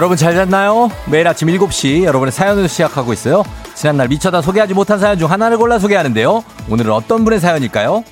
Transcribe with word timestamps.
여러분 0.00 0.16
잘 0.16 0.34
잤나요? 0.34 0.90
매일 1.10 1.28
아침 1.28 1.48
7시 1.48 2.04
여러분의 2.04 2.32
사연으로 2.32 2.68
시작하고 2.68 3.12
있어요. 3.12 3.42
지난날 3.74 4.08
미쳐다 4.08 4.40
소개하지 4.40 4.72
못한 4.72 4.98
사연 4.98 5.18
중 5.18 5.30
하나를 5.30 5.58
골라 5.58 5.78
소개하는데요. 5.78 6.42
오늘은 6.70 6.90
어떤 6.90 7.22
분의 7.22 7.38
사연일까요? 7.38 8.02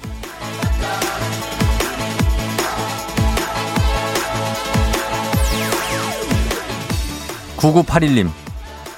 9981님 7.57 8.29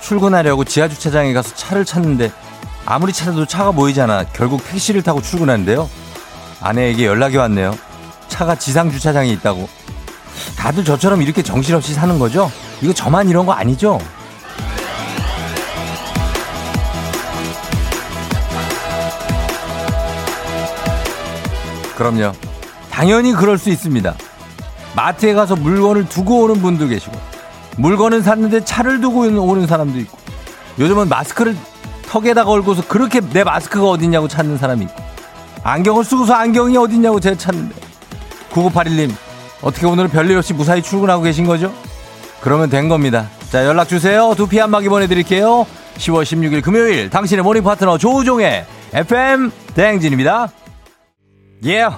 출근하려고 0.00 0.64
지하주차장에 0.64 1.32
가서 1.32 1.54
차를 1.54 1.84
찾는데 1.84 2.32
아무리 2.86 3.12
찾아도 3.12 3.46
차가 3.46 3.70
보이잖아. 3.70 4.24
결국 4.32 4.64
택시를 4.64 5.04
타고 5.04 5.22
출근하는데요. 5.22 5.88
아내에게 6.60 7.06
연락이 7.06 7.36
왔네요. 7.36 7.78
차가 8.26 8.56
지상주차장에 8.56 9.30
있다고. 9.30 9.68
다들 10.56 10.84
저처럼 10.84 11.22
이렇게 11.22 11.42
정신없이 11.42 11.94
사는 11.94 12.18
거죠? 12.18 12.50
이거 12.82 12.92
저만 12.92 13.28
이런 13.28 13.46
거 13.46 13.52
아니죠? 13.52 13.98
그럼요. 21.96 22.32
당연히 22.90 23.32
그럴 23.32 23.58
수 23.58 23.68
있습니다. 23.68 24.14
마트에 24.96 25.34
가서 25.34 25.54
물건을 25.54 26.08
두고 26.08 26.42
오는 26.42 26.62
분도 26.62 26.88
계시고, 26.88 27.16
물건은 27.76 28.22
샀는데 28.22 28.64
차를 28.64 29.00
두고 29.00 29.20
오는 29.20 29.66
사람도 29.66 29.98
있고, 30.00 30.18
요즘은 30.78 31.08
마스크를 31.08 31.56
턱에다 32.08 32.44
걸고서 32.44 32.86
그렇게 32.88 33.20
내 33.20 33.44
마스크가 33.44 33.86
어딨냐고 33.86 34.28
찾는 34.28 34.58
사람이 34.58 34.86
있고, 34.86 35.02
안경을 35.62 36.04
쓰고서 36.04 36.32
안경이 36.32 36.76
어딨냐고 36.76 37.20
제가 37.20 37.36
찾는데, 37.36 37.74
9981님, 38.50 39.12
어떻게 39.62 39.86
오늘은 39.86 40.10
별일 40.10 40.36
없이 40.36 40.54
무사히 40.54 40.82
출근하고 40.82 41.22
계신 41.22 41.46
거죠? 41.46 41.72
그러면 42.40 42.70
된 42.70 42.88
겁니다. 42.88 43.28
자, 43.50 43.66
연락 43.66 43.88
주세요. 43.88 44.34
두피 44.36 44.58
안마기 44.58 44.88
보내드릴게요. 44.88 45.66
10월 45.96 46.22
16일 46.22 46.62
금요일 46.62 47.10
당신의 47.10 47.44
모닝 47.44 47.62
파트너 47.62 47.98
조우종의 47.98 48.64
FM 48.94 49.50
대행진입니다. 49.74 50.50
예. 51.64 51.82
Yeah. 51.82 51.96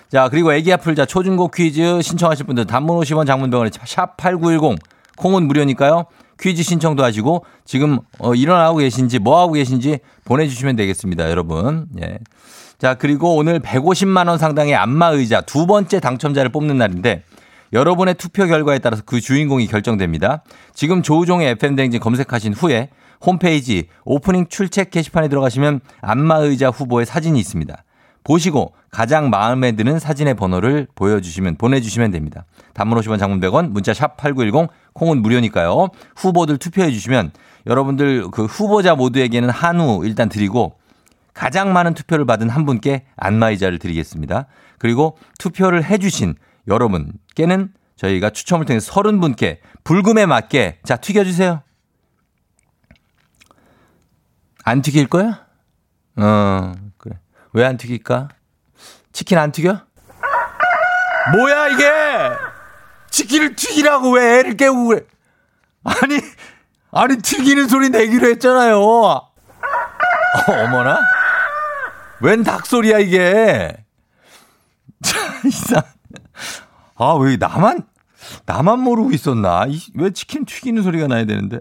자, 0.09 0.29
그리고 0.29 0.53
애기야 0.53 0.77
풀자 0.77 1.05
초중고 1.05 1.49
퀴즈 1.49 2.01
신청하실 2.01 2.45
분들 2.45 2.65
단문 2.65 2.97
50원 2.99 3.25
장문 3.25 3.47
100원에 3.47 3.71
샵8910 3.71 4.77
콩은 5.17 5.47
무료니까요. 5.47 6.05
퀴즈 6.39 6.63
신청도 6.63 7.03
하시고 7.03 7.45
지금 7.65 7.99
어, 8.19 8.35
일어나고 8.35 8.77
계신지 8.77 9.19
뭐 9.19 9.39
하고 9.39 9.53
계신지 9.53 9.99
보내주시면 10.25 10.75
되겠습니다, 10.75 11.29
여러분. 11.29 11.87
예. 11.99 12.19
자, 12.77 12.93
그리고 12.93 13.35
오늘 13.35 13.59
150만 13.59 14.27
원 14.27 14.37
상당의 14.37 14.75
안마 14.75 15.07
의자 15.07 15.41
두 15.41 15.65
번째 15.65 15.99
당첨자를 15.99 16.51
뽑는 16.51 16.77
날인데 16.77 17.23
여러분의 17.73 18.15
투표 18.15 18.45
결과에 18.45 18.79
따라서 18.79 19.03
그 19.05 19.19
주인공이 19.19 19.67
결정됩니다. 19.67 20.43
지금 20.73 21.01
조우종의 21.01 21.49
FM대행진 21.51 21.99
검색하신 21.99 22.53
후에 22.53 22.89
홈페이지 23.25 23.87
오프닝 24.05 24.47
출첵 24.47 24.91
게시판에 24.91 25.27
들어가시면 25.27 25.81
안마의자 26.01 26.69
후보의 26.69 27.05
사진이 27.05 27.39
있습니다. 27.39 27.83
보시고 28.23 28.73
가장 28.91 29.29
마음에 29.29 29.71
드는 29.71 29.99
사진의 29.99 30.33
번호를 30.33 30.87
보여주시면 30.95 31.55
보내주시면 31.55 32.11
됩니다. 32.11 32.45
단문 32.73 32.99
50원 32.99 33.19
장문 33.19 33.39
100원 33.39 33.69
문자 33.69 33.93
샵 33.93 34.17
8910 34.17 34.69
콩은 34.93 35.21
무료니까요. 35.21 35.87
후보들 36.17 36.57
투표해 36.57 36.91
주시면 36.91 37.31
여러분들 37.67 38.29
그 38.31 38.45
후보자 38.45 38.95
모두에게는 38.95 39.49
한우 39.49 40.05
일단 40.05 40.27
드리고 40.27 40.75
가장 41.33 41.71
많은 41.71 41.93
투표를 41.93 42.25
받은 42.25 42.49
한 42.49 42.65
분께 42.65 43.03
안마의자를 43.15 43.79
드리겠습니다. 43.79 44.47
그리고 44.77 45.17
투표를 45.39 45.85
해 45.85 45.97
주신 45.97 46.35
여러분께는 46.67 47.73
저희가 47.95 48.29
추첨을 48.29 48.65
통해 48.65 48.79
서 48.79 48.91
30분께 48.93 49.59
불금에 49.83 50.25
맞게 50.25 50.79
자 50.83 50.97
튀겨주세요. 50.97 51.63
안 54.63 54.81
튀길 54.81 55.07
거야? 55.07 55.45
어 56.17 56.73
그래. 56.97 57.19
왜 57.53 57.63
안 57.65 57.77
튀길까? 57.77 58.29
치킨 59.13 59.37
안 59.37 59.51
튀겨? 59.51 59.81
뭐야 61.33 61.67
이게? 61.69 61.89
치킨을 63.09 63.55
튀기라고 63.55 64.11
왜 64.11 64.39
애를 64.39 64.57
깨우고 64.57 64.87
그래? 64.87 65.01
아니 65.83 66.19
아니 66.91 67.17
튀기는 67.17 67.67
소리 67.67 67.89
내기로 67.89 68.27
했잖아요. 68.29 68.79
어, 68.79 69.31
어머나? 70.47 70.99
웬 72.21 72.43
닭소리야 72.43 72.99
이게? 72.99 73.75
자, 75.03 75.17
이상. 75.45 75.81
아, 76.97 77.13
왜 77.13 77.37
나만, 77.37 77.83
나만 78.45 78.79
모르고 78.79 79.11
있었나? 79.11 79.67
왜 79.95 80.09
치킨 80.11 80.45
튀기는 80.45 80.81
소리가 80.81 81.07
나야 81.07 81.25
되는데? 81.25 81.59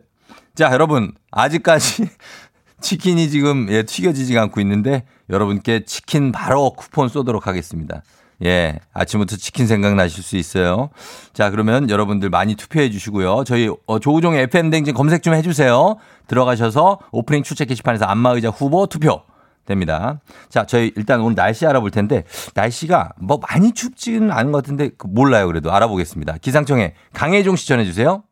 자, 0.54 0.70
여러분, 0.72 1.12
아직까지 1.30 2.08
치킨이 2.80 3.28
지금 3.30 3.68
예, 3.70 3.82
튀겨지지가 3.82 4.40
않고 4.42 4.60
있는데 4.60 5.04
여러분께 5.30 5.84
치킨 5.84 6.32
바로 6.32 6.70
쿠폰 6.70 7.08
쏘도록 7.08 7.46
하겠습니다. 7.46 8.02
예, 8.44 8.78
아침부터 8.92 9.36
치킨 9.36 9.66
생각나실 9.66 10.22
수 10.22 10.36
있어요. 10.36 10.90
자, 11.32 11.50
그러면 11.50 11.88
여러분들 11.88 12.28
많이 12.28 12.54
투표해 12.54 12.90
주시고요. 12.90 13.44
저희 13.44 13.70
어, 13.86 13.98
조우종의 13.98 14.42
FM댕진 14.44 14.94
검색 14.94 15.22
좀 15.22 15.34
해주세요. 15.34 15.96
들어가셔서 16.26 17.00
오프닝 17.12 17.42
출첵 17.42 17.68
게시판에서 17.68 18.04
안마의자 18.04 18.50
후보 18.50 18.86
투표 18.86 19.22
됩니다. 19.66 20.20
자, 20.48 20.64
저희 20.64 20.92
일단 20.96 21.20
오늘 21.20 21.34
날씨 21.34 21.66
알아볼 21.66 21.90
텐데 21.90 22.24
날씨가 22.54 23.10
뭐 23.20 23.38
많이 23.48 23.72
춥지는 23.72 24.30
않은 24.30 24.52
것 24.52 24.62
같은데 24.62 24.90
그 24.96 25.06
몰라요. 25.06 25.46
그래도 25.46 25.72
알아보겠습니다. 25.72 26.36
기상청에 26.40 26.94
강혜종 27.12 27.56
씨 27.56 27.68
전해 27.68 27.84
주세요. 27.84 28.22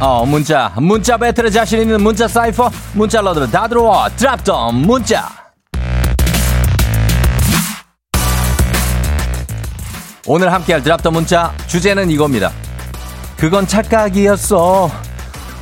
어, 0.00 0.24
문자, 0.24 0.72
문자 0.78 1.18
battle에 1.18 1.50
자신 1.50 1.82
있는 1.82 2.02
문자 2.02 2.26
cypher, 2.26 2.70
문자 2.94 3.20
래퍼들 3.20 3.50
다 3.50 3.68
들어와, 3.68 4.08
drop 4.08 4.47
the 4.47 4.76
문자. 4.76 5.28
오늘 10.26 10.52
함께할 10.52 10.82
drop 10.82 10.98
the 10.98 11.10
문자 11.10 11.52
주제는 11.66 12.10
이겁니다. 12.10 12.50
그건 13.36 13.66
착각이었어. 13.66 15.09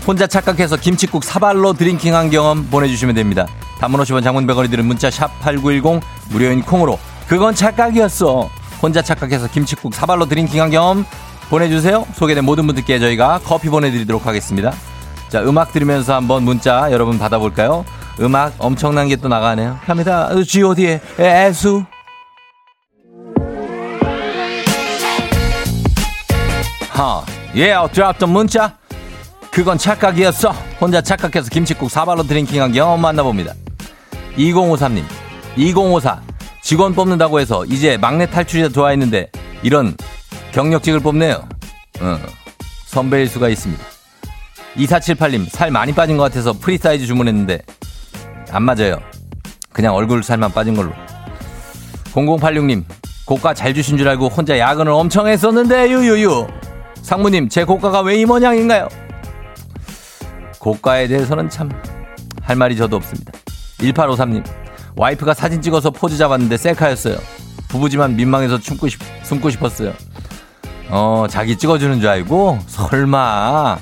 혼자 0.09 0.27
착각해서 0.27 0.77
김치국 0.79 1.23
사발로 1.23 1.75
drinking한 1.75 2.31
경험 2.31 2.67
보내주시면 2.71 3.15
됩니다. 3.15 3.47
단문 3.79 4.01
50원 4.01 4.25
장문 4.25 4.47
100원이 4.47 4.71
드는 4.71 4.87
문자 4.87 5.11
샵 5.11 5.39
8910 5.41 6.01
무료인 6.31 6.63
콩으로 6.63 6.99
그건 7.29 7.55
착각이었어. 7.55 8.49
혼자 8.81 9.03
착각해서 9.03 9.49
김치국 9.49 9.95
사발로 9.95 10.25
drinking한 10.27 10.71
경험 10.71 11.05
보내주세요. 11.51 12.07
소개된 12.15 12.43
모든 12.45 12.67
분들께 12.67 12.99
저희가 12.99 13.41
커피 13.45 13.69
보내드리도록 13.69 14.27
하겠습니다. 14.27 14.73
자, 15.29 15.43
음악 15.43 15.73
들으면서 15.73 16.15
한번 16.15 16.43
문자 16.43 16.91
여러분 16.91 17.19
받아볼까요? 17.19 17.85
음악 18.21 18.55
엄청난 18.59 19.09
게 19.09 19.17
또 19.17 19.29
나가네요. 19.29 19.79
갑니다. 19.85 20.31
G.O.D의 20.43 21.01
애수. 21.21 21.85
하, 26.91 27.23
예, 27.55 27.75
드랍던 27.93 28.31
문자. 28.31 28.73
그건 29.59 29.77
착각이었어. 29.77 30.51
혼자 30.81 31.01
착각해서 31.01 31.51
김치국 31.51 31.91
사발로 31.91 32.23
드링킹한 32.23 32.71
경험 32.71 33.01
만나봅니다. 33.01 33.55
2053님, 34.37 35.03
2054. 35.57 36.23
직원 36.63 36.95
뽑는다고 36.95 37.41
해서 37.41 37.65
이제 37.65 37.97
막내 37.97 38.25
탈출이 38.27 38.73
좋아했는데 38.73 39.33
이런 39.65 39.97
경력직을 40.53 41.01
뽑네요. 41.01 41.43
어, 42.01 42.19
선배일 42.87 43.27
수가 43.27 43.49
있습니다. 43.49 43.83
2478님, 44.77 45.49
살 45.51 45.73
많이 45.73 45.93
빠진 45.93 46.17
것 46.17 46.23
같아서 46.23 46.53
프리 46.53 46.79
사이즈 46.79 47.05
주문했는데 47.07 47.61
안 48.53 48.63
맞아요. 48.63 49.01
그냥 49.73 49.93
얼굴 49.97 50.23
살만 50.23 50.53
빠진 50.53 50.77
걸로. 50.77 50.93
0086님, 52.15 52.85
고가 53.25 53.55
잘 53.55 53.75
주신 53.75 53.99
줄 53.99 54.09
알고 54.09 54.29
혼자 54.29 54.57
야근을 54.57 54.93
엄청 54.93 55.27
했었는데 55.27 55.91
유유유. 55.91 56.47
상무님, 57.03 57.49
제 57.49 57.65
고가가 57.65 58.03
왜 58.03 58.21
이 58.21 58.25
모양인가요? 58.25 58.87
고가에 60.59 61.09
대해서는 61.09 61.49
참 61.51 61.71
할 62.49 62.57
말이 62.57 62.79
저도 62.79 62.97
없습니다. 62.97 63.31
1853님, 63.79 64.43
와이프가 64.97 65.35
사진 65.35 65.61
찍어서 65.61 65.91
포즈 65.91 66.17
잡았는데 66.17 66.57
셀카였어요. 66.57 67.19
부부지만 67.69 68.17
민망해서 68.17 68.57
숨고, 68.57 68.89
싶, 68.89 69.03
숨고 69.23 69.51
싶었어요. 69.51 69.93
어, 70.89 71.27
자기 71.29 71.59
찍어주는 71.59 72.01
줄 72.01 72.09
알고? 72.09 72.59
설마. 72.67 73.77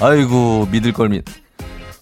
아이고, 0.00 0.68
믿을 0.70 0.92
걸 0.92 1.08
믿. 1.08 1.24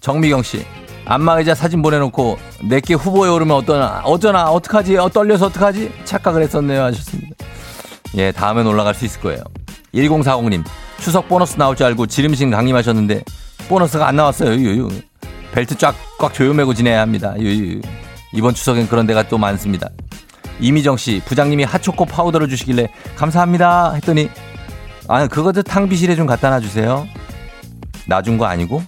정미경 0.01 0.43
씨, 0.43 0.63
안마의자 1.07 1.55
사진 1.55 1.81
보내놓고 1.81 2.39
내게 2.69 2.93
후보에 2.93 3.31
오르면 3.31 3.57
어떠나, 3.57 4.03
어쩌나, 4.05 4.51
어떡하지? 4.51 4.99
어, 4.99 5.09
떨려서 5.09 5.47
어떡하지? 5.47 5.91
착각을 6.05 6.43
했었네요. 6.43 6.83
하셨습니다. 6.85 7.35
예, 8.17 8.31
다음엔 8.31 8.67
올라갈 8.67 8.93
수 8.95 9.07
있을 9.07 9.23
거예요. 9.23 9.43
1040님, 9.95 10.63
추석 10.99 11.29
보너스 11.31 11.57
나올 11.57 11.77
줄 11.77 11.87
알고 11.87 12.07
지름신 12.09 12.51
강림하셨는데 12.51 13.25
보너스가 13.71 14.09
안 14.09 14.17
나왔어요. 14.17 14.53
유유. 14.55 14.89
벨트 15.53 15.79
쫙 15.79 15.95
꽉 16.19 16.35
조여매고 16.35 16.75
지내야 16.75 17.01
합니다. 17.01 17.35
유유. 17.39 17.81
이번 18.33 18.53
추석엔 18.53 18.89
그런 18.89 19.07
데가 19.07 19.23
또 19.29 19.39
많습니다. 19.39 19.89
이미정 20.59 20.97
씨, 20.97 21.23
부장님이 21.25 21.63
핫초코 21.65 22.05
파우더를 22.05 22.49
주시길래 22.49 22.89
감사합니다 23.17 23.93
했더니 23.95 24.29
아, 25.09 25.27
그것도 25.29 25.63
탕비실에 25.63 26.17
좀 26.17 26.27
갖다 26.27 26.51
놔 26.51 26.61
주세요. 26.61 27.07
나준거 28.07 28.45
아니고? 28.45 28.83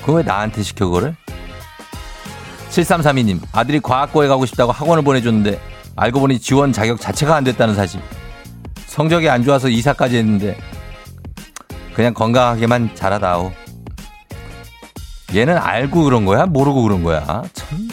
그거 0.00 0.14
왜 0.14 0.22
나한테 0.24 0.62
시켜, 0.64 0.86
그거를? 0.86 1.14
7332님, 2.70 3.40
아들이 3.52 3.80
과학고에 3.80 4.26
가고 4.28 4.44
싶다고 4.44 4.72
학원을 4.72 5.04
보내줬는데 5.04 5.58
알고 5.96 6.20
보니 6.20 6.40
지원 6.40 6.72
자격 6.72 7.00
자체가 7.00 7.36
안 7.36 7.44
됐다는 7.44 7.74
사실. 7.74 8.00
성적이 8.86 9.30
안 9.30 9.44
좋아서 9.44 9.68
이사까지 9.68 10.16
했는데 10.16 10.58
그냥 11.94 12.12
건강하게만 12.12 12.94
자라다오. 12.94 13.52
얘는 15.34 15.56
알고 15.58 16.04
그런 16.04 16.24
거야? 16.24 16.46
모르고 16.46 16.82
그런 16.82 17.02
거야? 17.02 17.42
참. 17.52 17.88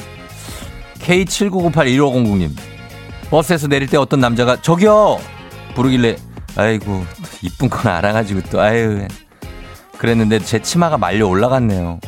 K79981500님. 1.00 2.51
버스에서 3.30 3.68
내릴 3.68 3.88
때 3.88 3.98
어떤 3.98 4.19
남자가 4.19 4.62
저기요! 4.62 5.19
부르길래 5.75 6.16
아이고 6.56 7.06
이쁜 7.42 7.69
건 7.69 7.92
알아가지고 7.92 8.42
또 8.50 8.62
아유 8.62 9.06
그랬는데 9.98 10.39
제 10.39 10.62
치마가 10.62 10.98
말려 10.98 11.28
올라갔네요. 11.28 12.00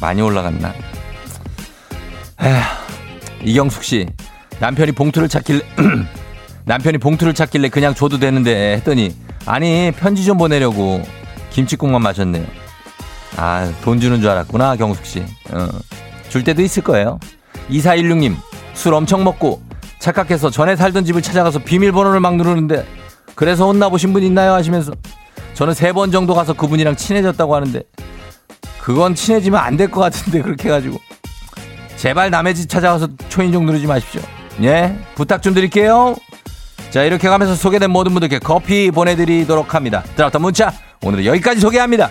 많이 0.00 0.22
올라갔나? 0.22 0.72
에휴, 2.42 2.54
이경숙 3.44 3.82
씨 3.84 4.06
남편이 4.60 4.92
봉투를 4.92 5.28
찾길래 5.28 5.60
남편이 6.64 6.98
봉투를 6.98 7.34
찾길래 7.34 7.68
그냥 7.68 7.94
줘도 7.94 8.18
되는데 8.18 8.74
했더니 8.76 9.14
아니 9.46 9.92
편지 9.96 10.24
좀 10.24 10.38
보내려고 10.38 11.02
김치국만 11.50 12.00
마셨네요. 12.02 12.46
아 13.36 13.70
돈 13.82 14.00
주는 14.00 14.20
줄 14.20 14.30
알았구나 14.30 14.76
경숙 14.76 15.04
씨. 15.06 15.20
어, 15.50 15.68
줄 16.28 16.44
때도 16.44 16.62
있을 16.62 16.82
거예요. 16.82 17.18
2416님 17.70 18.36
술 18.74 18.94
엄청 18.94 19.24
먹고 19.24 19.62
착각해서 19.98 20.50
전에 20.50 20.76
살던 20.76 21.04
집을 21.04 21.22
찾아가서 21.22 21.60
비밀번호를 21.60 22.20
막 22.20 22.36
누르는데 22.36 22.84
그래서 23.34 23.66
혼나보신 23.66 24.12
분 24.12 24.22
있나요? 24.22 24.52
하시면서 24.52 24.92
저는 25.54 25.72
세 25.74 25.92
번 25.92 26.10
정도 26.10 26.34
가서 26.34 26.52
그분이랑 26.52 26.96
친해졌다고 26.96 27.54
하는데 27.54 27.82
그건 28.80 29.14
친해지면 29.14 29.60
안 29.60 29.76
될 29.76 29.90
것 29.90 30.00
같은데 30.00 30.42
그렇게 30.42 30.68
해가지고 30.68 30.98
제발 31.96 32.30
남의 32.30 32.54
집 32.54 32.68
찾아가서 32.68 33.08
초인종 33.28 33.64
누르지 33.66 33.86
마십시오. 33.86 34.20
예 34.62 34.96
부탁 35.14 35.42
좀 35.42 35.54
드릴게요. 35.54 36.14
자 36.90 37.02
이렇게 37.02 37.28
가면서 37.28 37.54
소개된 37.54 37.90
모든 37.90 38.12
분들께 38.12 38.38
커피 38.40 38.90
보내드리도록 38.90 39.74
합니다. 39.74 40.04
드랍터 40.16 40.38
문자 40.38 40.72
오늘은 41.02 41.24
여기까지 41.24 41.60
소개합니다. 41.60 42.10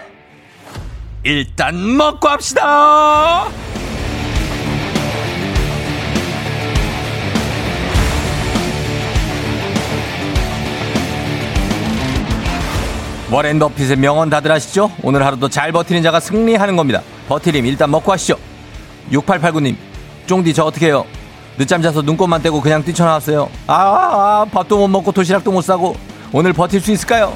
일단 1.23 1.97
먹고 1.97 2.27
합시다. 2.27 3.45
워렌 13.29 13.59
버핏의 13.59 13.95
명언 13.97 14.29
다들 14.29 14.51
아시죠? 14.51 14.91
오늘 15.03 15.25
하루도 15.25 15.47
잘 15.47 15.71
버티는 15.71 16.03
자가 16.03 16.19
승리하는 16.19 16.75
겁니다. 16.75 17.01
버티림 17.29 17.65
일단 17.65 17.89
먹고 17.89 18.11
하시죠. 18.11 18.37
6889님, 19.11 19.75
쫑디 20.27 20.53
저 20.53 20.65
어떻게 20.65 20.87
해요? 20.87 21.05
늦잠 21.57 21.81
자서 21.81 22.01
눈곱만 22.01 22.41
떼고 22.41 22.59
그냥 22.59 22.83
뛰쳐나왔어요. 22.83 23.49
아, 23.67 23.73
아, 23.73 24.45
밥도 24.51 24.77
못 24.79 24.87
먹고 24.87 25.11
도시락도 25.11 25.51
못 25.51 25.61
싸고 25.61 25.95
오늘 26.33 26.51
버틸 26.51 26.81
수 26.81 26.91
있을까요? 26.91 27.33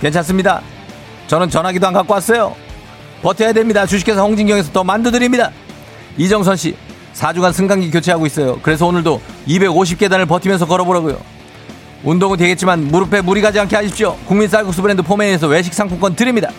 괜찮습니다. 0.00 0.60
저는 1.26 1.48
전화기도 1.50 1.86
안 1.88 1.92
갖고 1.92 2.12
왔어요. 2.12 2.54
버텨야 3.26 3.52
됩니다. 3.52 3.84
주식회사 3.86 4.22
홍진경에서 4.22 4.70
더 4.70 4.84
만두 4.84 5.10
드립니다. 5.10 5.50
이정선 6.16 6.54
씨, 6.54 6.76
4주간 7.14 7.52
승강기 7.52 7.90
교체하고 7.90 8.24
있어요. 8.24 8.60
그래서 8.62 8.86
오늘도 8.86 9.20
250계단을 9.48 10.28
버티면서 10.28 10.64
걸어보라고요. 10.66 11.18
운동은 12.04 12.36
되겠지만 12.36 12.84
무릎에 12.86 13.20
무리 13.22 13.40
가지 13.40 13.58
않게 13.58 13.74
하십시오. 13.74 14.16
국민 14.26 14.48
쌀국수 14.48 14.80
브랜드 14.80 15.02
포메인에서 15.02 15.48
외식 15.48 15.74
상품권 15.74 16.14
드립니다. 16.14 16.50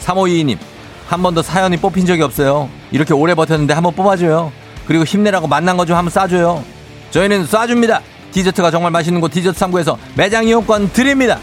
3522님, 0.00 0.58
한 1.06 1.22
번도 1.22 1.42
사연이 1.42 1.76
뽑힌 1.76 2.04
적이 2.04 2.22
없어요. 2.22 2.68
이렇게 2.90 3.14
오래 3.14 3.36
버텼는데 3.36 3.72
한번 3.72 3.94
뽑아줘요. 3.94 4.50
그리고 4.88 5.04
힘내라고 5.04 5.46
만난 5.46 5.76
거 5.76 5.84
좀 5.84 5.94
한번 5.96 6.10
싸줘요. 6.10 6.64
저희는 7.12 7.46
쏴줍니다. 7.46 8.00
디저트가 8.32 8.72
정말 8.72 8.90
맛있는 8.90 9.20
곳 9.20 9.30
디저트 9.30 9.56
3구에서 9.56 9.96
매장 10.16 10.48
이용권 10.48 10.90
드립니다. 10.92 11.38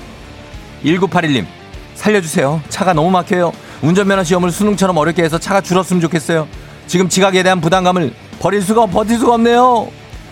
1981님, 0.84 1.46
살려주세요. 1.94 2.62
차가 2.67 2.91
너무 2.91 3.10
막혀요. 3.10 3.53
운전면허 3.82 4.24
시험을 4.24 4.51
수능처럼 4.51 4.98
어렵게 4.98 5.24
해서 5.24 5.38
차가 5.38 5.62
줄었으면 5.62 6.01
좋겠어요. 6.01 6.48
지금 6.88 7.10
지각에 7.10 7.44
대한 7.44 7.62
부담감을 7.62 8.13
버릴 8.39 8.62
수가 8.62 8.86
버틸 8.88 9.17
수가 9.17 9.36
없네요. 9.36 9.88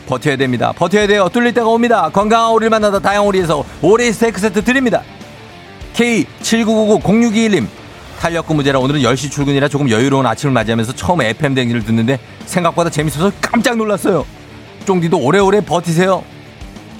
버텨야 0.07 0.35
됩니다. 0.35 0.73
버텨야 0.75 1.07
돼요. 1.07 1.29
뚫릴 1.31 1.53
때가 1.53 1.67
옵니다. 1.67 2.09
건강한 2.09 2.51
오리를 2.51 2.69
만나다 2.69 2.99
다양 2.99 3.25
오리에서 3.25 3.63
오리 3.81 4.11
스테이크 4.11 4.39
세트 4.39 4.63
드립니다. 4.63 5.01
K79990621님 5.95 7.67
탄력 8.19 8.47
근무제라 8.47 8.79
오늘은 8.79 9.01
10시 9.01 9.31
출근이라 9.31 9.67
조금 9.67 9.89
여유로운 9.89 10.25
아침을 10.25 10.53
맞이하면서 10.53 10.93
처음 10.93 11.21
FM 11.21 11.55
댕기를 11.55 11.83
듣는데 11.83 12.19
생각보다 12.45 12.89
재밌어서 12.89 13.31
깜짝 13.41 13.77
놀랐어요. 13.77 14.25
쫑디도 14.85 15.17
오래오래 15.17 15.61
버티세요. 15.61 16.23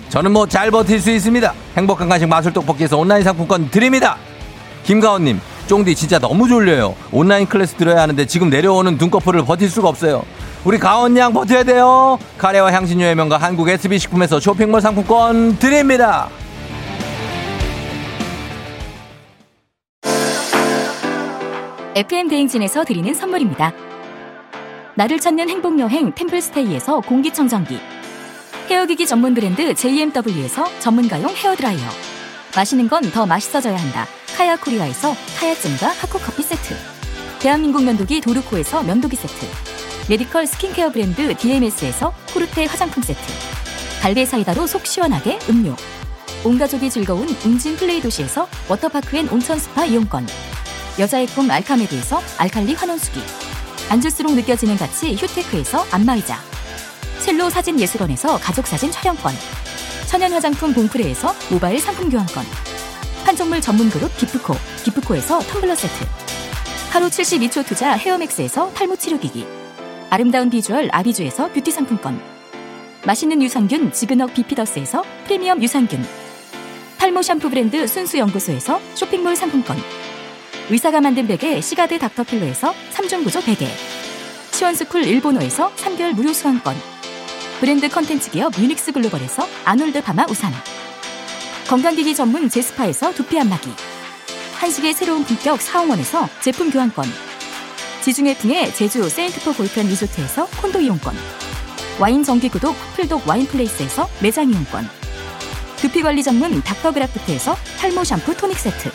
저는 0.10 0.32
뭐 0.32 0.46
잘 0.46 0.70
버틸 0.70 1.00
수 1.00 1.10
있습니다. 1.12 1.54
행복한 1.76 2.08
간식 2.10 2.28
마술 2.28 2.54
떡볶이에서 2.54 2.98
온라인 2.98 3.24
상품권 3.24 3.70
드립니다. 3.72 4.18
김가원님, 4.84 5.40
쫑디 5.68 5.96
진짜 5.96 6.20
너무 6.20 6.48
졸려요. 6.48 6.96
온라인 7.12 7.48
클래스 7.48 7.76
들어야 7.76 8.02
하는데 8.02 8.26
지금 8.26 8.50
내려오는 8.50 8.98
눈꺼풀을 8.98 9.46
버틸 9.46 9.70
수가 9.70 9.90
없어요. 9.90 10.24
우리 10.66 10.78
가원 10.78 11.18
양 11.18 11.34
버텨야 11.34 11.64
돼요. 11.64 12.18
카레와 12.38 12.72
향신료의 12.72 13.16
명가 13.16 13.38
한국 13.38 13.68
SB식품에서 13.70 14.40
쇼핑몰 14.40 14.82
상품권 14.82 15.58
드립니다. 15.60 16.30
FM 21.96 22.28
대행진에서 22.28 22.84
드리는 22.86 23.14
선물입니다. 23.14 23.72
나를 24.96 25.20
찾는 25.20 25.50
행복 25.50 25.80
여행 25.80 26.14
템플스테이에서 26.14 27.02
공기청정기 27.02 27.80
헤어기기 28.70 29.06
전문 29.06 29.34
브랜드 29.34 29.74
JMW에서 29.74 30.66
전문가용 30.80 31.30
헤어 31.36 31.56
드라이어 31.56 31.82
마시는 32.56 32.88
건 32.88 33.04
더 33.12 33.26
맛있어져야 33.26 33.76
한다. 33.78 34.06
카야 34.36 34.56
코리아에서 34.56 35.16
카야잼과 35.38 35.88
하코 35.88 36.20
커피 36.20 36.44
세트. 36.44 36.76
대한민국 37.40 37.84
면도기 37.84 38.22
도르코에서 38.22 38.84
면도기 38.84 39.16
세트. 39.16 39.46
medical 40.10 40.48
스킨케어 40.48 40.92
브랜드 40.92 41.36
DMS에서 41.38 42.14
코르테 42.34 42.66
화장품 42.66 43.04
세트. 43.04 43.22
갈배 44.02 44.26
사이다로 44.26 44.68
속 44.68 44.86
시원하게 44.86 45.40
음료. 45.50 45.76
온 46.44 46.58
가족이 46.58 46.90
즐거운 46.90 47.30
웅진 47.46 47.78
플레이 47.78 48.02
도시에서 48.02 48.48
워터파크 48.68 49.16
and 49.16 49.30
온천 49.30 49.60
스파 49.60 49.86
이용권. 49.86 50.28
여자의 51.00 51.28
꿈 51.28 51.50
알카메드에서 51.50 52.22
알칼리 52.38 52.74
환원수기. 52.74 53.22
앉을수록 53.90 54.34
느껴지는 54.34 54.78
가치 54.78 55.16
휴테크에서 55.16 55.86
안마의자. 55.92 56.40
첼로 57.22 57.50
사진 57.50 57.80
예술원에서 57.80 58.40
가족 58.40 58.68
사진 58.68 58.92
촬영권. 58.92 59.34
천연 60.08 60.34
화장품 60.34 60.74
봉프레에서 60.74 61.34
모바일 61.50 61.80
상품 61.80 62.10
교환권 62.10 62.46
판촉물 63.34 63.62
전문 63.62 63.90
그룹 63.90 64.16
기프코 64.16 64.54
기프코에서 64.84 65.40
텀블러 65.40 65.76
세트. 65.76 66.06
하루 66.92 67.08
72초 67.08 67.66
투자 67.66 67.94
헤어맥스에서 67.94 68.72
탈모 68.74 68.96
치료기기. 68.96 69.48
아름다운 70.12 70.52
비주얼 70.52 70.90
아비주에서 70.92 71.52
뷰티 71.52 71.72
상품권. 71.72 72.22
맛있는 73.06 73.42
유산균 73.42 73.92
지그넉 73.92 74.36
비피더스에서 74.36 75.04
프리미엄 75.26 75.64
유산균. 75.64 76.06
탈모 77.00 77.24
샴푸 77.24 77.50
브랜드 77.50 77.88
순수연구소에서 77.88 78.80
쇼핑몰 78.94 79.36
상품권. 79.36 79.78
의사가 80.70 81.02
만든 81.02 81.26
베개 81.26 81.60
시가드 81.60 81.98
닥터필로에서 81.98 82.72
3중 82.94 83.24
구조 83.24 83.42
베개. 83.42 83.68
시원스쿨 84.52 85.06
일본어에서 85.06 85.74
3개월 85.74 86.14
무료 86.14 86.32
수강권. 86.34 86.76
브랜드 87.60 87.90
컨텐츠 87.90 88.30
기업 88.30 88.56
유닉스 88.60 88.92
글로벌에서 88.92 89.48
아놀드 89.66 90.04
파마 90.04 90.26
우산 90.30 90.54
건강기기 91.68 92.14
전문 92.14 92.50
제스파에서 92.50 93.14
두피 93.14 93.40
안마기. 93.40 93.70
한식의 94.60 94.94
새로운 94.94 95.24
품격 95.24 95.62
사홍원에서 95.62 96.28
제품 96.42 96.70
교환권. 96.70 97.06
지중해 98.02 98.38
풍의 98.38 98.76
제주 98.76 99.08
세인트포 99.10 99.54
골프앤 99.54 99.88
리조트에서 99.88 100.46
콘도 100.62 100.82
이용권. 100.82 101.16
와인 102.00 102.24
정기구독 102.24 102.76
풀독 102.96 103.28
와인플레이스에서 103.28 104.10
매장 104.22 104.50
이용권. 104.50 104.90
두피관리 105.78 106.22
전문 106.22 106.62
닥터그라프트에서 106.62 107.56
탈모 107.80 108.04
샴푸 108.04 108.36
토닉 108.36 108.60
세트. 108.60 108.92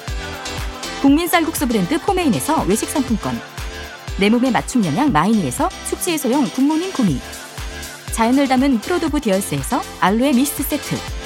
국민 1.01 1.27
쌀국수 1.27 1.67
브랜드 1.67 1.99
포메인에서 1.99 2.65
외식 2.65 2.91
상품권. 2.91 3.41
내 4.19 4.29
몸에 4.29 4.51
맞춤 4.51 4.85
영양 4.85 5.11
마이니에서 5.11 5.71
숙취 5.87 6.13
해소용 6.13 6.49
굿모닝 6.51 6.93
구미. 6.93 7.19
자연을 8.13 8.47
담은 8.47 8.81
프로도브 8.81 9.21
디얼스에서 9.21 9.81
알로에 10.01 10.33
미스트 10.33 10.63
세트 10.63 11.18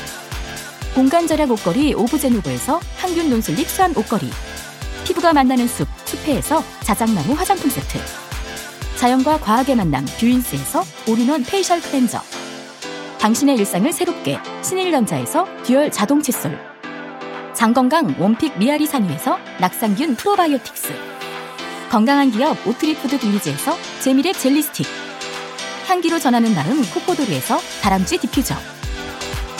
공간 0.95 1.27
절약 1.27 1.51
옷걸이 1.51 1.95
오브제노브에서 1.95 2.79
항균 2.99 3.31
non-slip 3.31 3.67
수한 3.67 3.97
옷걸이. 3.97 4.31
피부가 5.05 5.33
만나는 5.33 5.67
숲 5.67 5.89
숲회에서 6.05 6.63
자작나무 6.83 7.33
화장품 7.33 7.71
세트. 7.71 7.99
자연과 8.97 9.41
과학의 9.41 9.75
만남 9.75 10.05
뷰인스에서 10.21 10.85
all-in-one 11.09 11.45
facial 11.45 11.81
cleanser. 11.81 12.21
당신의 13.19 13.57
일상을 13.57 13.91
새롭게 13.91 14.39
신일전자에서 14.61 15.47
dual 15.65 15.91
자동 15.91 16.23
칫솔. 16.23 16.59
장건강 17.55 18.17
one 18.19 18.36
pick 18.36 18.59
미아리 18.59 18.87
산유에서 18.87 19.39
낙산균 19.61 20.17
프로바이오틱스. 20.17 20.93
건강한 21.91 22.31
기업 22.31 22.67
오트리푸드 22.67 23.19
빌리지에서 23.19 23.79
재미랩 24.03 24.39
젤리 24.39 24.63
스틱. 24.63 24.87
향기로 25.89 26.19
전하는 26.19 26.55
마음 26.55 26.85
코코도르에서 26.85 27.59
다람쥐 27.81 28.19
디퓨저 28.19 28.72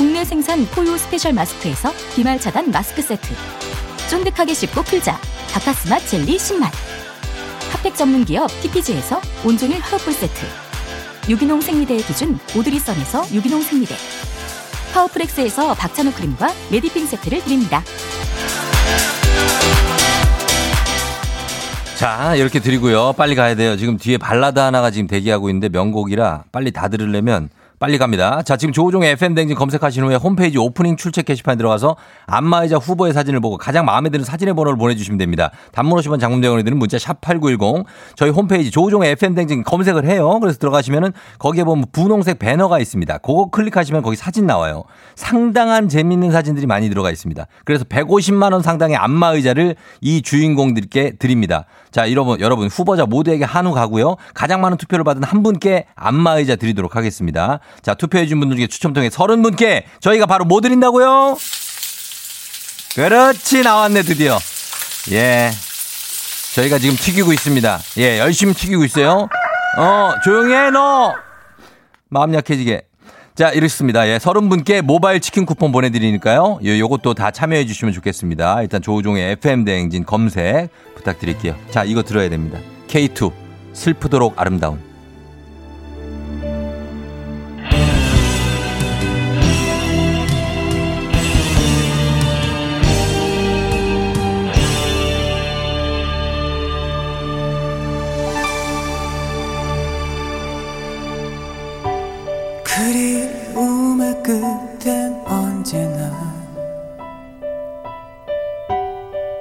국내 0.03 0.25
생산 0.25 0.67
포유 0.67 0.99
스페셜 0.99 1.33
마스크에서 1.33 1.93
비말 2.17 2.41
차단 2.41 2.73
마스크 2.73 3.01
세트 3.01 3.33
쫀득하게 4.11 4.53
씹고 4.53 4.83
풀자 4.83 5.17
박카스맛 5.53 6.05
젤리 6.09 6.39
10만 6.39 6.69
핫팩 7.71 7.95
전문 7.95 8.25
기업 8.25 8.49
TPG에서 8.63 9.21
온종일 9.45 9.79
화롯불 9.79 10.13
세트 10.13 10.45
유기농 11.29 11.61
생리대의 11.61 12.03
기준 12.03 12.37
오드리선에서 12.57 13.33
유기농 13.33 13.63
생리대 13.63 13.95
파워프렉스에서 14.93 15.75
박찬호 15.75 16.11
크림과 16.11 16.53
메디핑 16.73 17.07
세트를 17.07 17.45
드립니다. 17.45 17.85
자, 21.97 22.35
이렇게 22.35 22.59
드리고요. 22.59 23.13
빨리 23.13 23.37
가야 23.37 23.55
돼요. 23.55 23.77
지금 23.77 23.97
뒤에 23.97 24.19
발라드 24.19 24.59
하나가 24.59 24.91
지금 24.91 25.07
대기하고 25.07 25.49
있는데 25.51 25.69
명곡이라 25.69 26.47
빨리 26.51 26.73
다 26.73 26.89
들으려면 26.89 27.51
빨리 27.83 27.99
갑니다. 27.99 28.43
자, 28.43 28.57
지금 28.57 28.73
조우종의 28.73 29.11
FM댕진 29.11 29.57
검색하신 29.57 30.05
후에 30.05 30.15
홈페이지 30.15 30.57
오프닝 30.57 30.97
출첵 30.97 31.25
게시판에 31.25 31.57
들어가서 31.57 31.97
안마의자 32.27 32.77
후보의 32.77 33.13
사진을 33.13 33.41
보고 33.41 33.59
가장 33.59 33.85
마음에 33.85 34.09
드는 34.09 34.25
사진의 34.25 34.55
번호를 34.55 34.79
보내주시면 34.79 35.19
됩니다. 35.19 35.51
단문 35.73 35.99
50원 35.99 36.21
장문대원이 36.21 36.63
드는 36.63 36.79
문자 36.79 36.97
샵8910 36.99 37.85
저희 38.15 38.31
홈페이지 38.31 38.71
조우종의 38.71 39.11
FM댕진 39.11 39.65
검색을 39.65 40.05
해요. 40.05 40.39
그래서 40.39 40.61
들어가시면은 40.61 41.13
거기에 41.41 41.65
보면 41.65 41.87
분홍색 41.91 42.39
배너가 42.39 42.79
있습니다. 42.79 43.19
그거 43.19 43.47
클릭하시면 43.51 44.03
거기 44.03 44.15
사진 44.15 44.47
나와요. 44.47 44.85
상당한 45.17 45.89
재밌는 45.89 46.31
사진들이 46.31 46.69
많이 46.69 46.89
들어가 46.89 47.11
있습니다. 47.11 47.49
그래서 47.65 47.83
150만원 47.83 48.63
상당의 48.63 48.97
안마의자를 48.97 49.75
이 50.01 50.23
주인공들께 50.23 51.17
드립니다. 51.19 51.65
자, 51.91 52.09
여러분, 52.13 52.39
여러분 52.39 52.69
후보자 52.69 53.07
모두에게 53.07 53.43
한우 53.45 53.73
가고요. 53.73 54.15
가장 54.35 54.61
많은 54.61 54.77
투표를 54.77 55.03
받은 55.03 55.25
한 55.25 55.43
분께 55.43 55.87
안마의자 55.97 56.55
드리도록 56.55 56.95
하겠습니다. 56.95 57.59
자, 57.81 57.95
투표해준 57.95 58.39
분들 58.41 58.57
중에 58.57 58.67
추첨 58.67 58.93
통해 58.93 59.09
30분께 59.09 59.85
저희가 60.01 60.27
바로 60.27 60.45
뭐 60.45 60.61
드린다고요? 60.61 61.37
그렇지, 62.95 63.63
나왔네, 63.63 64.03
드디어. 64.03 64.39
예. 65.13 65.51
저희가 66.55 66.79
지금 66.79 66.95
튀기고 66.97 67.33
있습니다. 67.33 67.81
예, 67.99 68.19
열심히 68.19 68.53
튀기고 68.53 68.85
있어요. 68.85 69.29
어, 69.79 70.13
조용히 70.23 70.53
해, 70.55 70.71
너! 70.71 71.15
마음 72.09 72.35
약해지게. 72.35 72.83
자, 73.35 73.49
이렇습니다. 73.49 74.07
예, 74.07 74.19
30분께 74.19 74.83
모바일 74.83 75.19
치킨 75.21 75.47
쿠폰 75.47 75.73
보내드리니까요. 75.73 76.59
요, 76.63 76.79
요것도 76.79 77.15
다 77.15 77.31
참여해 77.31 77.65
주시면 77.65 77.95
좋겠습니다. 77.95 78.61
일단 78.61 78.83
조우종의 78.83 79.33
FM대행진 79.33 80.05
검색 80.05 80.69
부탁드릴게요. 80.95 81.57
자, 81.71 81.85
이거 81.85 82.03
들어야 82.03 82.29
됩니다. 82.29 82.59
K2, 82.89 83.33
슬프도록 83.73 84.35
아름다운. 84.37 84.92
그리움의 102.83 104.23
끝엔 104.25 105.15
언제나 105.25 106.11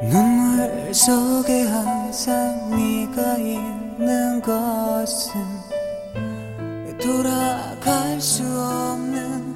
눈물 0.04 0.94
속에 0.94 1.64
항상 1.64 2.70
네가 2.70 3.38
있는 3.38 4.42
것은 4.42 5.42
돌아갈 7.02 8.22
수 8.22 8.44
없는 8.44 9.56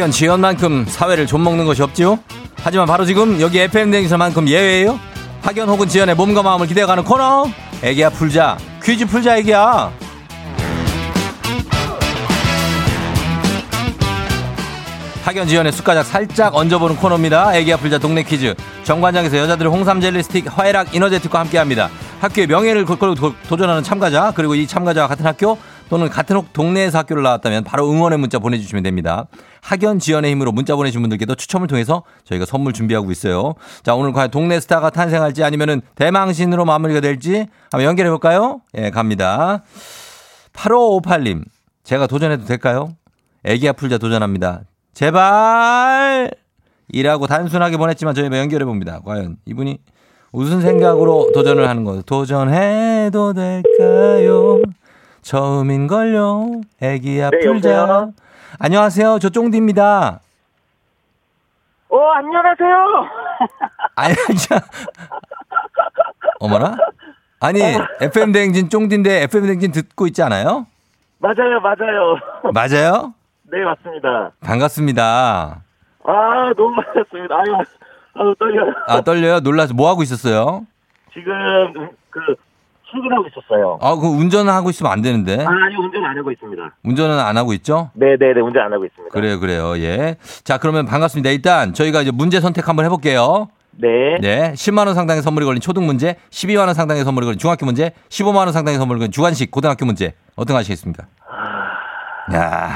학연 0.00 0.12
지연만큼 0.12 0.86
사회를 0.88 1.26
좀 1.26 1.44
먹는 1.44 1.66
것이 1.66 1.82
없지요? 1.82 2.18
하지만 2.62 2.86
바로 2.86 3.04
지금 3.04 3.38
여기 3.38 3.58
FM 3.58 3.90
댕에서만큼 3.90 4.48
예외예요? 4.48 4.98
학연 5.42 5.68
혹은 5.68 5.88
지연의 5.88 6.14
몸과 6.14 6.42
마음을 6.42 6.66
기대어가는 6.66 7.04
코너 7.04 7.50
애기야 7.82 8.08
풀자 8.08 8.56
퀴즈 8.82 9.04
풀자 9.04 9.36
애기야 9.36 9.92
학연 15.24 15.46
지연의 15.46 15.70
숟가락 15.72 16.04
살짝 16.06 16.54
얹어보는 16.56 16.96
코너입니다. 16.96 17.54
애기야 17.54 17.76
풀자 17.76 17.98
동네 17.98 18.22
퀴즈. 18.22 18.54
정관장에서 18.84 19.36
여자들의 19.38 19.70
홍삼 19.70 20.00
젤리 20.00 20.22
스틱 20.22 20.46
화해락 20.58 20.94
이너제틱과 20.94 21.38
함께합니다. 21.40 21.88
학교의 22.20 22.46
명예를 22.46 22.84
걸고 22.84 23.14
도- 23.14 23.34
도전하는 23.48 23.82
참가자 23.82 24.32
그리고 24.34 24.54
이 24.54 24.66
참가자와 24.66 25.06
같은 25.08 25.24
학교 25.26 25.56
또는 25.90 26.08
같은 26.08 26.36
혹 26.36 26.52
동네에서 26.52 26.98
학교를 26.98 27.24
나왔다면 27.24 27.64
바로 27.64 27.90
응원의 27.90 28.18
문자 28.18 28.38
보내주시면 28.38 28.84
됩니다. 28.84 29.26
학연 29.60 29.98
지연의 29.98 30.30
힘으로 30.30 30.52
문자 30.52 30.76
보내신 30.76 31.00
분들께도 31.02 31.34
추첨을 31.34 31.66
통해서 31.66 32.04
저희가 32.24 32.46
선물 32.46 32.72
준비하고 32.72 33.10
있어요. 33.10 33.54
자 33.82 33.94
오늘 33.96 34.12
과연 34.12 34.30
동네 34.30 34.60
스타가 34.60 34.90
탄생할지 34.90 35.42
아니면은 35.42 35.82
대망신으로 35.96 36.64
마무리가 36.64 37.00
될지 37.00 37.48
한번 37.72 37.82
연결해 37.82 38.08
볼까요? 38.08 38.60
예 38.78 38.90
갑니다. 38.90 39.64
8558님 40.52 41.44
제가 41.82 42.06
도전해도 42.06 42.44
될까요? 42.44 42.94
애기야 43.44 43.72
풀자 43.72 43.98
도전합니다. 43.98 44.60
제발! 44.94 46.30
이라고 46.88 47.26
단순하게 47.26 47.76
보냈지만 47.78 48.14
저희가 48.14 48.38
연결해 48.38 48.64
봅니다. 48.64 49.00
과연 49.04 49.38
이분이 49.44 49.78
무슨 50.32 50.60
생각으로 50.60 51.30
도전을 51.34 51.68
하는 51.68 51.82
거예요? 51.82 52.02
도전해도 52.02 53.32
될까요? 53.32 54.60
처음인걸요. 55.22 56.60
애기야 56.80 57.30
네, 57.30 57.38
풀자. 57.40 57.70
여보세요? 57.70 58.12
안녕하세요. 58.58 59.18
저 59.20 59.28
쫑디입니다. 59.28 60.20
어, 61.88 62.10
안녕하세요. 62.12 62.76
아니, 63.96 64.14
자. 64.38 64.60
어머나? 66.40 66.76
아니, 67.40 67.60
FM 68.00 68.32
대행진 68.32 68.68
쫑디인데 68.68 69.22
FM 69.24 69.44
대행진 69.44 69.72
듣고 69.72 70.06
있지 70.06 70.22
않아요? 70.22 70.66
맞아요, 71.18 71.60
맞아요. 71.62 72.16
맞아요? 72.52 73.14
네, 73.44 73.62
맞습니다. 73.64 74.30
반갑습니다. 74.40 75.62
아, 76.04 76.52
너무 76.56 76.74
반갑습니다. 76.76 77.34
아유, 77.34 77.56
아유, 78.14 78.34
떨려요. 78.38 78.72
아, 78.86 79.00
떨려요? 79.02 79.40
놀라서 79.40 79.74
뭐 79.74 79.88
하고 79.90 80.02
있었어요? 80.02 80.66
지금, 81.12 81.32
음, 81.76 81.90
그, 82.10 82.20
출근하고 82.90 83.26
있었어요. 83.28 83.78
아, 83.80 83.94
그 83.96 84.06
운전하고 84.06 84.70
있으면 84.70 84.92
안 84.92 85.02
되는데. 85.02 85.44
아, 85.44 85.48
아니, 85.50 85.76
운전 85.76 86.04
안 86.04 86.16
하고 86.18 86.30
있습니다. 86.30 86.74
운전은 86.84 87.18
안 87.18 87.36
하고 87.36 87.52
있죠? 87.54 87.90
네네네, 87.94 88.40
운전 88.40 88.62
안 88.62 88.72
하고 88.72 88.84
있습니다. 88.84 89.12
그래요, 89.12 89.40
그래요. 89.40 89.76
예. 89.78 90.16
자, 90.44 90.58
그러면 90.58 90.86
반갑습니다. 90.86 91.30
일단 91.30 91.72
저희가 91.74 92.02
이제 92.02 92.10
문제 92.10 92.40
선택 92.40 92.68
한번 92.68 92.84
해볼게요. 92.86 93.48
네. 93.72 94.18
네. 94.20 94.52
10만원 94.52 94.94
상당의 94.94 95.22
선물이 95.22 95.46
걸린 95.46 95.60
초등 95.60 95.86
문제, 95.86 96.16
12만원 96.30 96.74
상당의 96.74 97.04
선물이 97.04 97.24
걸린 97.24 97.38
중학교 97.38 97.64
문제, 97.64 97.92
15만원 98.08 98.52
상당의 98.52 98.78
선물이 98.78 98.98
걸린 98.98 99.12
주간식 99.12 99.50
고등학교 99.50 99.86
문제. 99.86 100.14
어떤 100.36 100.54
거 100.54 100.58
하시겠습니까? 100.58 101.04
야 102.34 102.70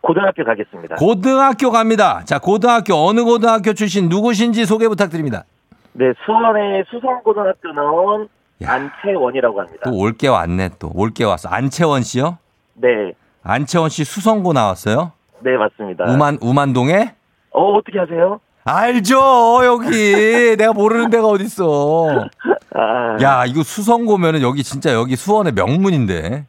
고등학교 0.00 0.44
가겠습니다. 0.44 0.96
고등학교 0.96 1.70
갑니다. 1.70 2.22
자, 2.24 2.38
고등학교, 2.38 2.94
어느 2.94 3.22
고등학교 3.22 3.74
출신 3.74 4.08
누구신지 4.08 4.64
소개 4.64 4.88
부탁드립니다. 4.88 5.44
네, 5.92 6.12
수원의 6.24 6.84
수성고등학교 6.90 7.72
나온 7.72 8.28
야. 8.62 8.72
안채원이라고 8.72 9.60
합니다. 9.60 9.80
또 9.84 9.96
올게 9.96 10.28
왔네, 10.28 10.70
또. 10.78 10.90
올게 10.94 11.24
왔어. 11.24 11.48
안채원 11.48 12.02
씨요? 12.02 12.38
네. 12.74 13.12
안채원 13.42 13.88
씨 13.88 14.04
수성고 14.04 14.52
나왔어요? 14.52 15.12
네, 15.40 15.56
맞습니다. 15.56 16.04
우만, 16.04 16.38
우만동에? 16.42 17.14
어, 17.52 17.72
어떻게 17.74 17.98
하세요? 17.98 18.40
알죠, 18.64 19.60
여기. 19.64 20.56
내가 20.56 20.72
모르는 20.72 21.08
데가 21.10 21.26
어딨어. 21.26 22.26
아, 22.74 23.16
야, 23.22 23.44
이거 23.46 23.62
수성고면은 23.62 24.42
여기 24.42 24.62
진짜 24.62 24.92
여기 24.92 25.16
수원의 25.16 25.54
명문인데. 25.54 26.44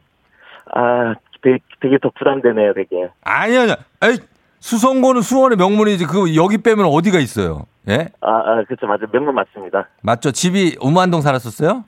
아, 0.74 1.14
되게, 1.42 1.58
되게 1.80 1.98
더 1.98 2.10
부담되네요, 2.16 2.74
되게. 2.74 3.08
아니, 3.22 3.56
아니, 3.56 3.72
에이, 4.02 4.18
수성고는 4.60 5.22
수원의 5.22 5.56
명문이지. 5.56 6.04
그, 6.06 6.36
여기 6.36 6.58
빼면 6.58 6.84
어디가 6.84 7.18
있어요? 7.18 7.64
예? 7.88 8.10
아, 8.20 8.30
아, 8.30 8.62
그쵸, 8.68 8.86
맞아요. 8.86 9.06
명문 9.10 9.34
맞습니다. 9.34 9.88
맞죠? 10.02 10.30
집이 10.30 10.76
우만동 10.80 11.22
살았었어요? 11.22 11.84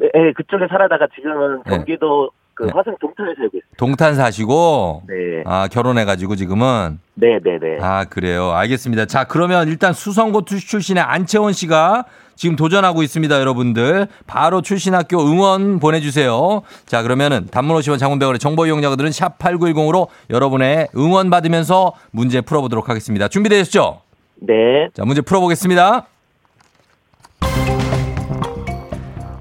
네, 0.00 0.08
네, 0.14 0.32
그쪽에 0.34 0.66
살아다가 0.68 1.06
지금은 1.14 1.62
네. 1.66 1.76
경기도 1.76 2.30
그 2.54 2.64
네. 2.64 2.70
화성 2.74 2.96
동탄에 3.00 3.34
살고 3.36 3.58
있어요. 3.58 3.70
동탄 3.76 4.14
사시고. 4.14 5.02
네. 5.08 5.42
아, 5.44 5.68
결혼해 5.68 6.04
가지고 6.06 6.36
지금은. 6.36 6.98
네, 7.14 7.38
네, 7.44 7.58
네. 7.60 7.76
아, 7.82 8.04
그래요. 8.04 8.50
알겠습니다. 8.52 9.04
자, 9.06 9.24
그러면 9.24 9.68
일단 9.68 9.92
수성고 9.92 10.44
출- 10.46 10.58
출신의 10.60 11.02
안채원 11.02 11.52
씨가 11.52 12.06
지금 12.34 12.56
도전하고 12.56 13.02
있습니다, 13.02 13.38
여러분들. 13.40 14.06
바로 14.26 14.62
출신 14.62 14.94
학교 14.94 15.20
응원 15.20 15.78
보내 15.80 16.00
주세요. 16.00 16.62
자, 16.86 17.02
그러면은 17.02 17.46
단문 17.50 17.76
50원 17.76 17.98
장문백원의 17.98 18.38
정보 18.38 18.66
이용자들은 18.66 19.12
샵 19.12 19.38
8910으로 19.38 20.08
여러분의 20.30 20.88
응원 20.96 21.28
받으면서 21.30 21.92
문제 22.10 22.40
풀어 22.40 22.62
보도록 22.62 22.88
하겠습니다. 22.88 23.28
준비되셨죠? 23.28 24.00
네. 24.40 24.88
자, 24.94 25.04
문제 25.04 25.20
풀어 25.20 25.40
보겠습니다. 25.40 26.06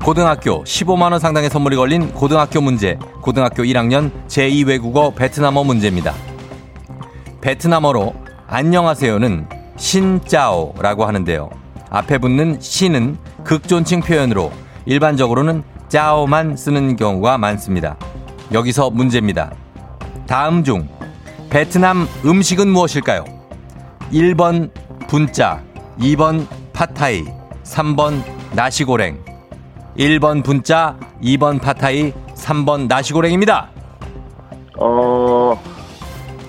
고등학교 0.06 0.63
15만원 0.65 1.18
상당의 1.18 1.50
선물이 1.50 1.78
걸린 1.78 2.13
고등학교 2.13 2.62
문제. 2.62 3.00
고등학교 3.24 3.63
1학년 3.63 4.12
제2외국어 4.28 5.15
베트남어 5.15 5.63
문제입니다. 5.63 6.13
베트남어로 7.41 8.13
안녕하세요는 8.46 9.50
신짜오라고 9.78 11.06
하는데요. 11.06 11.50
앞에 11.89 12.20
붙는 12.20 12.62
신은 12.62 13.18
극존칭 13.44 14.02
표현으로 14.02 14.52
일반적으로는 14.86 15.63
짜오만 15.89 16.56
쓰는 16.56 16.98
경우가 16.98 17.39
많습니다. 17.39 17.98
여기서 18.54 18.91
문제입니다. 18.91 19.56
다음 20.28 20.63
중 20.63 20.88
베트남 21.50 22.08
음식은 22.24 22.68
무엇일까요? 22.68 23.26
1번 24.12 24.70
분짜, 25.08 25.63
2번 25.98 26.46
팟타이, 26.74 27.26
3번 27.63 28.22
나시고랭. 28.54 29.35
1번 29.97 30.43
분짜, 30.43 30.97
2번 31.21 31.62
팟타이, 31.62 32.12
3번 32.36 32.88
나시고랭입니다. 32.88 33.69
어, 34.79 35.53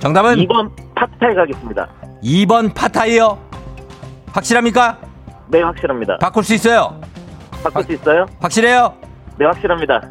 정답은 0.00 0.34
2번 0.36 0.70
파트타이 0.96 1.34
가겠습니다. 1.34 1.88
2번 2.22 2.74
팟타이요. 2.74 3.38
확실합니까? 4.32 4.98
네, 5.48 5.62
확실합니다. 5.62 6.18
바꿀 6.18 6.42
수 6.42 6.54
있어요. 6.54 7.00
바꿀 7.62 7.84
수 7.84 7.92
있어요? 7.92 8.26
확실해요? 8.40 8.94
네, 9.38 9.46
확실합니다. 9.46 10.02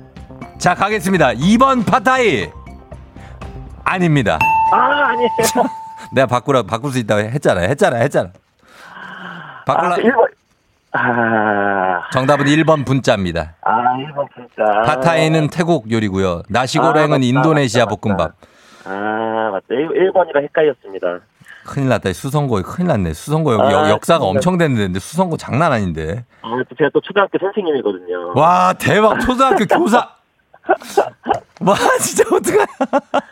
자, 0.57 0.73
가겠습니다. 0.73 1.33
2번 1.33 1.85
팟타이. 1.85 2.49
아닙니다. 3.83 4.39
아, 4.71 5.09
아니에요. 5.09 5.29
내가 6.13 6.27
바꾸라, 6.27 6.63
바꿀 6.63 6.91
수 6.91 6.99
있다고 6.99 7.21
했잖아요. 7.21 7.67
했잖아요. 7.69 8.01
했잖아. 8.03 8.29
바꿀라. 9.65 9.93
아, 9.95 9.97
1번. 9.97 10.34
아, 10.97 12.09
정답은 12.11 12.45
1번 12.45 12.85
분짜입니다. 12.85 13.55
아, 13.61 13.71
1번 13.97 14.27
진짜. 14.33 14.63
팟타이는 14.85 15.49
태국 15.49 15.91
요리고요. 15.91 16.43
나시고랭은 16.49 17.03
아, 17.03 17.07
맞다, 17.17 17.23
인도네시아 17.25 17.85
맞다, 17.85 17.95
볶음밥. 17.95 18.31
아, 18.85 19.49
맞다. 19.51 19.65
1, 19.71 20.11
번이라 20.13 20.41
헷갈렸습니다. 20.41 21.19
큰일 21.65 21.89
났다. 21.89 22.13
수성고 22.13 22.61
큰일 22.61 22.87
났네. 22.89 23.13
수성고 23.13 23.53
여기 23.53 23.75
아, 23.75 23.89
역사가 23.89 24.19
진짜. 24.19 24.29
엄청 24.29 24.57
됐는데 24.57 24.99
수성고 24.99 25.35
장난 25.37 25.71
아닌데. 25.73 26.23
아, 26.41 26.49
또 26.69 26.75
제가 26.77 26.89
또 26.93 27.01
초등학교 27.01 27.37
선생님이거든요. 27.39 28.33
와 28.35 28.73
대박 28.73 29.19
초등학교 29.19 29.65
교사. 29.77 30.09
와, 31.61 31.75
진짜 31.99 32.23
어떡하 32.35 32.65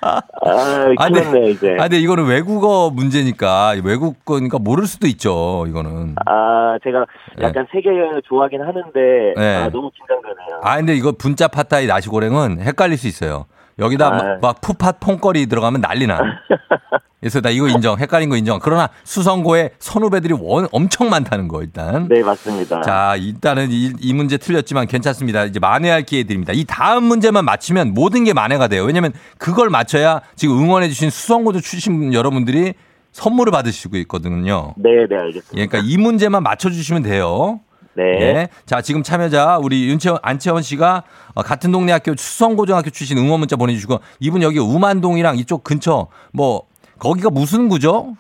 아, 0.02 0.22
아, 0.98 1.08
큰일 1.08 1.24
났네, 1.24 1.50
이제. 1.52 1.76
아, 1.78 1.84
근데 1.84 1.98
이거는 1.98 2.26
외국어 2.26 2.90
문제니까, 2.90 3.76
외국 3.84 4.24
거니까 4.26 4.60
모를 4.60 4.86
수도 4.88 5.08
있죠, 5.08 5.66
이거는. 5.68 6.16
아, 6.26 6.78
제가 6.84 7.06
약간 7.42 7.68
세계 7.72 7.90
여행을 7.90 8.22
좋아하긴 8.28 8.62
하는데, 8.62 9.34
네. 9.36 9.56
아, 9.56 9.70
너무 9.70 9.92
긴장되네요. 9.92 10.62
아, 10.64 10.78
근데 10.78 10.96
이거 10.96 11.12
분짜 11.12 11.48
파타이 11.48 11.86
나시고랭은 11.86 12.62
헷갈릴 12.62 12.98
수 12.98 13.08
있어요. 13.08 13.46
여기다 13.80 14.08
아. 14.08 14.10
막, 14.10 14.42
막 14.42 14.62
푸팟 14.62 14.94
퐁거리 14.94 15.48
들어가면 15.48 15.82
난리 15.82 16.08
나. 16.08 16.20
그래서 17.24 17.40
나 17.40 17.50
이거 17.50 17.70
인정. 17.70 17.98
헷갈린 17.98 18.28
거 18.30 18.36
인정. 18.36 18.60
그러나 18.62 18.90
수성고에 19.06 19.72
선후배들이 19.80 20.34
원, 20.38 20.68
엄청 20.74 21.10
많다는 21.10 21.48
거, 21.48 21.62
일단. 21.62 22.10
네, 22.10 22.22
맞습니다. 22.22 22.82
자, 22.82 23.16
일단은 23.18 23.70
이, 23.72 23.94
이 23.98 24.14
문제 24.14 24.38
틀렸지만 24.38 24.88
괜찮습니다. 24.88 25.46
이제 25.46 25.58
만회할 25.58 26.04
기회 26.04 26.24
드립니다. 26.24 26.52
이 26.54 26.66
다음 26.68 27.06
문제만 27.06 27.46
맞히면 27.46 27.94
모든 27.94 28.26
게 28.26 28.34
만회가 28.34 28.68
돼요. 28.68 28.84
왜냐면 28.84 29.14
그걸 29.38 29.70
맞춰야 29.70 30.20
지금 30.36 30.58
응원해주신 30.60 31.10
수성고조 31.12 31.62
출신 31.62 32.14
여러분들이 32.14 32.74
선물을 33.14 33.52
받으시고 33.52 33.96
있거든요. 34.00 34.74
네, 34.76 35.08
네, 35.08 35.16
알겠습니다. 35.16 35.58
예, 35.58 35.68
그러니까 35.68 35.80
이 35.90 35.96
문제만 35.96 36.44
맞춰주시면 36.44 37.04
돼요. 37.04 37.62
네. 37.96 38.04
예. 38.22 38.48
자, 38.66 38.82
지금 38.82 39.04
참여자 39.04 39.60
우리 39.62 39.88
윤채원, 39.90 40.20
안채원 40.22 40.64
씨가 40.64 41.04
어, 41.36 41.44
같은 41.44 41.72
동네 41.72 41.92
학교 41.92 42.16
수성고등학교 42.16 42.90
출신 42.90 43.18
응원 43.18 43.40
문자 43.40 43.56
보내 43.56 43.74
주시고 43.74 44.00
이분 44.20 44.42
여기 44.42 44.60
우만동이랑 44.60 45.38
이쪽 45.38 45.64
근처 45.64 46.08
뭐 46.32 46.64
거기가 47.00 47.30
무슨 47.30 47.70
구죠? 47.70 48.16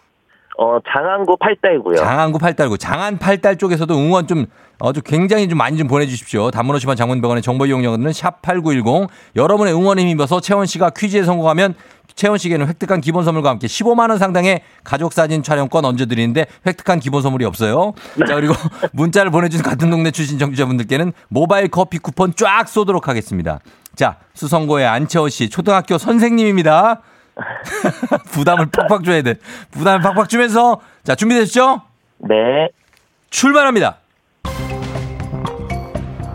어, 0.57 0.77
장안구 0.93 1.38
팔다이고요. 1.38 1.95
장안구 1.95 2.38
팔달구 2.38 2.77
장안 2.77 3.17
팔달 3.17 3.57
쪽에서도 3.57 3.93
응원 3.95 4.27
좀 4.27 4.45
아주 4.79 5.01
굉장히 5.01 5.47
좀 5.47 5.57
많이 5.57 5.77
좀 5.77 5.88
보내주십시오. 5.88 6.51
단문 6.51 6.75
50원 6.75 6.95
장문병원의 6.95 7.41
정보 7.41 7.65
이용료는 7.65 8.12
샵8910 8.12 9.07
여러분의 9.36 9.73
응원에 9.73 10.03
힘입어서 10.03 10.41
채원 10.41 10.65
씨가 10.65 10.91
퀴즈에 10.91 11.23
성공하면 11.23 11.73
채원 12.15 12.38
씨에게는 12.38 12.67
획득한 12.67 13.02
기본 13.02 13.23
선물과 13.23 13.49
함께 13.49 13.67
15만 13.67 14.10
원 14.10 14.17
상당의 14.17 14.62
가족 14.84 15.13
사진 15.13 15.43
촬영권 15.43 15.86
얹어 15.86 16.06
드리는데 16.06 16.45
획득한 16.65 16.99
기본 16.99 17.21
선물이 17.21 17.45
없어요. 17.45 17.93
자 18.28 18.36
그리고 18.36 18.54
문자를 18.93 19.32
보내 19.32 19.49
주신 19.49 19.63
같은 19.63 19.89
동네 19.89 20.12
출신 20.12 20.38
청취자분들께는 20.39 21.13
모바일 21.30 21.69
커피 21.69 21.97
쿠폰 21.97 22.34
쫙 22.36 22.67
쏘도록 22.67 23.08
하겠습니다. 23.08 23.60
자 23.95 24.17
수성고의 24.34 24.88
안채원 24.88 25.30
씨 25.30 25.49
초등학교 25.49 25.97
선생님입니다. 25.97 27.02
부담을 28.32 28.67
팍팍 28.67 29.04
줘야 29.04 29.21
돼. 29.21 29.36
부담을 29.71 30.02
팍팍 30.02 30.30
주면서 30.30 30.80
자 31.04 31.15
준비되셨죠? 31.15 31.82
네. 32.19 32.36
출발합니다. 33.30 33.97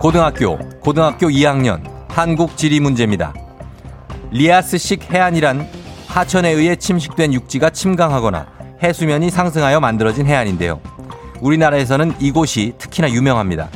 고등학교, 0.00 0.58
고등학교 0.80 1.28
2학년 1.28 1.82
한국 2.08 2.56
지리 2.56 2.80
문제입니다. 2.80 3.32
리아스식 4.30 5.12
해안이란 5.12 5.66
하천에 6.06 6.50
의해 6.50 6.76
침식된 6.76 7.32
육지가 7.32 7.70
침강하거나 7.70 8.46
해수면이 8.82 9.30
상승하여 9.30 9.80
만들어진 9.80 10.26
해안인데요. 10.26 10.80
우리나라에서는 11.40 12.14
이곳이 12.20 12.74
특히나 12.78 13.10
유명합니다. 13.10 13.68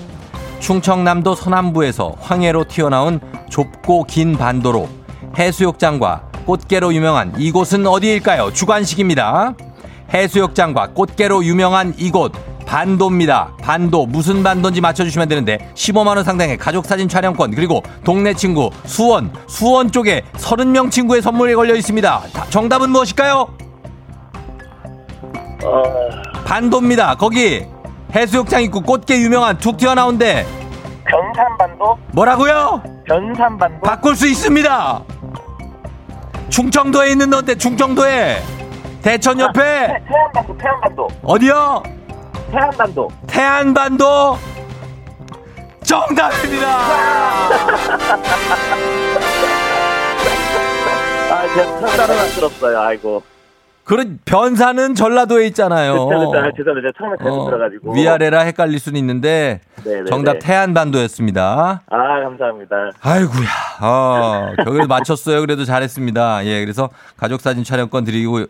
충청남도 0.61 1.35
서남부에서 1.35 2.17
황해로 2.21 2.65
튀어나온 2.65 3.21
좁고 3.51 4.05
긴 4.05 4.37
반도로 4.37 4.89
해수욕장과 5.39 6.31
꽃게로 6.47 6.95
유명한 6.95 7.33
이곳은 7.39 7.87
어디일까요? 7.87 8.53
주관식입니다. 8.53 9.55
해수욕장과 10.13 10.89
꽃게로 10.89 11.45
유명한 11.45 11.95
이곳 11.97 12.33
반도입니다. 12.67 13.53
반도 13.61 14.07
무슨 14.07 14.43
반도인지 14.43 14.81
맞춰주시면 14.81 15.29
되는데 15.29 15.71
15만 15.75 16.17
원 16.17 16.25
상당의 16.25 16.57
가족 16.57 16.87
사진 16.87 17.09
촬영권 17.09 17.55
그리고 17.55 17.83
동네 18.05 18.33
친구 18.35 18.71
수원 18.85 19.33
수원 19.47 19.91
쪽에 19.91 20.23
30명 20.35 20.91
친구의 20.91 21.23
선물이 21.23 21.55
걸려 21.55 21.75
있습니다. 21.75 22.23
다- 22.33 22.45
정답은 22.51 22.91
무엇일까요? 22.91 23.49
어, 25.65 25.83
반도입니다. 26.45 27.15
거기 27.17 27.65
해수욕장 28.15 28.63
있고 28.65 28.81
꽃게 28.81 29.19
유명한 29.21 29.57
툭 29.59 29.77
튀어나온데 29.77 30.47
변산반도? 31.05 31.99
뭐라고요? 32.13 32.83
변산반도? 33.07 33.81
바꿀 33.83 34.17
수 34.17 34.27
있습니다. 34.27 35.03
충청도에 36.49 37.11
있는 37.13 37.31
건데 37.31 37.55
충청도에 37.55 38.39
대천 39.03 39.41
옆에 39.41 39.61
태- 39.61 40.05
태안반도, 40.09 40.57
태안반도. 40.59 41.09
어디요? 41.25 41.83
태안반도. 42.53 43.09
태안반도 43.27 44.37
정답입니다. 45.83 46.69
아, 51.31 51.55
제가 51.55 51.97
처음 52.07 52.19
안들었어요 52.21 52.79
아이고. 52.79 53.23
그런 53.85 54.19
변사는 54.25 54.95
전라도에 54.95 55.47
있잖아요. 55.49 56.07
그쵸, 56.07 56.19
그쵸. 56.21 56.39
아. 56.39 56.43
제가 56.53 56.93
처음에 56.97 57.17
잘못 57.21 57.47
들어가지고. 57.47 57.91
어. 57.91 57.95
위아래라 57.95 58.41
헷갈릴 58.43 58.79
수는 58.79 58.99
있는데 59.01 59.61
네네네. 59.85 60.05
정답 60.05 60.39
태안반도였습니다. 60.41 61.83
아, 61.91 62.21
감사합니다. 62.23 62.91
아이고야. 63.01 63.49
어, 63.83 64.53
그래도 64.65 64.87
맞췄어요. 64.87 65.41
그래도 65.41 65.65
잘했습니다. 65.65 66.47
예, 66.47 66.61
그래서 66.61 66.91
가족 67.17 67.41
사진 67.41 67.65
촬영권 67.65 68.05
드리고요. 68.05 68.47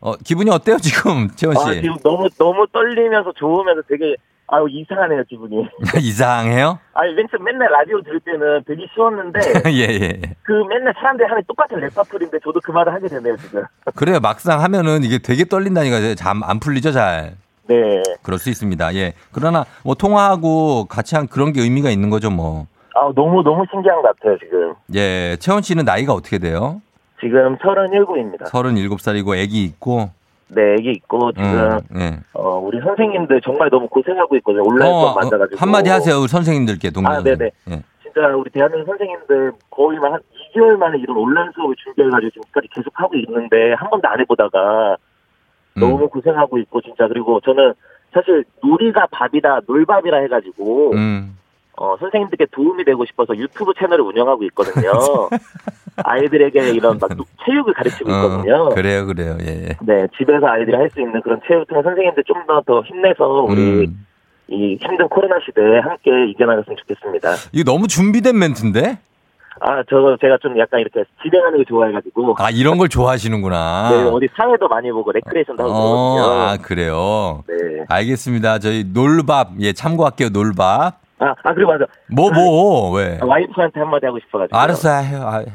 어, 0.00 0.16
기분이 0.24 0.50
어때요, 0.50 0.78
지금, 0.78 1.28
채원 1.36 1.56
아, 1.58 1.60
씨? 1.60 1.82
지금 1.82 1.96
너무, 2.02 2.28
너무 2.38 2.66
떨리면서 2.72 3.32
좋으면서 3.36 3.82
되게, 3.88 4.16
아유, 4.52 4.66
이상하네요, 4.68 5.22
기분이. 5.28 5.64
이상해요? 6.00 6.78
아니, 6.94 7.14
맨 7.14 7.26
처음 7.30 7.44
맨날 7.44 7.70
라디오 7.70 8.02
들을 8.02 8.18
때는 8.20 8.64
되게 8.66 8.84
쉬웠는데, 8.94 9.38
예, 9.70 9.82
예. 10.02 10.20
그 10.42 10.52
맨날 10.68 10.92
사람들이 10.94 11.28
하는 11.28 11.42
똑같은 11.46 11.78
랩파플인데 11.80 12.42
저도 12.42 12.60
그 12.64 12.72
말을 12.72 12.92
하게 12.92 13.06
되네요, 13.08 13.36
지금. 13.36 13.62
그래요. 13.94 14.18
막상 14.20 14.60
하면은 14.60 15.04
이게 15.04 15.18
되게 15.18 15.44
떨린다니까 15.44 16.16
잠 16.16 16.42
안 16.42 16.58
풀리죠, 16.58 16.90
잘. 16.90 17.36
네. 17.68 18.02
그럴 18.22 18.38
수 18.40 18.50
있습니다. 18.50 18.94
예. 18.96 19.12
그러나 19.30 19.64
뭐 19.84 19.94
통화하고 19.94 20.86
같이 20.86 21.14
한 21.14 21.28
그런 21.28 21.52
게 21.52 21.60
의미가 21.60 21.90
있는 21.90 22.10
거죠, 22.10 22.30
뭐. 22.30 22.66
아, 22.96 23.12
너무, 23.14 23.44
너무 23.44 23.64
신기한 23.70 24.02
것 24.02 24.16
같아요, 24.16 24.36
지금. 24.38 24.74
예. 24.96 25.36
채원 25.38 25.62
씨는 25.62 25.84
나이가 25.84 26.12
어떻게 26.12 26.38
돼요? 26.38 26.82
지금 27.20 27.56
37입니다. 27.58 28.46
37살이고 28.46 29.36
애기 29.36 29.62
있고. 29.64 30.10
네, 30.52 30.74
애기 30.74 30.90
있고, 30.92 31.32
지금, 31.32 31.78
음, 31.94 32.00
예. 32.00 32.18
어, 32.32 32.58
우리 32.58 32.80
선생님들 32.80 33.40
정말 33.42 33.70
너무 33.70 33.88
고생하고 33.88 34.36
있거든요. 34.38 34.62
온라인 34.64 34.90
수업 34.90 35.14
맞아가지고. 35.16 35.56
한마디 35.58 35.90
하세요. 35.90 36.16
우리 36.18 36.28
선생님들께 36.28 36.90
동료 36.90 37.08
아. 37.08 37.22
네네. 37.22 37.50
예. 37.70 37.82
진짜 38.02 38.26
우리 38.34 38.50
대한민국 38.50 38.86
선생님들 38.90 39.52
거의 39.70 39.98
막한 40.00 40.20
2개월 40.52 40.76
만에 40.76 40.98
이런 40.98 41.16
온라인 41.16 41.52
수업을 41.54 41.76
준비해가지고 41.76 42.30
지금까지 42.30 42.68
계속 42.74 42.92
하고 42.94 43.16
있는데 43.16 43.72
한 43.74 43.88
번도 43.88 44.08
안 44.08 44.18
해보다가 44.20 44.96
음. 45.76 45.80
너무 45.80 46.08
고생하고 46.08 46.58
있고 46.58 46.80
진짜 46.80 47.06
그리고 47.06 47.40
저는 47.40 47.72
사실 48.12 48.44
놀이가 48.60 49.06
밥이다 49.12 49.60
놀밥이라 49.68 50.18
해가지고 50.22 50.92
음. 50.94 51.36
어, 51.80 51.96
선생님들께 51.98 52.46
도움이 52.52 52.84
되고 52.84 53.06
싶어서 53.06 53.34
유튜브 53.38 53.72
채널을 53.78 54.04
운영하고 54.04 54.44
있거든요. 54.44 54.92
아이들에게 56.04 56.70
이런 56.72 56.98
막 57.00 57.10
체육을 57.46 57.72
가르치고 57.72 58.10
있거든요. 58.10 58.54
어, 58.64 58.68
그래요, 58.74 59.06
그래요. 59.06 59.38
예. 59.40 59.76
네, 59.80 60.06
집에서 60.18 60.46
아이들이 60.46 60.76
할 60.76 60.90
수 60.90 61.00
있는 61.00 61.22
그런 61.22 61.40
체육 61.48 61.66
통해 61.68 61.82
선생님들 61.82 62.24
좀 62.24 62.44
더 62.46 62.60
더 62.66 62.82
힘내서 62.82 63.24
우리 63.48 63.86
음. 63.86 64.06
이 64.48 64.76
힘든 64.80 65.08
코로나 65.08 65.36
시대에 65.46 65.78
함께 65.80 66.10
이겨나갔으면 66.30 66.76
좋겠습니다. 66.76 67.30
이거 67.52 67.70
너무 67.72 67.86
준비된 67.88 68.38
멘트인데? 68.38 68.98
아, 69.60 69.82
저, 69.88 70.16
제가 70.20 70.36
좀 70.42 70.58
약간 70.58 70.80
이렇게 70.80 71.04
진행하는 71.22 71.58
거 71.58 71.64
좋아해가지고. 71.64 72.34
아, 72.38 72.50
이런 72.50 72.76
걸 72.76 72.88
좋아하시는구나. 72.88 73.88
네, 73.92 74.02
어디 74.10 74.28
사회도 74.36 74.68
많이 74.68 74.90
보고, 74.90 75.12
레크레이션도 75.12 75.62
하고 75.62 75.72
어, 75.72 76.14
그러거든요. 76.14 76.42
아, 76.42 76.56
그래요. 76.60 77.44
네. 77.46 77.84
알겠습니다. 77.88 78.58
저희 78.58 78.84
놀밥, 78.84 79.52
예, 79.60 79.72
참고할게요, 79.72 80.28
놀밥. 80.30 80.98
아, 81.20 81.34
아, 81.42 81.54
그리고 81.54 81.70
맞아. 81.72 81.84
뭐, 82.10 82.30
뭐, 82.32 82.92
왜? 82.92 83.18
아, 83.20 83.26
와이프한테 83.26 83.78
한마디 83.78 84.06
하고 84.06 84.18
싶어가지고. 84.20 84.56
알았어, 84.56 84.88
해요. 85.02 85.20
아, 85.22 85.38
해. 85.40 85.46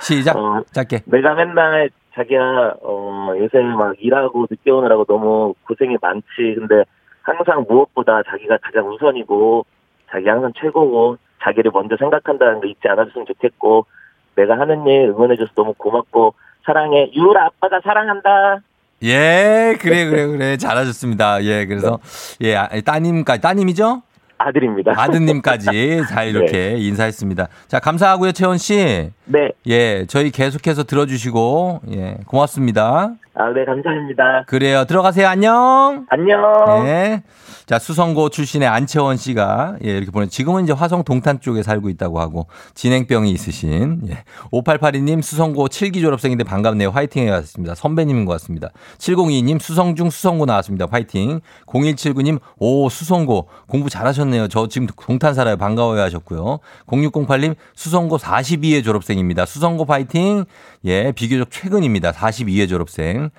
시작. 0.00 0.36
어. 0.36 0.62
짧게. 0.72 1.02
내가 1.06 1.34
맨날 1.34 1.88
자기야, 2.14 2.74
어, 2.82 3.32
요새 3.38 3.60
막 3.62 3.94
일하고 3.98 4.46
늦게 4.50 4.70
오느라고 4.70 5.04
너무 5.04 5.54
고생이 5.66 5.96
많지. 6.02 6.26
근데 6.56 6.84
항상 7.22 7.64
무엇보다 7.68 8.22
자기가 8.28 8.58
가장 8.60 8.88
우선이고, 8.88 9.64
자기 10.10 10.28
항상 10.28 10.52
최고고, 10.60 11.16
자기를 11.44 11.70
먼저 11.72 11.96
생각한다는 11.96 12.60
거 12.60 12.66
잊지 12.66 12.88
않아줬으면 12.88 13.26
좋겠고, 13.26 13.86
내가 14.34 14.58
하는 14.58 14.84
일 14.86 15.10
응원해줘서 15.10 15.52
너무 15.54 15.74
고맙고, 15.74 16.34
사랑해. 16.64 17.10
유라 17.14 17.46
아빠가 17.46 17.80
사랑한다. 17.84 18.62
예, 19.04 19.76
그래, 19.80 20.06
그래, 20.10 20.26
그래. 20.26 20.56
잘하셨습니다. 20.56 21.44
예, 21.44 21.66
그래서, 21.66 22.00
예, 22.40 22.56
아, 22.56 22.68
따님까지, 22.84 23.40
따님이죠? 23.40 24.02
아들입니다. 24.38 24.94
아드님까지 24.96 26.02
잘 26.08 26.28
이렇게 26.28 26.76
인사했습니다. 26.78 27.48
자, 27.66 27.80
감사하고요, 27.80 28.32
채원 28.32 28.56
씨. 28.58 29.10
네. 29.24 29.52
예, 29.66 30.06
저희 30.06 30.30
계속해서 30.30 30.84
들어주시고, 30.84 31.80
예, 31.92 32.16
고맙습니다. 32.26 33.10
아, 33.34 33.52
네, 33.52 33.64
감사합니다. 33.64 34.44
그래요. 34.46 34.84
들어가세요. 34.84 35.28
안녕. 35.28 36.06
안녕. 36.08 36.84
네. 36.84 37.22
자, 37.66 37.78
수성고 37.78 38.30
출신의 38.30 38.66
안채원 38.66 39.16
씨가, 39.18 39.76
예, 39.84 39.90
이렇게 39.90 40.10
보내, 40.10 40.26
지금은 40.26 40.64
이제 40.64 40.72
화성 40.72 41.04
동탄 41.04 41.38
쪽에 41.38 41.62
살고 41.62 41.90
있다고 41.90 42.18
하고, 42.18 42.46
진행병이 42.74 43.30
있으신, 43.30 44.00
예. 44.08 44.24
5882님, 44.50 45.20
수성고 45.22 45.68
7기 45.68 46.00
졸업생인데 46.00 46.44
반갑네요. 46.44 46.88
화이팅 46.88 47.24
해왔습니다. 47.26 47.74
선배님인 47.74 48.24
것 48.24 48.32
같습니다. 48.32 48.70
702님, 48.96 49.60
수성중 49.60 50.08
수성고 50.10 50.46
나왔습니다. 50.46 50.86
화이팅. 50.90 51.40
0179님, 51.66 52.40
오, 52.56 52.88
수성고. 52.88 53.48
공부 53.68 53.90
잘하셨네요. 53.90 54.27
저 54.48 54.68
지금 54.68 54.86
동탄 54.86 55.34
살아요. 55.34 55.56
반가워요 55.56 56.00
하셨고요. 56.00 56.60
0608님, 56.86 57.54
수성고 57.74 58.18
42회 58.18 58.84
졸업생입니다. 58.84 59.46
수성고 59.46 59.84
파이팅. 59.84 60.44
예, 60.84 61.12
비교적 61.12 61.50
최근입니다. 61.50 62.12
42회 62.12 62.68
졸업생. 62.68 63.30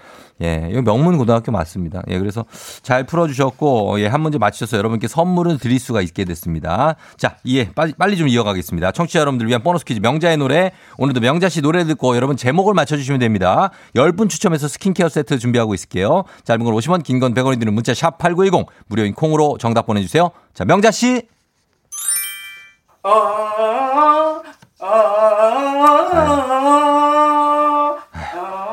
예, 0.41 0.67
이거 0.71 0.81
명문 0.81 1.17
고등학교 1.17 1.51
맞습니다. 1.51 2.01
예, 2.07 2.17
그래서 2.17 2.45
잘 2.81 3.03
풀어주셨고, 3.05 3.99
예, 4.01 4.07
한 4.07 4.21
문제 4.21 4.37
맞추셔서 4.37 4.77
여러분께 4.77 5.07
선물을 5.07 5.57
드릴 5.57 5.79
수가 5.79 6.01
있게 6.01 6.25
됐습니다. 6.25 6.95
자, 7.17 7.35
예, 7.47 7.69
빨리, 7.71 7.93
빨리 7.93 8.17
좀 8.17 8.27
이어가겠습니다. 8.27 8.91
청취자 8.91 9.19
여러분들 9.19 9.47
위한 9.47 9.63
보너스 9.63 9.83
퀴즈 9.85 9.99
명자의 9.99 10.37
노래. 10.37 10.71
오늘도 10.97 11.19
명자 11.19 11.49
씨 11.49 11.61
노래 11.61 11.83
듣고 11.83 12.15
여러분 12.15 12.37
제목을 12.37 12.73
맞춰주시면 12.73 13.19
됩니다. 13.19 13.71
10분 13.95 14.29
추첨해서 14.29 14.67
스킨케어 14.67 15.09
세트 15.09 15.39
준비하고 15.39 15.73
있을게요. 15.73 16.23
짧은 16.45 16.63
건 16.63 16.73
50원, 16.73 17.03
긴 17.03 17.19
건 17.19 17.33
100원이 17.33 17.59
드는 17.59 17.73
문자 17.73 17.93
샵 17.93 18.17
8910. 18.17 18.67
무료인 18.87 19.13
콩으로 19.13 19.57
정답 19.59 19.85
보내주세요. 19.85 20.31
자, 20.53 20.63
명자 20.63 20.89
씨. 20.91 21.23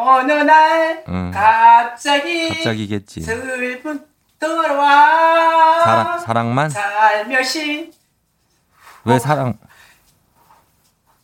어느 0.07 0.31
날 0.33 1.05
음, 1.09 1.33
갑자기 1.35 2.49
갑자기겠지. 2.49 3.23
슬픈 3.23 4.07
돌아와 4.39 5.81
사랑, 5.83 6.19
사랑만? 6.21 6.71
살며시 6.71 7.91
왜 9.05 9.19
사랑? 9.19 9.59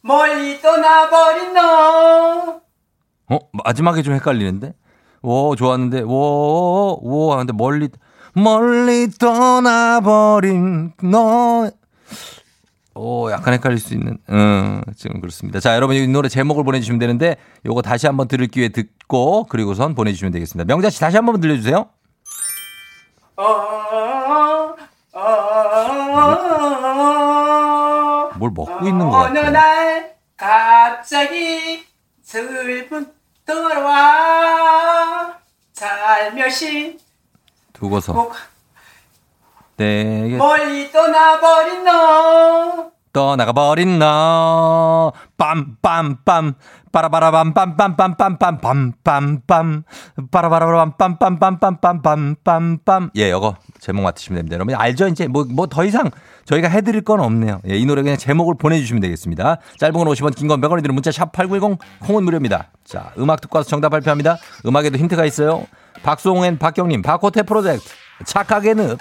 멀리 0.00 0.60
떠나버린 0.60 1.54
너 1.54 2.60
어? 3.28 3.38
마지막에 3.52 4.02
좀 4.02 4.14
헷갈리는데? 4.14 4.74
오, 5.22 5.54
좋았는데, 5.54 6.02
오, 6.02 6.98
오, 7.00 7.36
근데 7.36 7.52
멀리, 7.52 7.88
멀리 8.34 9.08
떠나버린 9.12 10.92
너. 11.02 11.70
오, 12.94 13.30
약간 13.30 13.54
헷갈릴 13.54 13.78
수 13.78 13.94
있는, 13.94 14.18
음, 14.28 14.82
지금 14.96 15.20
그렇습니다. 15.20 15.60
자, 15.60 15.74
여러분, 15.74 15.96
이 15.96 16.06
노래 16.06 16.28
제목을 16.28 16.62
보내주시면 16.62 16.98
되는데, 16.98 17.36
요거 17.64 17.80
다시 17.82 18.06
한번 18.06 18.28
들을 18.28 18.46
기회 18.48 18.68
듣고, 18.68 19.44
그리고선 19.44 19.94
보내주시면 19.94 20.32
되겠습니다. 20.32 20.66
명자 20.66 20.90
씨 20.90 21.00
다시 21.00 21.16
한번 21.16 21.40
들려주세요. 21.40 21.86
어, 23.36 23.44
어, 25.14 25.52
뭘 28.36 28.50
먹고 28.54 28.86
있는 28.86 29.08
것 29.08 29.26
어느. 29.26 29.38
날 29.38 30.14
갑자기 30.36 31.84
슬픈 32.22 33.06
돌아와 33.46 35.38
살며시 35.72 36.98
두고서. 37.72 38.30
목 39.82 39.82
네, 39.82 40.36
멀리 40.36 40.92
떠나버린 40.92 41.82
너 41.84 42.90
떠나가 43.12 43.52
버린 43.52 43.98
너 43.98 45.12
빰빰빰 45.36 46.54
빠라바라밤 46.92 47.52
빰빰빰빰빰 47.52 48.92
빰빰빰 49.02 49.82
빠라바라밤 50.30 50.92
빰빰빰빰빰빰빰빰 50.96 53.10
예, 53.16 53.28
이거 53.30 53.56
제목 53.80 54.02
맞추시면 54.02 54.36
됩니다. 54.38 54.54
여러분 54.54 54.74
알죠? 54.76 55.08
이제 55.08 55.26
뭐 55.26 55.44
뭐 55.44 55.66
더 55.66 55.84
이상 55.84 56.10
저희가 56.44 56.68
해드릴 56.68 57.02
건 57.02 57.18
없네요. 57.20 57.60
예, 57.68 57.76
이 57.76 57.84
노래 57.84 58.02
그냥 58.02 58.16
제목을 58.16 58.54
보내주시면 58.58 59.00
되겠습니다. 59.02 59.58
짧은 59.78 59.92
건 59.94 60.06
50원, 60.06 60.34
긴 60.36 60.46
건 60.48 60.60
100원이 60.60 60.82
드는 60.82 60.94
문자 60.94 61.10
샵 61.10 61.32
#8910 61.32 61.78
콩은 62.00 62.24
무료입니다. 62.24 62.68
자, 62.84 63.10
음악 63.18 63.40
듣고 63.40 63.58
와서 63.58 63.68
정답 63.68 63.88
발표합니다. 63.90 64.38
음악에도 64.64 64.96
힌트가 64.98 65.24
있어요. 65.26 65.66
박수홍 66.02 66.56
박경님, 66.58 67.02
바코테 67.02 67.42
프로젝트 67.42 67.84
착하게 68.24 68.74
늪. 68.74 68.98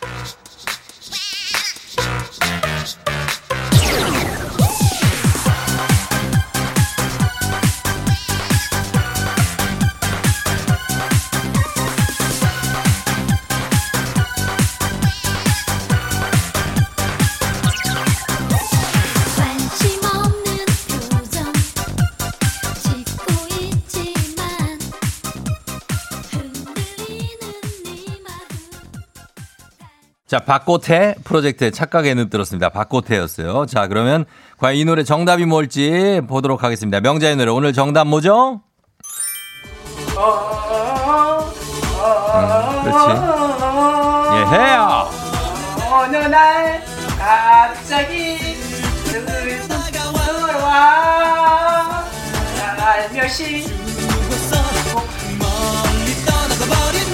Thank 0.00 0.38
you. 0.42 0.47
자, 30.28 30.40
박고태 30.40 31.14
프로젝트의 31.24 31.72
착각의 31.72 32.14
늪 32.14 32.28
들었습니다. 32.28 32.68
박고태였어요. 32.68 33.64
자, 33.64 33.88
그러면 33.88 34.26
과연 34.58 34.76
이 34.76 34.84
노래 34.84 35.02
정답이 35.02 35.46
뭘지 35.46 36.20
보도록 36.28 36.62
하겠습니다. 36.62 37.00
명자의 37.00 37.34
노래 37.36 37.50
오늘 37.50 37.72
정답 37.72 38.06
뭐죠? 38.06 38.60
그렇지. 42.82 43.08
예, 44.34 44.40
해요. 44.54 45.08
어느 45.90 46.16
날 46.16 46.84
갑자기 47.18 48.36
돌아와 50.30 52.04
살며시 52.54 53.64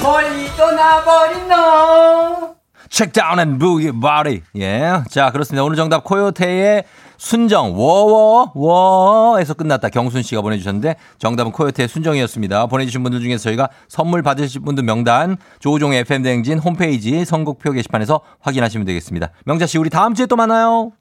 멀리 0.03 0.48
떠나버린 0.57 1.48
너 1.48 2.54
Check 2.94 3.12
down 3.12 3.40
and 3.40 3.59
boogie 3.59 3.90
body. 3.90 4.42
예. 4.57 5.02
자, 5.11 5.33
그렇습니다. 5.33 5.64
오늘 5.64 5.74
정답 5.74 6.04
코요테의 6.04 6.85
순정 7.16 7.76
워워 7.76 8.52
워에서 8.54 9.54
끝났다. 9.54 9.88
경순 9.88 10.22
씨가 10.22 10.42
보내주셨는데 10.42 10.94
정답은 11.18 11.50
코요테의 11.50 11.88
순정이었습니다. 11.88 12.66
보내주신 12.66 13.02
분들 13.02 13.18
중에서 13.20 13.42
저희가 13.42 13.68
선물 13.88 14.22
받으실 14.22 14.61
분들 14.61 14.85
명단 14.85 15.38
조우종의 15.59 16.02
FM 16.02 16.22
대행진 16.22 16.61
홈페이지 16.61 17.24
선곡표 17.24 17.72
게시판에서 17.72 18.20
확인하시면 18.38 18.87
되겠습니다. 18.87 19.30
명자 19.44 19.66
씨, 19.66 19.76
우리 19.76 19.90
다음 19.90 20.14
주에 20.14 20.26
또 20.26 20.37
만나요. 20.37 20.92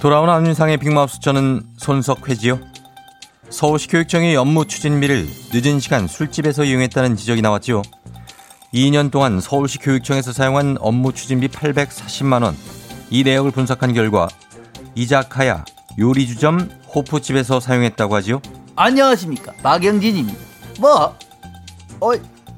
돌아온 0.00 0.30
안윤상의 0.30 0.78
빅마우스 0.78 1.20
저는 1.20 1.62
손석회지요. 1.76 2.58
서울시 3.50 3.86
교육청의 3.86 4.34
업무 4.34 4.66
추진비를 4.66 5.28
늦은 5.52 5.78
시간 5.78 6.06
술집에서 6.06 6.64
이용했다는 6.64 7.16
지적이 7.16 7.42
나왔지요. 7.42 7.82
2년 8.72 9.10
동안 9.10 9.40
서울시 9.40 9.76
교육청에서 9.76 10.32
사용한 10.32 10.78
업무 10.80 11.12
추진비 11.12 11.48
840만 11.48 12.42
원. 12.42 12.56
이 13.10 13.22
내역을 13.24 13.50
분석한 13.50 13.92
결과 13.92 14.26
이자카야 14.94 15.66
요리주점 15.98 16.70
호프집에서 16.94 17.60
사용했다고 17.60 18.14
하지요. 18.14 18.40
안녕하십니까 18.76 19.52
박영진입니다. 19.62 20.38
뭐? 20.78 21.14
어, 22.00 22.12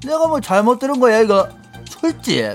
내가 0.05 0.29
뭐 0.29 0.41
잘못 0.41 0.79
들은 0.79 1.01
거야 1.01 1.19
이거 1.23 1.49
술집. 1.87 2.55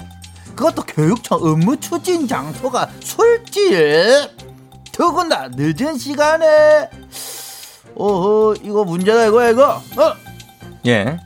그것도 0.56 0.84
교육청 0.84 1.40
업무 1.42 1.78
추진 1.78 2.26
장소가 2.26 2.90
술집. 3.02 4.47
더군다나 4.98 5.50
늦은 5.56 5.98
시간에. 5.98 6.90
어허 7.96 8.56
이거 8.64 8.84
문제다 8.84 9.28
이거야 9.28 9.50
이거. 9.52 9.76
어? 9.76 10.14
예. 10.88 11.18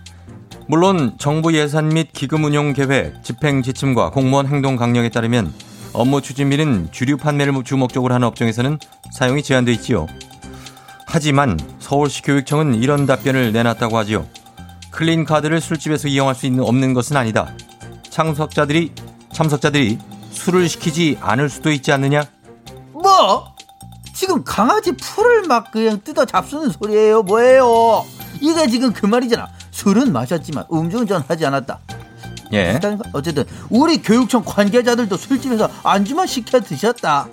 물론 0.68 1.16
정부 1.18 1.56
예산 1.56 1.90
및 1.90 2.10
기금 2.14 2.44
운용 2.44 2.74
계획, 2.74 3.24
집행 3.24 3.62
지침과 3.62 4.12
공무원 4.12 4.48
행동 4.48 4.76
강령에 4.76 5.10
따르면 5.10 5.54
업무 5.94 6.22
추진비는 6.22 6.90
주류 6.92 7.18
판매를 7.18 7.54
주목적으로 7.64 8.14
하는 8.14 8.28
업종에서는 8.28 8.78
사용이 9.14 9.44
제한돼 9.44 9.72
있지요. 9.74 10.08
하지만 11.08 11.60
서울시 11.80 12.22
교육청은 12.22 12.76
이런 12.76 13.06
답변을 13.06 13.52
내놨다고 13.52 13.98
하지요. 13.98 14.26
클린 14.92 15.26
카드를 15.26 15.60
술집에서 15.60 16.08
이용할 16.08 16.36
수 16.36 16.46
있는 16.46 16.64
없는 16.64 16.94
것은 16.94 17.18
아니다. 17.18 17.54
참석자들이 18.10 18.94
참석자들이 19.34 19.98
술을 20.32 20.70
시키지 20.70 21.18
않을 21.20 21.50
수도 21.50 21.72
있지 21.72 21.92
않느냐? 21.92 22.24
뭐? 22.94 23.54
지금 24.22 24.44
강아지 24.44 24.92
풀을 24.92 25.48
막 25.48 25.72
그냥 25.72 26.00
뜯어 26.04 26.26
잡수는 26.26 26.70
소리예요. 26.70 27.24
뭐예요? 27.24 28.06
이게 28.40 28.68
지금 28.68 28.94
그 28.94 29.08
말이잖아. 29.08 29.48
술은 29.72 30.14
마셨지만 30.14 30.66
음주운전 30.72 31.24
하지 31.28 31.44
않았다. 31.44 31.80
예. 32.54 32.80
어쨌든 33.14 33.46
우리 33.72 34.00
교육청 34.00 34.44
관계자들도 34.46 35.18
술집에서 35.18 35.68
안주만 35.82 36.28
시켜 36.28 36.60
드셨다. 36.60 37.30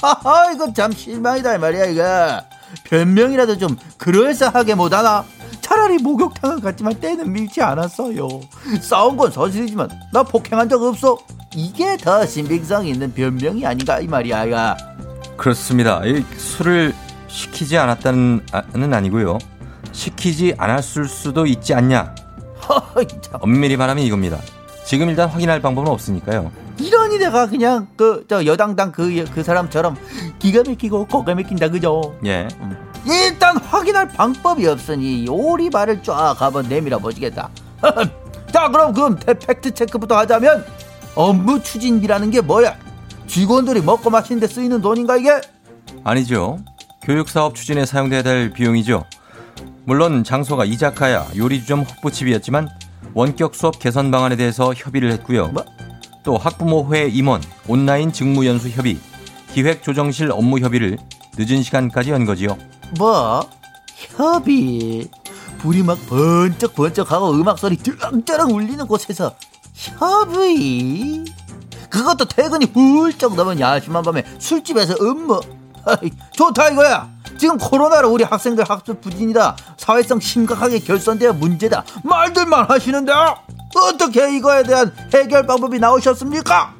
하하 0.00 0.52
이거 0.52 0.72
참 0.72 0.92
실망이다 0.92 1.56
이 1.56 1.58
말이야 1.58 1.84
이거. 1.86 2.40
변명이라도 2.84 3.58
좀 3.58 3.76
그럴싸하게 3.98 4.76
못하나? 4.76 5.24
차라리 5.60 5.98
목욕탕을 5.98 6.60
갔지만 6.60 6.94
때는 7.00 7.32
밀지 7.32 7.60
않았어요. 7.60 8.28
싸운 8.80 9.16
건 9.16 9.32
사실이지만 9.32 9.90
나 10.12 10.22
폭행한 10.22 10.68
적 10.68 10.80
없어. 10.80 11.18
이게 11.56 11.96
더 11.96 12.24
신빙성 12.24 12.86
있는 12.86 13.12
변명이 13.12 13.66
아닌가 13.66 13.98
이 13.98 14.06
말이야 14.06 14.44
이거 14.44 14.76
그렇습니다. 15.40 16.02
이 16.04 16.22
술을 16.36 16.94
시키지 17.28 17.78
않았다는 17.78 18.42
는 18.74 18.92
아니고요. 18.92 19.38
시키지 19.90 20.54
않았을 20.58 21.06
수도 21.06 21.46
있지 21.46 21.72
않냐. 21.72 22.14
엄밀히 23.40 23.78
말하면 23.78 24.04
이겁니다. 24.04 24.38
지금 24.84 25.08
일단 25.08 25.30
확인할 25.30 25.62
방법은 25.62 25.90
없으니까요. 25.90 26.52
이러니 26.78 27.16
내가 27.16 27.46
그냥 27.46 27.86
그 27.96 28.26
저 28.28 28.44
여당당 28.44 28.92
그, 28.92 29.24
그 29.32 29.42
사람처럼 29.42 29.96
기가 30.38 30.62
막히고 30.66 31.06
고가 31.06 31.34
막힌다 31.34 31.70
그죠? 31.70 32.14
예. 32.26 32.46
일단 33.06 33.56
확인할 33.56 34.08
방법이 34.08 34.66
없으니 34.66 35.26
오리발을 35.26 36.02
쫙 36.02 36.36
한번 36.38 36.68
내밀어 36.68 36.98
보시겠다. 36.98 37.48
자 38.52 38.68
그럼 38.68 38.92
그럼 38.92 39.16
팩트 39.16 39.72
체크부터 39.72 40.18
하자면 40.18 40.66
업무 41.14 41.62
추진비라는 41.62 42.30
게 42.30 42.42
뭐야? 42.42 42.89
직원들이 43.30 43.82
먹고 43.82 44.10
마시는데 44.10 44.48
쓰이는 44.48 44.80
돈인가 44.80 45.16
이게? 45.16 45.40
아니죠. 46.02 46.58
교육사업 47.04 47.54
추진에 47.54 47.86
사용돼야 47.86 48.22
될 48.22 48.50
비용이죠. 48.50 49.04
물론 49.84 50.24
장소가 50.24 50.64
이자카야 50.64 51.28
요리주점 51.36 51.82
호프집이었지만 51.82 52.68
원격 53.14 53.54
수업 53.54 53.78
개선 53.78 54.10
방안에 54.10 54.34
대해서 54.34 54.74
협의를 54.74 55.12
했고요. 55.12 55.48
뭐? 55.48 55.64
또 56.24 56.36
학부모회 56.36 57.06
임원, 57.06 57.40
온라인 57.68 58.12
직무연수 58.12 58.68
협의, 58.70 58.98
기획조정실 59.52 60.32
업무 60.32 60.58
협의를 60.58 60.98
늦은 61.38 61.62
시간까지 61.62 62.10
연 62.10 62.24
거지요. 62.24 62.58
뭐? 62.98 63.48
협의? 63.94 65.08
불이 65.58 65.84
막 65.84 65.98
번쩍번쩍하고 66.08 67.30
음악 67.30 67.60
소리 67.60 67.76
쩌렁쩌렁 67.76 68.50
울리는 68.50 68.84
곳에서 68.88 69.36
협의? 69.72 71.24
그것도 71.90 72.26
퇴근이 72.26 72.66
훌쩍 72.72 73.34
넘은 73.34 73.60
야심한 73.60 74.02
밤에 74.02 74.24
술집에서 74.38 74.94
아이, 75.84 76.10
좋다 76.32 76.68
이거야. 76.70 77.08
지금 77.38 77.56
코로나로 77.56 78.10
우리 78.10 78.22
학생들 78.22 78.64
학습 78.68 79.00
부진이다. 79.00 79.56
사회성 79.78 80.20
심각하게 80.20 80.78
결손되어 80.78 81.32
문제다. 81.32 81.84
말들만 82.04 82.70
하시는데 82.70 83.12
어떻게 83.74 84.36
이거에 84.36 84.62
대한 84.62 84.92
해결 85.14 85.46
방법이 85.46 85.78
나오셨습니까? 85.78 86.74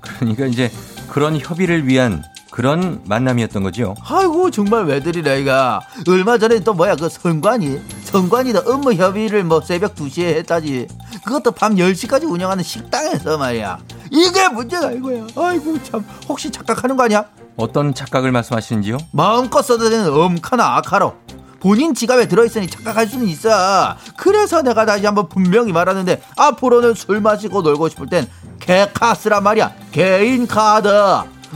그러니까 0.00 0.46
이제 0.46 0.70
그런 1.10 1.38
협의를 1.38 1.86
위한 1.86 2.22
그런 2.50 3.00
만남이었던 3.06 3.62
거죠. 3.62 3.94
아이고 4.04 4.50
정말 4.50 4.84
왜들이래 4.84 5.40
이가. 5.40 5.80
얼마 6.06 6.38
전에 6.38 6.60
또 6.60 6.74
뭐야 6.74 6.96
그 6.96 7.08
선관위 7.08 7.80
선관위도 8.18 8.60
업무 8.72 8.94
협의를 8.94 9.42
뭐 9.42 9.60
새벽 9.60 9.96
2시에 9.96 10.36
했다지. 10.36 10.86
그것도 11.24 11.50
밤 11.50 11.74
10시까지 11.74 12.30
운영하는 12.30 12.62
식당에서 12.62 13.36
말이야. 13.38 13.76
이게 14.12 14.48
문제가 14.50 14.92
이거야. 14.92 15.26
아이고 15.36 15.82
참. 15.82 16.06
혹시 16.28 16.48
착각하는 16.52 16.96
거 16.96 17.02
아니야? 17.02 17.24
어떤 17.56 17.92
착각을 17.92 18.30
말씀하시는지요? 18.30 18.98
마음껏 19.10 19.62
써도 19.62 19.90
되는 19.90 20.12
엄카나 20.12 20.76
아카로 20.76 21.14
본인 21.58 21.92
지갑에 21.92 22.28
들어있으니 22.28 22.68
착각할 22.68 23.08
수는 23.08 23.26
있어. 23.26 23.96
그래서 24.16 24.62
내가 24.62 24.86
다시 24.86 25.04
한번 25.06 25.28
분명히 25.28 25.72
말하는데 25.72 26.22
앞으로는 26.36 26.94
술 26.94 27.20
마시고 27.20 27.62
놀고 27.62 27.88
싶을 27.88 28.06
땐 28.06 28.28
개카스란 28.60 29.42
말이야. 29.42 29.72
개인 29.90 30.46
카드. 30.46 30.88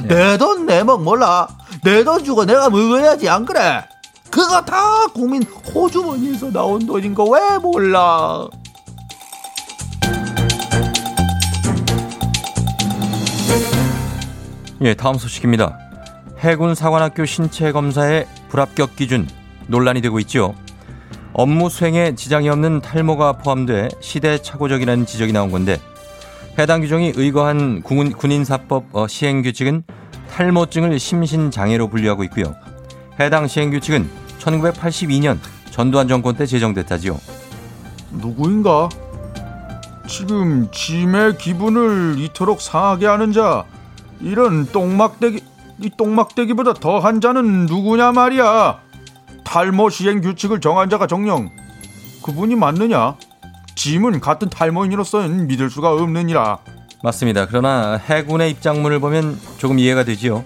내 0.08 0.36
돈내목 0.36 1.04
몰라. 1.04 1.46
내 1.84 2.02
돈 2.02 2.24
주고 2.24 2.44
내가 2.44 2.68
먹어야지? 2.68 3.28
안 3.28 3.44
그래 3.44 3.86
그거 4.30 4.60
다 4.64 5.06
국민 5.14 5.42
호주머니에서 5.74 6.50
나온 6.50 6.84
돈인 6.86 7.14
거 7.14 7.24
왜 7.24 7.58
몰라 7.58 8.46
예, 14.82 14.94
다음 14.94 15.16
소식입니다. 15.16 15.76
해군 16.38 16.74
사관학교 16.74 17.24
신체 17.26 17.72
검사의 17.72 18.26
불합격 18.48 18.94
기준 18.94 19.26
논란이 19.66 20.00
되고 20.00 20.20
있죠. 20.20 20.54
업무 21.32 21.68
수행에 21.68 22.14
지장이 22.14 22.48
없는 22.48 22.80
탈모가 22.80 23.34
포함돼 23.38 23.88
시대착오적이라는 24.00 25.04
지적이 25.06 25.32
나온 25.32 25.50
건데 25.50 25.78
해당 26.58 26.80
규정이 26.80 27.12
의거한 27.16 27.82
군인, 27.82 28.12
군인사법 28.12 28.84
어, 28.92 29.06
시행 29.08 29.42
규칙은 29.42 29.82
탈모증을 30.30 30.98
심신장애로 30.98 31.88
분류하고 31.88 32.24
있고요. 32.24 32.54
해당 33.20 33.46
시행규칙은 33.46 34.08
1982년 34.38 35.38
전두환 35.70 36.08
정권 36.08 36.36
때 36.36 36.46
제정됐다지요. 36.46 37.18
누구인가? 38.12 38.88
지금 40.08 40.70
짐의 40.72 41.36
기분을 41.38 42.16
이토록 42.18 42.60
상하게 42.60 43.06
하는 43.06 43.32
자 43.32 43.64
이런 44.20 44.66
똥막대기 44.66 45.40
이 45.80 45.90
똥막대기보다 45.96 46.74
더한 46.74 47.20
자는 47.20 47.66
누구냐 47.66 48.12
말이야 48.12 48.80
탈모 49.44 49.90
시행 49.90 50.20
규칙을 50.20 50.60
정한 50.60 50.90
자가 50.90 51.06
정령 51.06 51.50
그분이 52.22 52.56
맞느냐 52.56 53.16
짐은 53.76 54.20
같은 54.20 54.48
탈모인으로서는 54.48 55.46
믿을 55.46 55.70
수가 55.70 55.92
없느니라 55.92 56.58
맞습니다. 57.02 57.46
그러나 57.46 57.96
해군의 57.96 58.50
입장문을 58.50 58.98
보면 58.98 59.38
조금 59.58 59.78
이해가 59.78 60.02
되지요. 60.02 60.44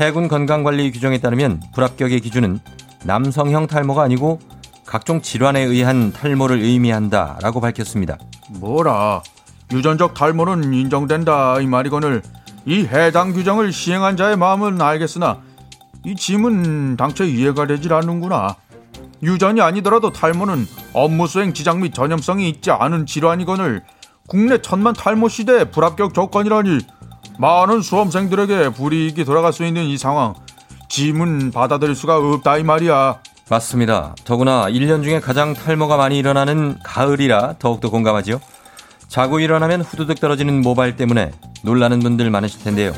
해군 0.00 0.26
건강관리 0.26 0.90
규정에 0.90 1.18
따르면 1.18 1.62
불합격의 1.72 2.20
기준은 2.20 2.58
남성형 3.04 3.68
탈모가 3.68 4.02
아니고 4.02 4.40
각종 4.84 5.22
질환에 5.22 5.60
의한 5.60 6.12
탈모를 6.12 6.60
의미한다라고 6.60 7.60
밝혔습니다. 7.60 8.18
뭐라 8.50 9.22
유전적 9.72 10.14
탈모는 10.14 10.74
인정된다 10.74 11.60
이 11.60 11.66
말이거늘 11.66 12.22
이 12.66 12.80
해당 12.86 13.32
규정을 13.32 13.72
시행한 13.72 14.16
자의 14.16 14.36
마음은 14.36 14.80
알겠으나 14.80 15.38
이 16.04 16.14
짐은 16.16 16.96
당최 16.96 17.26
이해가 17.26 17.66
되질 17.66 17.92
않는구나. 17.92 18.56
유전이 19.22 19.60
아니더라도 19.62 20.10
탈모는 20.10 20.66
업무 20.92 21.26
수행 21.26 21.54
지장 21.54 21.80
및 21.80 21.94
전염성이 21.94 22.48
있지 22.50 22.70
않은 22.70 23.06
질환이거늘 23.06 23.82
국내 24.26 24.60
천만 24.60 24.92
탈모 24.92 25.28
시대 25.28 25.70
불합격 25.70 26.14
조건이라니 26.14 26.78
많은 27.38 27.82
수험생들에게 27.82 28.70
불이익이 28.70 29.24
돌아갈 29.24 29.52
수 29.52 29.64
있는 29.64 29.84
이 29.84 29.98
상황 29.98 30.34
짐은 30.88 31.50
받아들일 31.50 31.94
수가 31.94 32.18
없다 32.18 32.58
이 32.58 32.62
말이야. 32.62 33.20
맞습니다. 33.50 34.14
더구나 34.24 34.66
1년 34.68 35.02
중에 35.02 35.20
가장 35.20 35.54
탈모가 35.54 35.96
많이 35.96 36.18
일어나는 36.18 36.78
가을이라 36.82 37.54
더욱더 37.58 37.90
공감하지요. 37.90 38.40
자고 39.08 39.40
일어나면 39.40 39.82
후두둑 39.82 40.20
떨어지는 40.20 40.62
모발 40.62 40.96
때문에 40.96 41.32
놀라는 41.62 42.00
분들 42.00 42.30
많으실 42.30 42.62
텐데요. 42.62 42.92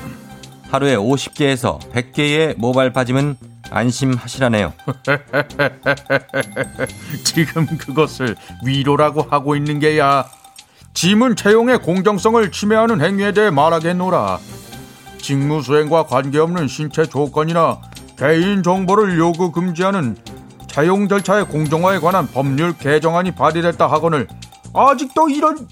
하루에 0.70 0.96
50개에서 0.96 1.79
100개의 1.92 2.55
모발 2.59 2.92
빠짐은 2.92 3.37
안심하시라네요. 3.70 4.72
지금 7.25 7.66
그것을 7.79 8.37
위로라고 8.64 9.22
하고 9.22 9.57
있는 9.57 9.79
게야. 9.79 10.27
짐은 10.96 11.37
채용의 11.37 11.82
공정성을 11.82 12.51
침해하는 12.51 13.03
행위에 13.03 13.32
대해 13.32 13.51
말하겠노라. 13.51 14.38
직무 15.18 15.61
수행과 15.61 16.07
관계없는 16.07 16.68
신체 16.68 17.05
조건이나 17.05 17.82
개인 18.18 18.62
정보를 18.62 19.18
요구 19.18 19.53
금지하는 19.53 20.16
채용 20.68 21.07
절차의 21.07 21.49
공정화에 21.49 21.99
관한 21.99 22.26
법률 22.26 22.72
개정안이 22.78 23.32
발의됐다 23.32 23.86
하거늘 23.86 24.26
아직도 24.72 25.28
이런 25.28 25.68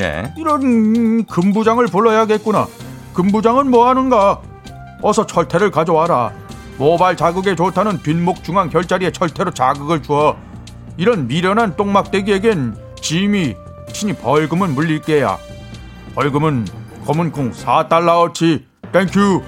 예. 0.00 0.34
이런 0.36 1.24
금부장을 1.26 1.86
불러야겠구나. 1.86 2.66
금부장은 3.14 3.70
뭐 3.70 3.88
하는가? 3.88 4.42
어서 5.02 5.24
철퇴를 5.24 5.70
가져와라. 5.70 6.32
모발 6.78 7.16
자극에 7.16 7.54
좋다는 7.54 8.02
뒷목 8.02 8.42
중앙 8.42 8.70
결자리에 8.70 9.12
철퇴로 9.12 9.52
자극을 9.52 10.02
주어 10.02 10.36
이런 10.96 11.28
미련한 11.28 11.76
똥막대기에겐 11.76 12.74
짐이 13.00 13.65
친히 13.96 14.12
벌금은 14.12 14.74
물릴게야. 14.74 15.38
벌금은 16.14 16.66
검은 17.06 17.32
콩 17.32 17.50
4달러어치. 17.50 18.62
Thank 18.92 19.20
you. 19.20 19.42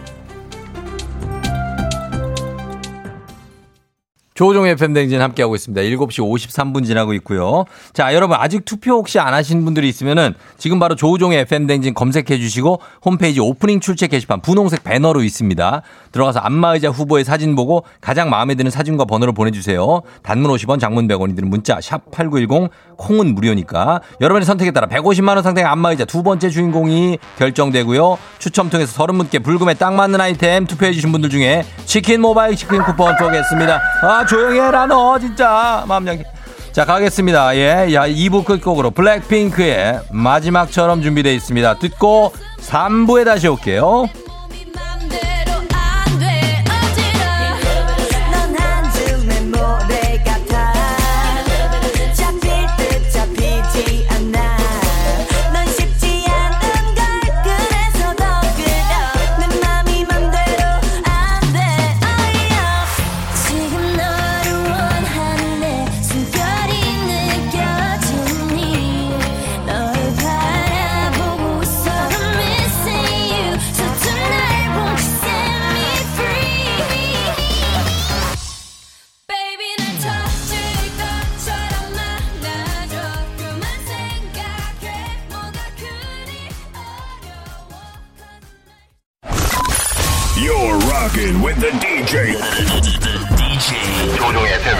조우종의 4.39 4.77
FM 4.77 4.83
대행진 4.83 5.21
함께하고 5.21 5.57
있습니다. 5.57 5.83
7시 5.83 6.21
53분 6.21 6.87
지나고 6.87 7.13
있고요. 7.15 7.65
자, 7.93 8.15
여러분 8.15 8.37
아직 8.39 8.65
투표 8.65 8.93
혹시 8.93 9.19
안 9.19 9.35
하신 9.35 9.65
분들이 9.65 9.89
있으면은 9.89 10.33
지금 10.59 10.79
바로 10.79 10.95
조우종의 10.95 11.45
FM 11.47 11.54
대행진 11.54 11.93
검색해 11.93 12.39
주시고 12.39 12.81
홈페이지 13.05 13.41
오프닝 13.41 13.81
출첵 13.81 14.11
게시판 14.11 14.41
분홍색 14.41 14.85
배너로 14.85 15.25
있습니다. 15.25 15.83
들어가서 16.13 16.39
안마의자 16.39 16.89
후보의 16.89 17.25
사진 17.25 17.57
보고 17.57 17.83
가장 18.01 18.31
마음에 18.31 18.55
드는 18.55 18.71
사진과 18.71 19.07
번호를 19.07 19.35
보내주세요. 19.35 20.03
단문 20.23 20.53
50원, 20.53 20.79
장문 20.79 21.09
100원이 21.09 21.35
드는 21.35 21.51
문자 21.51 21.81
샵 21.81 22.09
8910 22.13 22.71
콩은 22.97 23.35
무료니까 23.35 24.03
여러분의 24.21 24.47
선택에 24.47 24.71
따라 24.71 24.87
150만 24.87 25.31
원 25.31 25.43
상당의 25.43 25.69
안마의자 25.69 26.05
두 26.05 26.23
번째 26.23 26.49
주인공이 26.49 27.19
결정되고요. 27.39 28.19
추첨 28.39 28.71
통해서 28.71 29.05
30분께 29.05 29.43
불금에 29.43 29.75
딱 29.75 29.95
맞는 29.95 30.21
아이템 30.21 30.65
투표해 30.65 30.93
주신 30.93 31.11
분들 31.11 31.29
중에 31.29 31.65
치킨 31.87 32.21
모바일 32.21 32.55
치킨 32.55 32.83
쿠폰 32.85 33.17
쏘겠습니다. 33.19 33.81
아 34.03 34.27
조용히 34.29 34.61
해라 34.61 34.87
너 34.87 35.19
진짜 35.19 35.85
마음 35.89 36.07
약해. 36.07 36.25
자 36.73 36.85
가겠습니다. 36.85 37.57
예, 37.57 37.93
야 37.95 38.07
2부 38.07 38.45
끝곡으로 38.45 38.91
블랙핑크의 38.91 40.01
마지막처럼 40.11 41.03
준비되어 41.03 41.33
있습니다. 41.33 41.79
듣고 41.79 42.33
3부에 42.61 43.25
다시 43.25 43.49
올게요. 43.49 44.09
Rocking 91.09 91.41
with 91.43 91.57
the 91.61 91.71
DJ. 91.79 92.37
the 92.37 93.15
DJ. 93.37 94.17
조종의 94.17 94.53
FM. 94.55 94.79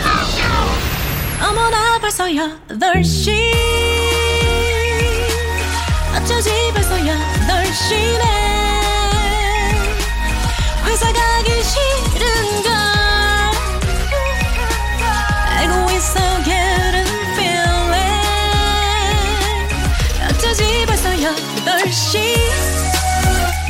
어머나 1.41 1.99
벌써 2.01 2.25
8시 2.25 3.31
어쩌지 6.17 6.51
벌써 6.75 6.97
8시네 6.97 8.25
회사 10.85 11.13
가기 11.13 11.63
싫은 11.63 12.08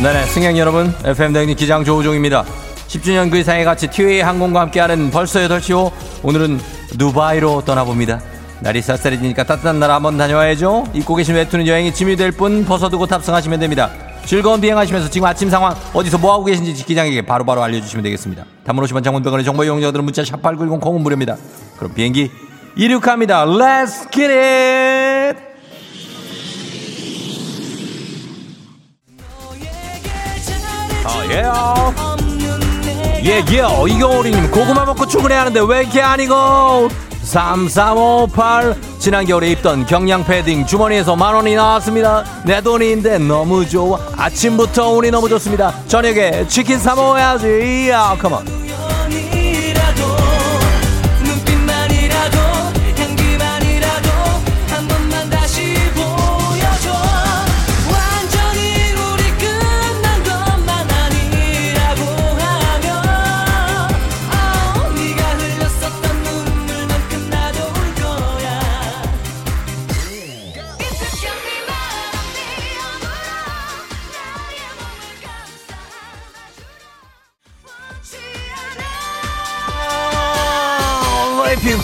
네네, 0.03 0.27
승객 0.27 0.57
여러분, 0.59 0.95
FM 1.05 1.33
대행님 1.33 1.57
기장 1.57 1.85
조우종입니다. 1.85 2.45
10주년 2.87 3.31
그 3.31 3.39
이상의 3.39 3.65
같이 3.65 3.89
티웨이 3.89 4.21
항공과 4.21 4.61
함께하는 4.63 5.11
벌써 5.11 5.41
8시오. 5.41 5.91
오늘은 6.23 6.61
두바이로 6.99 7.65
떠나봅니다. 7.65 8.21
날이 8.61 8.81
쌀쌀해지니까 8.81 9.45
따뜻한 9.45 9.79
나라 9.81 9.97
한번 9.97 10.17
다녀와야죠. 10.17 10.87
입고 10.95 11.15
계신 11.17 11.35
외투는 11.35 11.67
여행이 11.67 11.93
짐이 11.93 12.17
될 12.17 12.33
뿐 12.33 12.65
벗어두고 12.65 13.07
탑승하시면 13.07 13.59
됩니다. 13.61 13.91
즐거운 14.25 14.61
비행하시면서 14.61 15.11
지금 15.11 15.27
아침 15.27 15.51
상황 15.51 15.75
어디서 15.93 16.19
뭐하고 16.19 16.45
계신지 16.45 16.73
기장에게 16.85 17.23
바로바로 17.23 17.63
알려주시면 17.63 18.03
되겠습니다. 18.05 18.45
단문 18.65 18.85
50원 18.85 19.03
장문병원의 19.03 19.45
정보 19.45 19.65
이용자들은 19.65 20.05
문자 20.05 20.25
샵 20.25 20.41
8910 20.43 20.81
콩은 20.81 21.03
무료입니다. 21.03 21.37
그럼 21.77 21.95
비행기 21.95 22.31
이륙합니다. 22.77 23.47
Let's 23.47 24.11
get 24.13 24.33
it! 24.33 24.98
아, 31.45 32.17
예. 33.25 33.31
예, 33.31 33.45
예. 33.51 33.93
이겨울이님, 33.95 34.51
고구마 34.51 34.85
먹고 34.85 35.07
출근해야 35.07 35.41
하는데 35.41 35.61
왜 35.69 35.81
이렇게 35.81 36.01
아니고? 36.01 36.89
3358. 37.23 38.75
지난 38.99 39.27
겨울에 39.27 39.51
입던 39.51 39.87
경량 39.87 40.25
패딩 40.25 40.67
주머니에서 40.67 41.15
만 41.15 41.35
원이 41.35 41.55
나왔습니다. 41.55 42.25
내 42.45 42.61
돈인데 42.63 43.19
너무 43.19 43.69
좋아. 43.69 43.99
아침부터 44.17 44.93
운이 44.93 45.11
너무 45.11 45.29
좋습니다. 45.29 45.75
저녁에 45.89 46.47
치킨 46.49 46.79
사 46.79 46.95
먹어야지. 46.95 47.89
야, 47.91 48.17
컴온. 48.19 48.58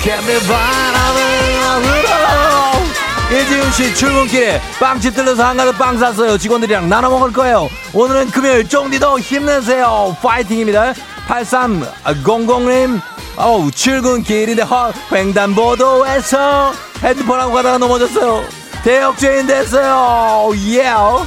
Be 0.05 0.13
바람을 0.13 1.25
이지훈 3.33 3.73
씨 3.73 3.95
출근길에 3.95 4.61
빵집 4.79 5.15
들러서 5.15 5.43
한 5.43 5.57
가득 5.57 5.79
빵 5.79 5.99
샀어요. 5.99 6.37
직원들이랑 6.37 6.91
나눠 6.91 7.09
먹을 7.09 7.33
거예요. 7.33 7.71
오늘은 7.95 8.31
금요일 8.31 8.69
쫑디도 8.69 9.19
힘내세요. 9.19 10.15
파이팅입니다. 10.21 10.93
8300님 11.27 13.01
어우 13.37 13.71
출근길인데 13.71 14.63
헛 14.63 14.95
횡단보도에서 15.11 16.75
핸드폰하고 17.03 17.55
가다가 17.55 17.79
넘어졌어요. 17.79 18.45
대역죄인 18.85 19.47
됐어요. 19.47 20.51
예. 20.69 20.85
더 20.93 21.27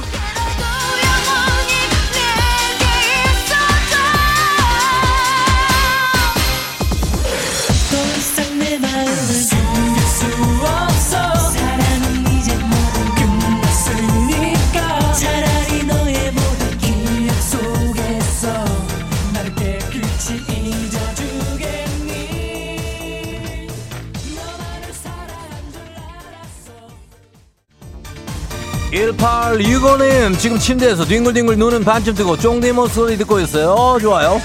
1865님 28.92 30.38
지금 30.38 30.58
침대에서 30.58 31.04
뒹굴뒹굴 31.04 31.56
눈은 31.56 31.84
반쯤 31.84 32.14
뜨고 32.14 32.36
쫑디모 32.36 32.88
소리 32.88 33.16
듣고 33.18 33.40
있어요 33.40 33.70
어, 33.70 33.98
좋아요 33.98 34.40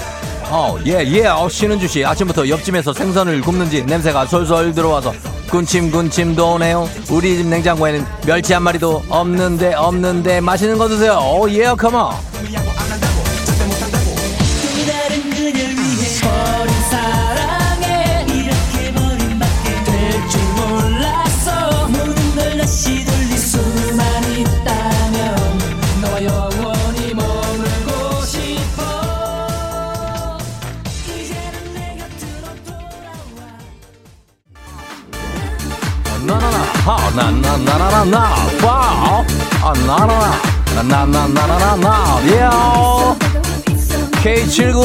어, 0.49 0.77
예, 0.85 1.03
예, 1.07 1.25
어, 1.25 1.49
쉬는주 1.49 1.87
씨. 1.87 2.05
아침부터 2.05 2.47
옆집에서 2.47 2.93
생선을 2.93 3.41
굽는지 3.41 3.83
냄새가 3.85 4.27
솔솔 4.27 4.75
들어와서 4.75 5.11
군침, 5.49 5.89
군침 5.89 6.35
도네요. 6.35 6.87
우리 7.09 7.37
집 7.37 7.47
냉장고에는 7.47 8.05
멸치 8.25 8.53
한 8.53 8.61
마리도 8.61 9.03
없는데, 9.09 9.73
없는데, 9.73 10.41
맛있는 10.41 10.77
거 10.77 10.87
드세요. 10.87 11.13
오, 11.13 11.49
예, 11.49 11.73
컴온. 11.75 12.11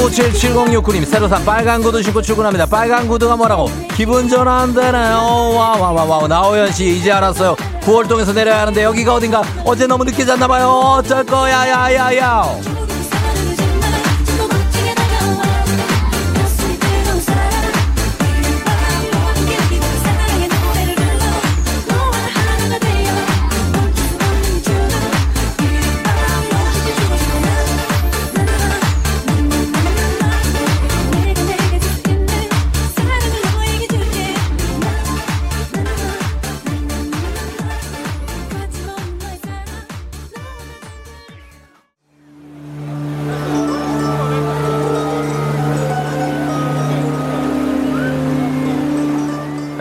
K79777069님 0.08 1.04
새로 1.04 1.28
산 1.28 1.44
빨간 1.44 1.82
구두 1.82 2.02
신고 2.02 2.22
출근합니다. 2.22 2.66
빨간 2.66 3.06
구두가 3.08 3.36
뭐라고? 3.36 3.70
기분 3.94 4.28
전환되네요. 4.28 5.52
와와와와 5.54 6.26
나오현 6.28 6.72
씨 6.72 6.96
이제 6.96 7.12
알았어요. 7.12 7.56
구월동에서 7.82 8.32
내려야 8.32 8.60
하는데 8.62 8.82
여기가 8.82 9.14
어딘가 9.14 9.42
어제 9.64 9.86
너무 9.86 10.04
늦게 10.04 10.24
잤나봐요. 10.24 10.68
어쩔 10.68 11.24
거야 11.24 11.68
야야야. 11.68 12.77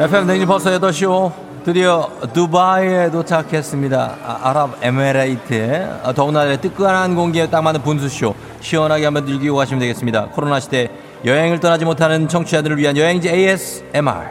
FM 0.08 0.26
대행진 0.26 0.46
벌써 0.46 0.70
8시오. 0.80 1.34
드디어 1.66 2.10
두바이에 2.32 3.12
도착했습니다. 3.12 4.16
아랍 4.24 4.78
에미레이트. 4.82 6.00
아, 6.02 6.14
더군다나 6.14 6.56
뜨끈한 6.56 7.14
공기에 7.14 7.50
딱 7.50 7.62
맞는 7.62 7.82
분수쇼. 7.82 8.34
시원하게 8.62 9.04
한번 9.04 9.28
즐기고 9.28 9.58
가시면 9.58 9.82
되겠습니다. 9.82 10.28
코로나 10.28 10.62
시대 10.62 10.90
여행을 11.26 11.60
떠나지 11.60 11.84
못하는 11.84 12.30
청취자들을 12.30 12.78
위한 12.78 12.96
여행지 12.96 13.28
ASMR. 13.28 14.30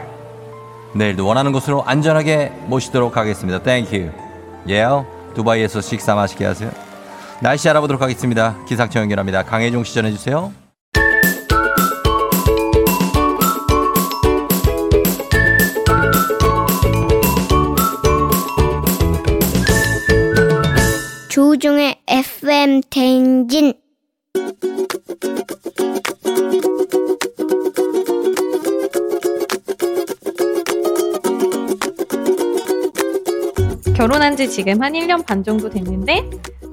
내일도 0.95 1.27
원하는 1.27 1.51
곳으로 1.51 1.83
안전하게 1.85 2.53
모시도록 2.65 3.15
하겠습니다. 3.15 3.59
Thank 3.61 3.88
you. 3.88 4.09
예요. 4.69 5.05
두바이에서 5.35 5.81
식사 5.81 6.15
맛있게 6.15 6.43
하세요. 6.43 6.71
날씨 7.39 7.69
알아보도록 7.69 8.01
하겠습니다. 8.01 8.55
기상청 8.67 9.03
연결합니다. 9.03 9.43
강혜종 9.43 9.83
씨 9.83 9.93
전해주세요. 9.93 10.66
조종의 21.37 22.01
FM 22.07 22.81
대행진 22.89 23.71
결혼한 33.95 34.35
지 34.35 34.49
지금 34.49 34.81
한 34.81 34.93
1년 34.93 35.23
반 35.23 35.43
정도 35.43 35.69
됐는데 35.69 36.27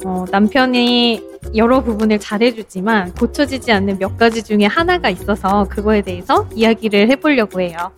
어, 0.07 0.25
남편이 0.31 1.23
여러 1.57 1.83
부분을 1.83 2.19
잘해주지만 2.19 3.13
고쳐지지 3.17 3.71
않는 3.71 3.99
몇 3.99 4.17
가지 4.17 4.43
중에 4.43 4.65
하나가 4.65 5.11
있어서 5.11 5.69
그거에 5.69 6.01
대해서 6.01 6.49
이야기를 6.55 7.11
해보려고 7.11 7.61
해요. 7.61 7.93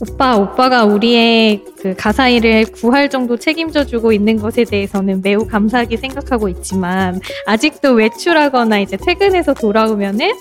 오빠, 0.00 0.36
오빠가 0.36 0.84
우리의 0.84 1.64
그 1.80 1.94
가사 1.96 2.28
일을 2.28 2.66
구할 2.72 3.08
정도 3.08 3.36
책임져주고 3.36 4.12
있는 4.12 4.38
것에 4.38 4.64
대해서는 4.64 5.20
매우 5.22 5.46
감사하게 5.46 5.96
생각하고 5.96 6.48
있지만 6.48 7.20
아직도 7.46 7.92
외출하거나 7.92 8.80
이제 8.80 8.96
퇴근해서 8.96 9.54
돌아오면은 9.54 10.32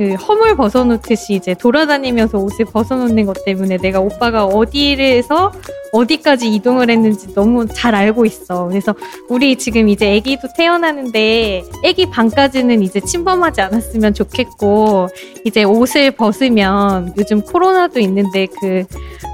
그 0.00 0.14
허물 0.14 0.56
벗어놓듯이 0.56 1.34
이제 1.34 1.52
돌아다니면서 1.52 2.38
옷을 2.38 2.64
벗어놓는 2.64 3.26
것 3.26 3.44
때문에 3.44 3.76
내가 3.76 4.00
오빠가 4.00 4.46
어디에서 4.46 5.52
어디까지 5.92 6.48
이동을 6.54 6.88
했는지 6.88 7.34
너무 7.34 7.66
잘 7.66 7.94
알고 7.94 8.24
있어. 8.24 8.68
그래서 8.68 8.94
우리 9.28 9.56
지금 9.56 9.90
이제 9.90 10.16
아기도 10.16 10.48
태어나는데 10.56 11.64
아기 11.86 12.08
방까지는 12.08 12.80
이제 12.80 12.98
침범하지 12.98 13.60
않았으면 13.60 14.14
좋겠고 14.14 15.08
이제 15.44 15.64
옷을 15.64 16.12
벗으면 16.12 17.12
요즘 17.18 17.42
코로나도 17.42 18.00
있는데 18.00 18.46
그 18.58 18.84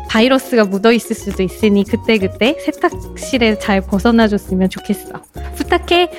바이러스가 0.09 0.64
묻어 0.64 0.91
있을 0.91 1.14
수도 1.14 1.45
있으니 1.45 1.85
그때그때 1.85 2.57
세탁실에 2.59 3.61
잘 3.61 3.83
벗어나 3.83 4.27
줬으면 4.27 4.69
좋겠어. 4.69 5.12
부탁해. 5.55 6.11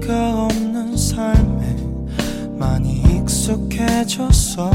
네가 0.00 0.44
없는 0.46 0.96
삶에 0.96 1.76
많이 2.56 3.02
익숙해졌어 3.02 4.70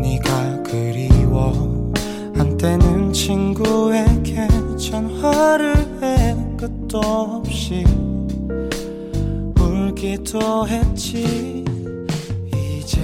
네가 0.00 0.62
그리워. 0.62 1.92
한때는 2.36 3.12
친구에게 3.12 4.46
전화를 4.76 5.76
해 6.02 6.36
끝도 6.56 6.98
없이 7.00 7.84
울기도 9.58 10.68
했지. 10.68 11.64
이젠 12.54 13.02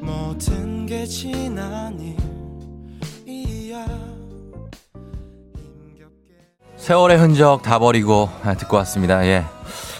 모든 0.00 0.86
게 0.86 1.04
지난 1.04 1.98
일이야 3.26 4.05
세월의 6.86 7.18
흔적 7.18 7.62
다 7.62 7.80
버리고 7.80 8.28
아, 8.44 8.54
듣고 8.54 8.76
왔습니다. 8.76 9.26
예. 9.26 9.44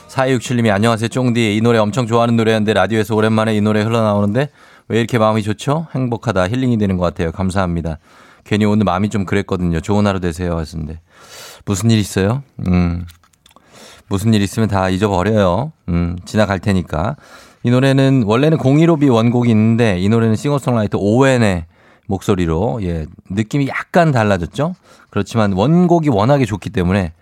4267님이 0.07 0.72
안녕하세요. 0.72 1.09
쫑디. 1.09 1.57
이 1.57 1.61
노래 1.61 1.80
엄청 1.80 2.07
좋아하는 2.07 2.37
노래였는데 2.37 2.74
라디오에서 2.74 3.16
오랜만에 3.16 3.57
이 3.57 3.61
노래 3.61 3.82
흘러나오는데 3.82 4.51
왜 4.87 4.99
이렇게 5.01 5.18
마음이 5.18 5.43
좋죠? 5.43 5.89
행복하다. 5.97 6.47
힐링이 6.47 6.78
되는 6.78 6.97
것 6.97 7.03
같아요. 7.03 7.32
감사합니다. 7.32 7.99
괜히 8.45 8.66
오늘 8.66 8.84
마음이 8.84 9.09
좀 9.09 9.24
그랬거든요. 9.24 9.80
좋은 9.80 10.07
하루 10.07 10.20
되세요. 10.20 10.57
하셨는데. 10.57 11.01
무슨 11.64 11.91
일 11.91 11.99
있어요? 11.99 12.45
음. 12.68 13.05
무슨 14.07 14.32
일 14.32 14.41
있으면 14.41 14.68
다 14.68 14.89
잊어버려요. 14.89 15.72
음. 15.89 16.16
지나갈 16.24 16.61
테니까. 16.61 17.16
이 17.64 17.70
노래는 17.70 18.22
원래는 18.26 18.59
015B 18.59 19.12
원곡이 19.12 19.51
있는데 19.51 19.99
이 19.99 20.09
노래는 20.09 20.37
싱어송라이터 20.37 20.99
오웬의 20.99 21.64
목소리로 22.07 22.80
예 22.82 23.07
느낌이 23.30 23.68
약간 23.68 24.12
달라졌죠. 24.12 24.74
그렇지만 25.11 25.52
원곡이 25.52 26.09
워낙에 26.09 26.44
좋기 26.44 26.70
때문에 26.70 27.12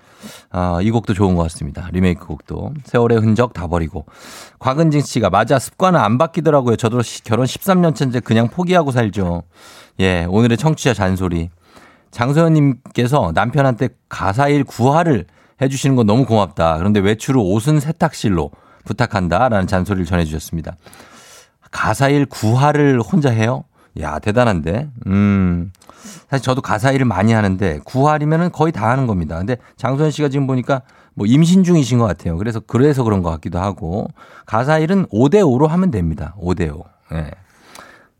아, 0.50 0.78
이 0.80 0.90
곡도 0.90 1.12
좋은 1.12 1.34
것 1.34 1.42
같습니다. 1.44 1.88
리메이크 1.92 2.26
곡도 2.26 2.72
세월의 2.84 3.18
흔적 3.18 3.52
다 3.52 3.66
버리고 3.66 4.06
곽은진 4.58 5.02
씨가 5.02 5.28
맞아 5.30 5.58
습관은 5.58 6.00
안 6.00 6.16
바뀌더라고요. 6.18 6.76
저도 6.76 7.02
시- 7.02 7.22
결혼 7.24 7.44
13년 7.46 7.94
차인데 7.94 8.20
그냥 8.20 8.48
포기하고 8.48 8.90
살죠. 8.90 9.42
예 10.00 10.24
오늘의 10.28 10.56
청취자 10.56 10.94
잔소리 10.94 11.50
장소연님께서 12.10 13.32
남편한테 13.34 13.90
가사일 14.08 14.64
구하를 14.64 15.26
해주시는 15.60 15.96
건 15.96 16.06
너무 16.06 16.24
고맙다. 16.24 16.78
그런데 16.78 17.00
외출 17.00 17.36
후 17.36 17.40
옷은 17.52 17.80
세탁실로 17.80 18.50
부탁한다 18.84 19.48
라는 19.48 19.66
잔소리를 19.66 20.06
전해주셨습니다. 20.06 20.76
가사일 21.70 22.26
구하를 22.26 23.00
혼자 23.00 23.30
해요? 23.30 23.64
야, 24.00 24.18
대단한데. 24.18 24.90
음. 25.06 25.72
사실 26.28 26.44
저도 26.44 26.60
가사 26.60 26.90
일을 26.92 27.06
많이 27.06 27.32
하는데 27.32 27.78
구할이면은 27.84 28.50
거의 28.52 28.72
다 28.72 28.90
하는 28.90 29.06
겁니다. 29.06 29.38
근데 29.38 29.56
장소연 29.76 30.10
씨가 30.10 30.28
지금 30.28 30.46
보니까 30.46 30.82
뭐 31.14 31.26
임신 31.26 31.62
중이신 31.64 31.98
것 31.98 32.06
같아요. 32.06 32.36
그래서 32.36 32.60
그래서 32.60 33.04
그런 33.04 33.22
것 33.22 33.30
같기도 33.30 33.58
하고 33.60 34.08
가사 34.46 34.78
일은 34.78 35.06
5대 35.06 35.36
5로 35.42 35.68
하면 35.68 35.90
됩니다. 35.90 36.34
5대 36.40 36.74
5. 36.74 36.84
예. 37.14 37.30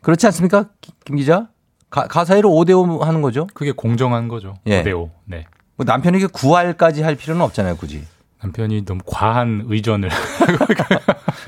그렇지 0.02 0.26
않습니까? 0.26 0.66
김- 0.80 0.94
김 1.04 1.16
기자? 1.16 1.48
가, 1.90 2.06
가사 2.06 2.36
일을 2.36 2.48
5대 2.50 2.70
5 2.78 3.02
하는 3.02 3.20
거죠? 3.20 3.46
그게 3.54 3.72
공정한 3.72 4.28
거죠. 4.28 4.54
예. 4.66 4.82
5대 4.84 4.96
5. 4.96 5.10
네. 5.24 5.44
뭐 5.76 5.84
남편에게 5.84 6.26
구할까지 6.28 7.02
할 7.02 7.16
필요는 7.16 7.42
없잖아요, 7.42 7.76
굳이. 7.76 8.04
남편이 8.44 8.84
너무 8.84 9.00
과한 9.06 9.64
의존을. 9.68 10.10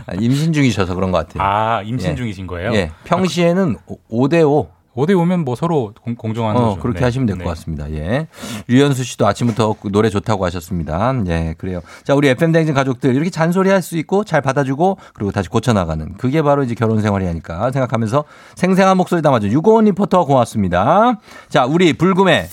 아, 0.07 0.15
임신 0.19 0.53
중이셔서 0.53 0.95
그런 0.95 1.13
것 1.13 1.19
같아요. 1.29 1.43
아, 1.47 1.83
임신 1.83 2.13
예. 2.13 2.15
중이신 2.15 2.47
거예요? 2.47 2.73
예. 2.75 2.91
평시에는 3.05 3.77
5대 4.11 4.49
5. 4.49 4.69
5대 4.97 5.11
5면 5.11 5.45
뭐 5.45 5.55
서로 5.57 5.93
공, 6.17 6.33
정한 6.33 6.57
어, 6.57 6.69
거죠. 6.71 6.81
그렇게 6.81 7.01
네. 7.01 7.05
하시면 7.05 7.27
될것 7.27 7.45
네. 7.45 7.49
같습니다. 7.51 7.91
예. 7.93 8.29
류현수 8.67 9.05
씨도 9.05 9.27
아침부터 9.27 9.77
노래 9.93 10.09
좋다고 10.09 10.43
하셨습니다. 10.47 11.13
예, 11.27 11.55
그래요. 11.59 11.83
자, 12.03 12.15
우리 12.15 12.29
FM 12.29 12.53
댕진 12.53 12.73
가족들 12.73 13.15
이렇게 13.15 13.29
잔소리 13.29 13.69
할 13.69 13.83
수 13.83 13.99
있고 13.99 14.25
잘 14.25 14.41
받아주고 14.41 14.97
그리고 15.13 15.33
다시 15.33 15.51
고쳐나가는 15.51 16.15
그게 16.17 16.41
바로 16.41 16.63
이제 16.65 16.75
결혼 16.75 17.03
생활이 17.03 17.27
하니까 17.27 17.71
생각하면서 17.73 18.25
생생한 18.55 18.97
목소리 18.97 19.21
담아준 19.21 19.53
유고원 19.53 19.85
리포터 19.85 20.25
고맙습니다. 20.25 21.21
자, 21.51 21.67
우리 21.67 21.93
불금에 21.93 22.49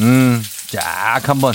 음, 0.00 0.40
쫙 0.72 1.20
한번 1.28 1.52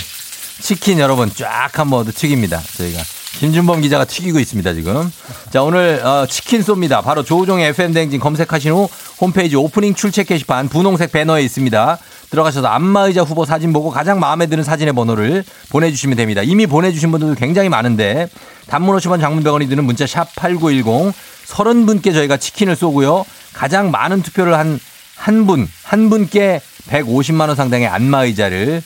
치킨 0.60 0.98
여러분 0.98 1.30
쫙 1.34 1.70
한번 1.78 2.06
튀깁니다. 2.06 2.60
저희가 2.76 3.02
김준범 3.38 3.82
기자가 3.82 4.04
튀기고 4.04 4.38
있습니다 4.38 4.74
지금. 4.74 5.12
자 5.50 5.62
오늘 5.62 6.00
어, 6.04 6.26
치킨 6.26 6.62
쏩니다. 6.62 7.02
바로 7.02 7.22
조우종의 7.22 7.68
FM 7.68 7.92
댕진 7.92 8.20
검색하신 8.20 8.72
후 8.72 8.88
홈페이지 9.20 9.56
오프닝 9.56 9.94
출첵 9.94 10.26
게시판 10.26 10.68
분홍색 10.68 11.12
배너에 11.12 11.42
있습니다. 11.42 11.98
들어가셔서 12.30 12.66
안마의자 12.68 13.22
후보 13.22 13.44
사진 13.44 13.72
보고 13.72 13.90
가장 13.90 14.18
마음에 14.18 14.46
드는 14.46 14.64
사진의 14.64 14.94
번호를 14.94 15.44
보내주시면 15.70 16.16
됩니다. 16.16 16.42
이미 16.42 16.66
보내주신 16.66 17.10
분들도 17.10 17.34
굉장히 17.36 17.68
많은데 17.68 18.28
단문 18.66 18.96
50원 18.96 19.20
장문 19.20 19.44
100원이 19.44 19.68
드는 19.68 19.84
문자 19.84 20.06
샵 20.06 20.34
8910 20.34 21.14
30분께 21.46 22.12
저희가 22.12 22.36
치킨을 22.36 22.74
쏘고요. 22.74 23.24
가장 23.52 23.90
많은 23.90 24.22
투표를 24.22 24.58
한 24.58 24.80
한 25.16 25.46
분, 25.46 25.68
한 25.82 26.08
분께 26.08 26.60
150만 26.88 27.48
원 27.48 27.56
상당의 27.56 27.88
안마의자를 27.88 28.76
어, 28.76 28.82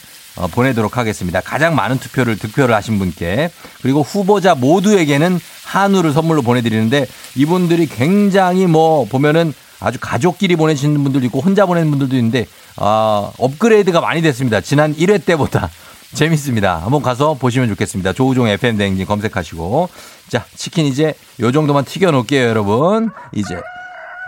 보내도록 0.52 0.96
하겠습니다. 0.96 1.40
가장 1.40 1.74
많은 1.74 1.98
투표를 1.98 2.38
득표를 2.38 2.74
하신 2.74 2.98
분께 2.98 3.50
그리고 3.82 4.02
후보자 4.02 4.54
모두에게는 4.54 5.38
한우를 5.64 6.12
선물로 6.12 6.42
보내드리는데 6.42 7.06
이분들이 7.36 7.86
굉장히 7.86 8.66
뭐 8.66 9.04
보면은 9.04 9.52
아주 9.80 9.98
가족끼리 10.00 10.56
보내시는 10.56 11.02
분들도 11.02 11.26
있고 11.26 11.40
혼자 11.40 11.66
보내는 11.66 11.90
분들도 11.90 12.16
있는데 12.16 12.46
아, 12.76 13.30
업그레이드가 13.38 14.00
많이 14.00 14.22
됐습니다. 14.22 14.60
지난 14.60 14.94
1회 14.94 15.24
때보다 15.24 15.70
재밌습니다. 16.14 16.78
한번 16.78 17.02
가서 17.02 17.34
보시면 17.34 17.68
좋겠습니다. 17.70 18.12
조우종 18.12 18.48
FM 18.48 18.76
대행진 18.76 19.06
검색하시고 19.06 19.88
자 20.28 20.44
치킨 20.56 20.86
이제 20.86 21.14
요 21.40 21.52
정도만 21.52 21.84
튀겨 21.84 22.10
놓을게요, 22.10 22.48
여러분. 22.48 23.10
이제 23.32 23.60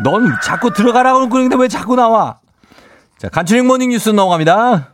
넌 0.05 0.37
자꾸 0.43 0.73
들어가라고 0.73 1.29
그러는데 1.29 1.57
왜 1.57 1.69
자꾸 1.69 1.97
나와? 1.97 2.39
자 3.19 3.29
간추린 3.29 3.67
모닝 3.67 3.91
뉴스 3.91 4.11
넘어갑니다. 4.11 4.92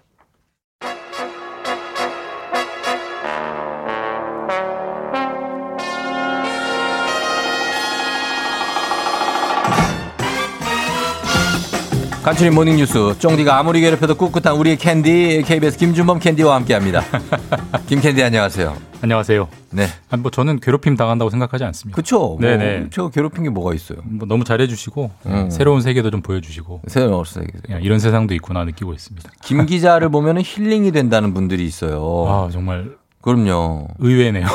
간추린 12.28 12.54
모닝뉴스 12.54 13.18
쫑디가 13.20 13.58
아무리 13.58 13.80
괴롭혀도 13.80 14.16
꿋꿋한 14.16 14.54
우리의 14.58 14.76
캔디 14.76 15.44
KBS 15.46 15.78
김준범 15.78 16.18
캔디와 16.18 16.56
함께합니다. 16.56 17.02
김 17.88 18.02
캔디 18.02 18.22
안녕하세요. 18.22 18.76
안녕하세요. 19.00 19.48
네. 19.70 19.86
아, 20.10 20.18
뭐 20.18 20.30
저는 20.30 20.60
괴롭힘 20.60 20.94
당한다고 20.94 21.30
생각하지 21.30 21.64
않습니다. 21.64 21.96
그쵸? 21.96 22.36
네네. 22.38 22.78
뭐, 22.80 22.88
저 22.90 23.08
괴롭힌 23.08 23.44
게 23.44 23.48
뭐가 23.48 23.72
있어요? 23.72 24.00
뭐 24.04 24.28
너무 24.28 24.44
잘해주시고 24.44 25.10
음. 25.24 25.48
새로운 25.48 25.80
세계도 25.80 26.10
좀 26.10 26.20
보여주시고 26.20 26.82
새로운 26.88 27.24
세계. 27.24 27.48
야, 27.70 27.78
이런 27.78 27.98
세상도 27.98 28.34
있구나 28.34 28.62
느끼고 28.66 28.92
있습니다. 28.92 29.30
김 29.42 29.64
기자를 29.64 30.10
보면은 30.10 30.42
힐링이 30.44 30.92
된다는 30.92 31.32
분들이 31.32 31.64
있어요. 31.64 32.26
아 32.28 32.50
정말 32.52 32.90
그럼요. 33.22 33.88
의외네요. 34.00 34.46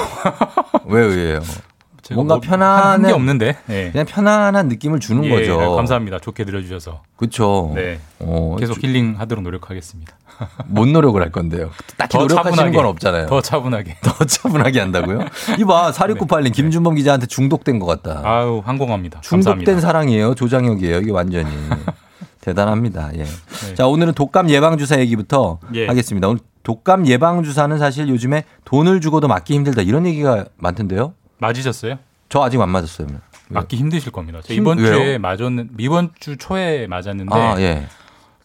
왜 0.85 1.01
의외예요? 1.01 1.39
뭔가 2.13 2.35
뭐 2.35 2.41
편안한 2.41 3.01
한게 3.01 3.13
없는데. 3.13 3.57
예. 3.69 3.91
그냥 3.91 4.05
편안한 4.05 4.67
느낌을 4.67 4.99
주는 4.99 5.23
예, 5.25 5.29
거죠. 5.29 5.75
감사합니다. 5.75 6.19
좋게 6.19 6.43
들어주셔서. 6.43 7.01
그렇죠. 7.15 7.71
네. 7.75 7.99
어, 8.19 8.55
계속 8.59 8.83
힐링하도록 8.83 9.43
노력하겠습니다. 9.43 10.13
뭔 10.67 10.91
노력을 10.91 11.21
할 11.21 11.31
건데요? 11.31 11.69
딱히 11.97 12.17
더 12.17 12.19
노력하시는 12.23 12.51
차분하게. 12.55 12.75
건 12.77 12.85
없잖아요. 12.87 13.27
더 13.27 13.41
차분하게. 13.41 13.97
더 14.03 14.25
차분하게 14.25 14.79
한다고요? 14.79 15.19
이봐, 15.59 15.91
4698님, 15.91 16.51
김준범 16.53 16.95
기자한테 16.95 17.27
중독된 17.27 17.79
것 17.79 17.85
같다. 17.85 18.21
네. 18.21 18.27
아유, 18.27 18.61
항공합니다. 18.65 19.21
중독된 19.21 19.55
감사합니다. 19.55 19.81
사랑이에요. 19.87 20.35
조장혁이에요. 20.35 20.97
이게 20.99 21.11
완전히. 21.11 21.49
대단합니다. 22.41 23.11
예. 23.15 23.25
자, 23.75 23.87
오늘은 23.87 24.13
독감 24.13 24.49
예방주사 24.49 24.99
얘기부터 24.99 25.59
네. 25.71 25.81
예. 25.83 25.87
하겠습니다. 25.87 26.27
오늘 26.27 26.39
독감 26.63 27.07
예방주사는 27.07 27.77
사실 27.77 28.09
요즘에 28.09 28.43
돈을 28.65 28.99
주고도 28.99 29.27
맞기 29.29 29.53
힘들다. 29.53 29.81
이런 29.81 30.05
얘기가 30.05 30.45
많던데요? 30.57 31.13
맞으셨어요? 31.47 31.97
저 32.29 32.41
아직 32.41 32.59
안 32.61 32.69
맞았어요. 32.69 33.07
맞기 33.49 33.75
힘드실 33.75 34.11
겁니다. 34.11 34.39
저 34.43 34.53
힘- 34.53 34.63
이번 34.63 34.77
왜요? 34.79 34.93
주에 34.95 35.17
맞았는 35.17 35.69
이번 35.77 36.09
주 36.19 36.37
초에 36.37 36.87
맞았는데 36.87 37.35
아, 37.35 37.59
예. 37.59 37.85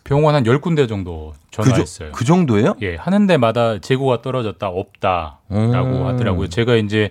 병원 0.05 0.35
한 0.35 0.43
10군데 0.45 0.89
정도 0.89 1.35
전화했어요. 1.51 2.13
그 2.13 2.25
정도예요? 2.25 2.75
예, 2.83 2.97
하는 2.97 3.27
데마다 3.27 3.79
재고가 3.79 4.23
떨어졌다, 4.23 4.67
없다라고 4.69 5.39
음. 5.53 6.07
하더라고요. 6.07 6.49
제가 6.49 6.77
이제 6.77 7.11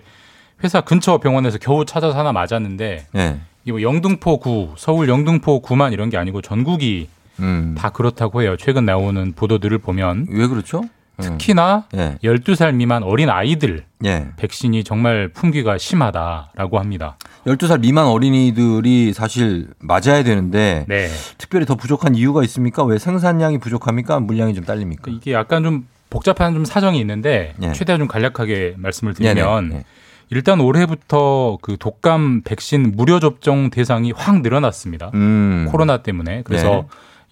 회사 0.62 0.80
근처 0.80 1.18
병원에서 1.18 1.58
겨우 1.58 1.84
찾아서 1.84 2.18
하나 2.18 2.32
맞았는데 2.32 3.06
예. 3.16 3.40
이뭐 3.64 3.82
영등포 3.82 4.38
구, 4.40 4.74
서울 4.76 5.08
영등포 5.08 5.60
구만 5.60 5.92
이런 5.92 6.10
게 6.10 6.16
아니고 6.16 6.42
전국이 6.42 7.08
음. 7.40 7.74
다 7.78 7.90
그렇다고 7.90 8.42
해요. 8.42 8.56
최근 8.58 8.84
나오는 8.84 9.32
보도들을 9.32 9.78
보면 9.78 10.26
왜 10.30 10.46
그렇죠? 10.48 10.82
특히나 11.20 11.84
예. 11.94 12.16
12살 12.22 12.74
미만 12.74 13.02
어린 13.02 13.28
아이들 13.30 13.84
예. 14.04 14.28
백신이 14.36 14.84
정말 14.84 15.28
품귀가 15.28 15.78
심하다라고 15.78 16.78
합니다. 16.78 17.16
12살 17.46 17.80
미만 17.80 18.06
어린이들이 18.06 19.12
사실 19.12 19.68
맞아야 19.78 20.22
되는데 20.22 20.84
네. 20.88 21.08
특별히 21.38 21.66
더 21.66 21.74
부족한 21.74 22.14
이유가 22.14 22.42
있습니까? 22.44 22.84
왜 22.84 22.98
생산량이 22.98 23.58
부족합니까? 23.58 24.20
물량이 24.20 24.54
좀 24.54 24.64
딸립니까? 24.64 25.10
이게 25.10 25.32
약간 25.32 25.62
좀 25.62 25.86
복잡한 26.10 26.54
좀 26.54 26.64
사정이 26.64 26.98
있는데 27.00 27.54
예. 27.62 27.72
최대한 27.72 27.98
좀 27.98 28.08
간략하게 28.08 28.74
말씀을 28.78 29.14
드리면 29.14 29.68
네네. 29.68 29.76
네. 29.78 29.84
일단 30.30 30.60
올해부터 30.60 31.58
그 31.62 31.76
독감 31.78 32.42
백신 32.42 32.92
무료 32.94 33.18
접종 33.18 33.70
대상이 33.70 34.12
확 34.14 34.42
늘어났습니다. 34.42 35.10
음. 35.14 35.66
코로나 35.70 35.98
때문에. 35.98 36.42
그래서 36.44 36.68
네. 36.68 36.82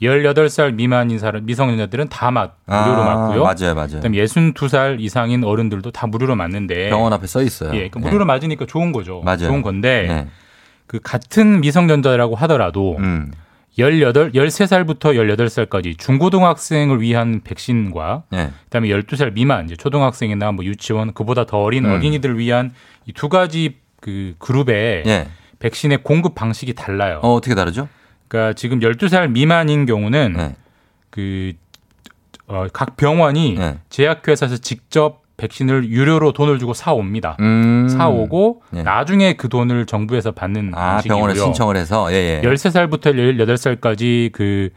18살 0.03 0.75
미만인 0.75 1.19
사람 1.19 1.47
미성년자들은 1.47 2.09
다 2.09 2.31
맞, 2.31 2.57
무료로 2.67 3.03
아, 3.03 3.05
맞고요. 3.15 3.43
맞아요, 3.45 3.75
맞아요. 3.75 3.89
그다음에 3.97 4.19
62살 4.19 5.01
이상인 5.01 5.43
어른들도 5.45 5.91
다 5.91 6.07
무료로 6.07 6.37
맞는데 6.37 6.91
병원 6.91 7.13
앞에 7.13 7.27
써 7.27 7.43
있어요. 7.43 7.75
예, 7.75 7.89
그 7.89 7.99
네. 7.99 8.05
무료로 8.07 8.27
맞으니까 8.27 8.67
좋은 8.67 8.93
거죠. 8.93 9.23
맞아요. 9.25 9.39
좋은 9.49 9.63
건데 9.63 10.07
네. 10.09 10.27
그 10.87 11.01
같은 11.03 11.61
미성년자라고 11.61 12.37
하더라도 12.37 12.97
음. 12.99 13.33
18, 13.79 14.33
13살부터 14.33 15.15
18살까지 15.17 15.99
중고등학생을 15.99 17.01
위한 17.03 17.43
백신과 17.45 18.23
네. 18.31 18.51
그다음에 18.65 18.89
12살 18.89 19.33
미만 19.35 19.67
이제 19.67 19.77
초등학생이나 19.77 20.53
뭐 20.53 20.65
유치원 20.65 21.13
그보다 21.13 21.45
더 21.45 21.59
어린 21.63 21.85
음. 21.85 21.91
어린이들을 21.93 22.39
위한 22.39 22.73
이 23.07 23.13
두 23.13 23.29
가지 23.29 23.77
그 24.01 24.35
그룹의 24.39 25.03
예. 25.07 25.27
백신의 25.59 26.03
공급 26.03 26.35
방식이 26.35 26.75
달라요. 26.75 27.21
어, 27.23 27.35
어떻게 27.35 27.55
다르죠? 27.55 27.89
그러니까 28.29 28.53
지금 28.55 28.81
12살 28.81 29.31
미만인 29.31 29.87
경우는 29.87 30.35
네. 30.37 30.57
그, 31.11 31.53
어, 32.47 32.67
각 32.73 32.97
병원이 32.97 33.55
네. 33.59 33.79
제약회사에서 33.89 34.59
직접 34.59 35.23
백신을 35.37 35.91
유료로 35.91 36.33
돈을 36.33 36.59
주고 36.59 36.73
사 36.73 36.93
옵니다. 36.93 37.37
음. 37.41 37.89
사 37.89 38.09
오고 38.09 38.63
네. 38.71 38.83
나중에 38.83 39.35
그 39.35 39.49
돈을 39.49 39.87
정부에서 39.87 40.33
받는 40.33 40.73
아, 40.75 40.93
방식이고요. 40.93 41.17
병원에 41.17 41.35
신청을 41.39 41.77
해서 41.77 42.11
예, 42.13 42.41
예. 42.43 42.49
13살부터 42.49 43.15
18살까지 43.39 44.33
그 44.33 44.71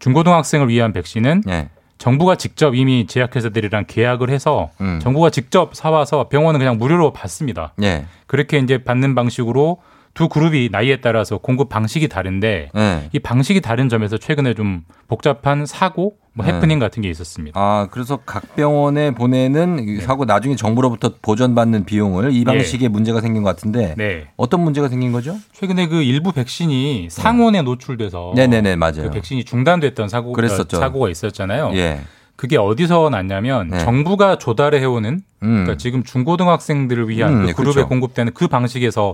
중고등학생을 0.00 0.68
위한 0.68 0.92
백신은 0.92 1.44
예. 1.48 1.70
정부가 1.96 2.34
직접 2.34 2.74
이미 2.74 3.06
제약회사들이랑 3.06 3.84
계약을 3.86 4.28
해서 4.28 4.70
음. 4.80 4.98
정부가 5.00 5.30
직접 5.30 5.74
사와서 5.74 6.28
병원은 6.28 6.58
그냥 6.58 6.76
무료로 6.76 7.12
받습니다. 7.14 7.72
예. 7.82 8.04
그렇게 8.26 8.58
이제 8.58 8.84
받는 8.84 9.14
방식으로 9.14 9.78
두 10.14 10.28
그룹이 10.28 10.68
나이에 10.70 11.00
따라서 11.00 11.38
공급 11.38 11.68
방식이 11.68 12.08
다른데 12.08 12.70
예. 12.74 13.08
이 13.12 13.18
방식이 13.18 13.60
다른 13.60 13.88
점에서 13.88 14.16
최근에 14.16 14.54
좀 14.54 14.84
복잡한 15.08 15.66
사고, 15.66 16.14
뭐 16.32 16.46
네. 16.46 16.52
해프닝 16.52 16.78
같은 16.78 17.02
게 17.02 17.10
있었습니다. 17.10 17.60
아, 17.60 17.88
그래서 17.90 18.20
각 18.24 18.54
병원에 18.56 19.10
보내는 19.12 19.88
이 19.88 20.00
사고 20.00 20.24
나중에 20.24 20.54
정부로부터 20.54 21.14
보전받는 21.20 21.84
비용을 21.84 22.32
이 22.32 22.44
방식에 22.44 22.88
문제가 22.88 23.20
생긴 23.20 23.42
것 23.42 23.50
같은데 23.50 23.94
네. 23.96 24.28
어떤 24.36 24.60
문제가 24.60 24.88
생긴 24.88 25.12
거죠? 25.12 25.36
최근에 25.52 25.88
그 25.88 26.02
일부 26.02 26.32
백신이 26.32 27.08
상온에 27.10 27.62
노출돼서 27.62 28.32
네네네, 28.36 28.76
맞아요. 28.76 29.02
그 29.02 29.10
백신이 29.10 29.44
중단됐던 29.44 30.08
사고, 30.08 30.32
그랬었죠. 30.32 30.76
사고가 30.78 31.10
있었잖아요. 31.10 31.72
예. 31.74 32.00
그게 32.36 32.56
어디서 32.56 33.10
났냐면 33.10 33.68
네. 33.68 33.78
정부가 33.78 34.38
조달해 34.38 34.80
해오는 34.80 35.22
음. 35.42 35.48
그러니까 35.48 35.76
지금 35.76 36.02
중고등학생들을 36.02 37.08
위한 37.08 37.32
음, 37.32 37.40
그 37.42 37.46
네, 37.46 37.52
그룹에 37.52 37.74
그렇죠. 37.74 37.88
공급되는 37.88 38.32
그 38.34 38.48
방식에서 38.48 39.12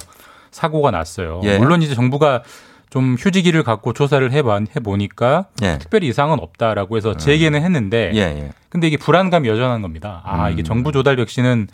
사고가 0.51 0.91
났어요. 0.91 1.41
예. 1.45 1.59
물론 1.59 1.83
이제 1.83 1.95
정부가 1.95 2.43
좀 2.91 3.17
휴지기를 3.19 3.63
갖고 3.63 3.93
조사를 3.93 4.31
해봐, 4.33 4.61
해보니까 4.77 5.47
예. 5.63 5.79
특별히 5.79 6.09
이상은 6.09 6.41
없다라고 6.41 6.97
해서 6.97 7.17
제기는 7.17 7.61
했는데 7.63 8.11
예, 8.15 8.21
예. 8.21 8.51
근데 8.69 8.89
이게 8.89 8.97
불안감이 8.97 9.49
여전한 9.49 9.81
겁니다. 9.83 10.23
아, 10.25 10.49
음. 10.49 10.53
이게 10.53 10.63
정부 10.63 10.93
조달 10.93 11.17
백신은 11.17 11.69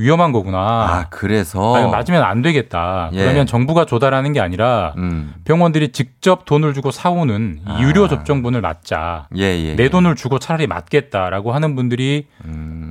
위험한 0.00 0.32
거구나. 0.32 0.58
아, 0.58 1.06
그래서 1.10 1.76
아, 1.76 1.88
맞으면 1.88 2.22
안 2.22 2.42
되겠다. 2.42 3.10
예. 3.12 3.18
그러면 3.22 3.46
정부가 3.46 3.84
조달하는 3.84 4.32
게 4.32 4.40
아니라 4.40 4.94
음. 4.96 5.34
병원들이 5.44 5.92
직접 5.92 6.44
돈을 6.46 6.72
주고 6.74 6.90
사오는 6.90 7.60
이 7.78 7.82
유료 7.82 8.04
아. 8.04 8.08
접종분을 8.08 8.60
맞자. 8.60 9.28
예, 9.36 9.42
예. 9.42 9.76
내 9.76 9.88
돈을 9.90 10.16
주고 10.16 10.38
차라리 10.38 10.66
맞겠다라고 10.66 11.52
하는 11.52 11.76
분들이 11.76 12.26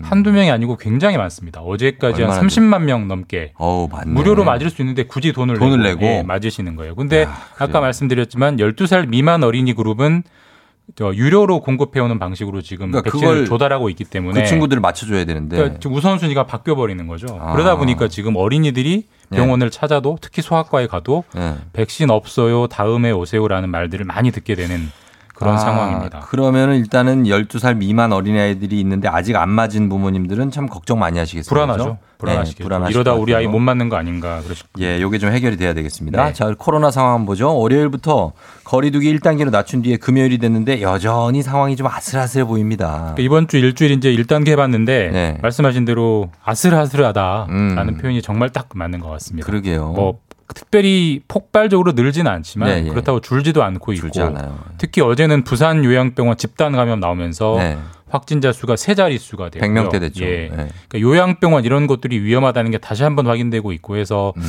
한두 0.03 0.31
명이 0.31 0.51
아니고 0.51 0.77
굉장히 0.77 1.17
많습니다. 1.17 1.61
어제까지 1.61 2.21
한 2.21 2.31
음. 2.31 2.35
얼마나 2.35 2.47
30만 2.47 2.83
명 2.83 3.07
넘게 3.07 3.53
어우, 3.57 3.87
맞네. 3.91 4.11
무료로 4.11 4.43
맞을 4.43 4.69
수 4.69 4.81
있는데 4.81 5.03
굳이 5.03 5.33
돈을, 5.33 5.57
돈을 5.57 5.81
내고, 5.81 6.01
내고? 6.01 6.05
예, 6.05 6.23
맞으시는 6.23 6.75
거예요. 6.75 6.95
근데 6.95 7.27
아까 7.57 7.79
말씀드렸지만 7.79 8.57
12살 8.57 9.07
미만 9.07 9.43
어린이 9.43 9.73
그룹은 9.73 10.23
저 10.23 10.29
유료로 10.99 11.61
공급해오는 11.61 12.19
방식으로 12.19 12.61
지금 12.61 12.91
그러니까 12.91 13.11
백신을 13.11 13.45
조달하고 13.45 13.89
있기 13.89 14.03
때문에 14.05 14.41
그 14.41 14.47
친구들을 14.47 14.81
맞춰줘야 14.81 15.25
되는데. 15.25 15.55
그러니까 15.57 15.79
지금 15.79 15.95
우선순위가 15.95 16.45
바뀌어 16.45 16.75
버리는 16.75 17.05
거죠. 17.07 17.27
아. 17.39 17.53
그러다 17.53 17.77
보니까 17.77 18.07
지금 18.07 18.35
어린이들이 18.35 19.07
병원을 19.31 19.69
찾아도 19.69 20.17
특히 20.21 20.41
소아과에 20.41 20.87
가도 20.87 21.23
예. 21.37 21.55
백신 21.73 22.09
없어요, 22.09 22.67
다음에 22.67 23.11
오세요라는 23.11 23.69
말들을 23.69 24.05
많이 24.05 24.31
듣게 24.31 24.55
되는 24.55 24.89
그런 25.39 25.55
아, 25.55 25.57
상황입니다. 25.57 26.19
그러면은 26.19 26.75
일단은 26.75 27.23
12살 27.23 27.77
미만 27.77 28.11
어린아이들이 28.11 28.77
있는데 28.81 29.07
아직 29.07 29.37
안 29.37 29.49
맞은 29.49 29.87
부모님들은 29.87 30.51
참 30.51 30.67
걱정 30.67 30.99
많이 30.99 31.17
하시겠어요. 31.17 31.47
불안하죠. 31.49 31.83
그죠? 31.83 31.97
불안하시겠죠. 32.17 32.57
네, 32.57 32.63
불안하실 32.65 32.93
이러다 32.93 33.13
것 33.13 33.21
우리 33.21 33.33
아이. 33.33 33.47
못 33.47 33.59
맞는 33.59 33.87
거 33.87 33.95
아닌가 33.95 34.41
그러실 34.43 34.65
예, 34.79 34.99
요게 34.99 35.17
좀 35.17 35.31
해결이 35.31 35.55
돼야 35.55 35.73
되겠습니다. 35.73 36.25
네. 36.25 36.33
자, 36.33 36.53
코로나 36.57 36.91
상황 36.91 37.25
보죠. 37.25 37.55
월요일부터 37.57 38.33
거리두기 38.65 39.17
1단계로 39.17 39.49
낮춘 39.49 39.81
뒤에 39.81 39.95
금요일이 39.95 40.39
됐는데 40.39 40.81
여전히 40.81 41.41
상황이 41.41 41.77
좀 41.77 41.87
아슬아슬해 41.87 42.43
보입니다. 42.43 43.13
그러니까 43.15 43.21
이번 43.21 43.47
주 43.47 43.55
일주일 43.55 43.91
이제 43.91 44.11
1단계 44.13 44.49
해 44.49 44.55
봤는데 44.57 45.09
네. 45.13 45.37
말씀하신 45.41 45.85
대로 45.85 46.29
아슬아슬하다라는 46.43 47.97
표현이 47.97 48.21
정말 48.21 48.49
딱 48.49 48.67
맞는 48.73 48.99
것 48.99 49.09
같습니다. 49.11 49.45
음. 49.45 49.47
그러게요. 49.47 49.93
뭐 49.93 50.19
특별히 50.53 51.21
폭발적으로 51.27 51.91
늘지는 51.93 52.31
않지만 52.31 52.69
네, 52.69 52.83
예. 52.85 52.89
그렇다고 52.89 53.21
줄지도 53.21 53.63
않고 53.63 53.93
있고 53.93 54.09
줄지. 54.09 54.21
특히 54.77 55.01
어제는 55.01 55.43
부산 55.43 55.83
요양병원 55.85 56.37
집단 56.37 56.71
감염 56.73 56.99
나오면서 56.99 57.55
네. 57.57 57.77
확진자 58.09 58.51
수가 58.51 58.75
세 58.75 58.95
자릿수가 58.95 59.49
되고요. 59.49 59.69
100명대 59.69 59.99
됐죠. 59.99 60.25
예. 60.25 60.49
네. 60.49 60.69
그러니까 60.87 60.99
요양병원 60.99 61.63
이런 61.65 61.85
것들이 61.85 62.19
위험하다는 62.21 62.71
게 62.71 62.77
다시 62.79 63.03
한번 63.03 63.27
확인되고 63.27 63.71
있고 63.73 63.97
해서 63.97 64.33
음. 64.37 64.43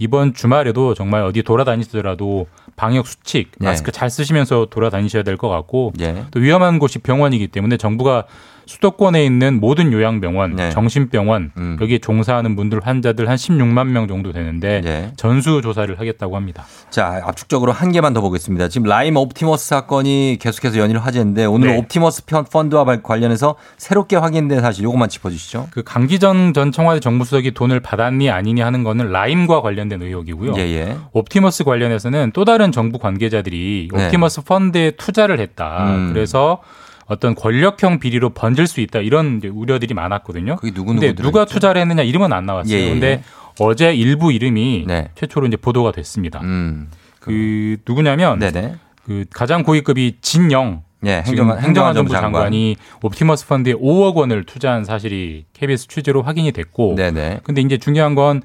이번 0.00 0.34
주말에도 0.34 0.94
정말 0.94 1.22
어디 1.22 1.42
돌아다니시더라도 1.44 2.46
방역 2.74 3.06
수칙 3.06 3.52
네. 3.58 3.66
마스크 3.68 3.92
잘 3.92 4.10
쓰시면서 4.10 4.66
돌아다니셔야 4.70 5.22
될 5.22 5.36
것 5.36 5.48
같고 5.48 5.92
예. 6.00 6.24
또 6.32 6.40
위험한 6.40 6.78
곳이 6.80 6.98
병원이기 6.98 7.48
때문에 7.48 7.76
정부가 7.76 8.24
수도권에 8.66 9.24
있는 9.24 9.60
모든 9.60 9.92
요양병원, 9.92 10.56
네. 10.56 10.70
정신병원 10.70 11.52
음. 11.56 11.78
여기에 11.80 11.98
종사하는 11.98 12.56
분들 12.56 12.80
환자들 12.84 13.28
한 13.28 13.36
16만 13.36 13.88
명 13.88 14.08
정도 14.08 14.32
되는데 14.32 14.80
예. 14.84 15.12
전수 15.16 15.60
조사를 15.62 15.98
하겠다고 15.98 16.36
합니다. 16.36 16.64
자, 16.90 17.20
압축적으로 17.24 17.72
한 17.72 17.92
개만 17.92 18.12
더 18.12 18.20
보겠습니다. 18.20 18.68
지금 18.68 18.86
라임 18.88 19.16
옵티머스 19.16 19.66
사건이 19.68 20.38
계속해서 20.40 20.78
연일 20.78 20.98
화제인데 20.98 21.44
오늘 21.44 21.68
네. 21.68 21.78
옵티머스 21.78 22.24
편- 22.26 22.44
펀드와 22.44 22.84
관련해서 23.02 23.56
새롭게 23.76 24.16
확인된 24.16 24.60
사실 24.60 24.84
요것만 24.84 25.08
짚어 25.08 25.30
주시죠. 25.30 25.68
그 25.70 25.82
강기정 25.82 26.52
전 26.52 26.72
청와대 26.72 27.00
정무수석이 27.00 27.52
돈을 27.52 27.80
받았니 27.80 28.30
아니니 28.30 28.60
하는 28.60 28.84
거는 28.84 29.10
라임과 29.12 29.60
관련된 29.62 30.02
의혹이고요. 30.02 30.54
예, 30.56 30.60
예. 30.60 30.96
옵티머스 31.12 31.64
관련해서는 31.64 32.30
또 32.34 32.44
다른 32.44 32.72
정부 32.72 32.98
관계자들이 32.98 33.88
네. 33.92 34.04
옵티머스 34.06 34.42
펀드에 34.44 34.92
투자를 34.92 35.40
했다. 35.40 35.94
음. 35.94 36.10
그래서 36.12 36.60
어떤 37.06 37.34
권력형 37.34 37.98
비리로 37.98 38.30
번질 38.30 38.66
수 38.66 38.80
있다 38.80 39.00
이런 39.00 39.40
우려들이 39.44 39.94
많았거든요. 39.94 40.56
그게 40.56 40.72
누구 40.72 40.94
누구 40.94 41.14
누가 41.14 41.44
투자를 41.44 41.80
했느냐 41.80 42.02
이름은 42.02 42.32
안 42.32 42.46
나왔어요. 42.46 42.74
예, 42.74 42.82
예, 42.82 42.90
근데 42.90 43.06
예. 43.06 43.22
어제 43.60 43.94
일부 43.94 44.32
이름이 44.32 44.84
네. 44.86 45.10
최초로 45.14 45.46
이제 45.46 45.56
보도가 45.56 45.92
됐습니다. 45.92 46.40
음. 46.42 46.88
그 47.20 47.76
누구냐면 47.86 48.38
네네. 48.38 48.74
그 49.04 49.24
가장 49.32 49.62
고위급이 49.62 50.16
진영 50.20 50.82
예, 51.06 51.22
행정, 51.26 51.58
행정안전부 51.58 52.10
장관. 52.10 52.32
장관이 52.32 52.76
옵티머스 53.02 53.46
펀드에 53.46 53.74
5억 53.74 54.14
원을 54.14 54.44
투자한 54.44 54.84
사실이 54.84 55.44
KBS 55.52 55.88
취재로 55.88 56.22
확인이 56.22 56.52
됐고 56.52 56.94
네네. 56.96 57.40
근데 57.44 57.60
이제 57.60 57.76
중요한 57.76 58.14
건 58.14 58.42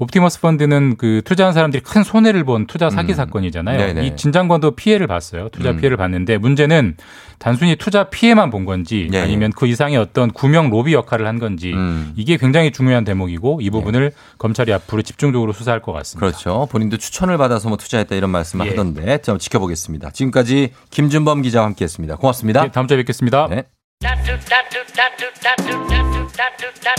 옵티머스 0.00 0.40
펀드는 0.40 0.96
그 0.96 1.20
투자한 1.24 1.52
사람들이 1.52 1.82
큰 1.82 2.02
손해를 2.02 2.42
본 2.44 2.66
투자 2.66 2.88
사기 2.90 3.12
음. 3.12 3.16
사건이잖아요. 3.16 3.78
네네. 3.78 4.06
이 4.06 4.16
진 4.16 4.32
장관도 4.32 4.72
피해를 4.72 5.06
봤어요. 5.06 5.50
투자 5.50 5.70
음. 5.70 5.76
피해를 5.76 5.96
봤는데 5.96 6.38
문제는 6.38 6.96
단순히 7.38 7.76
투자 7.76 8.04
피해만 8.04 8.50
본 8.50 8.64
건지 8.64 9.08
예, 9.12 9.18
예. 9.18 9.22
아니면 9.22 9.52
그 9.54 9.66
이상의 9.66 9.96
어떤 9.98 10.30
구명 10.30 10.70
로비 10.70 10.92
역할을 10.94 11.26
한 11.26 11.38
건지 11.38 11.72
음. 11.72 12.12
이게 12.16 12.36
굉장히 12.36 12.70
중요한 12.70 13.04
대목이고 13.04 13.60
이 13.62 13.70
부분을 13.70 14.12
검찰이 14.38 14.72
앞으로 14.72 15.02
집중적으로 15.02 15.52
수사할 15.52 15.80
것 15.80 15.92
같습니다. 15.92 16.26
그렇죠. 16.26 16.66
본인도 16.70 16.96
추천을 16.96 17.38
받아서 17.38 17.68
뭐 17.68 17.76
투자했다 17.76 18.14
이런 18.14 18.30
말씀을 18.30 18.66
예. 18.66 18.70
하던데 18.70 19.18
좀 19.18 19.38
지켜보겠습니다. 19.38 20.10
지금까지 20.10 20.70
김준범 20.90 21.42
기자와 21.42 21.66
함께했습니다. 21.66 22.16
고맙습니다. 22.16 22.62
네, 22.62 22.70
다음 22.70 22.86
주에 22.86 22.96
뵙겠습니다. 22.96 23.48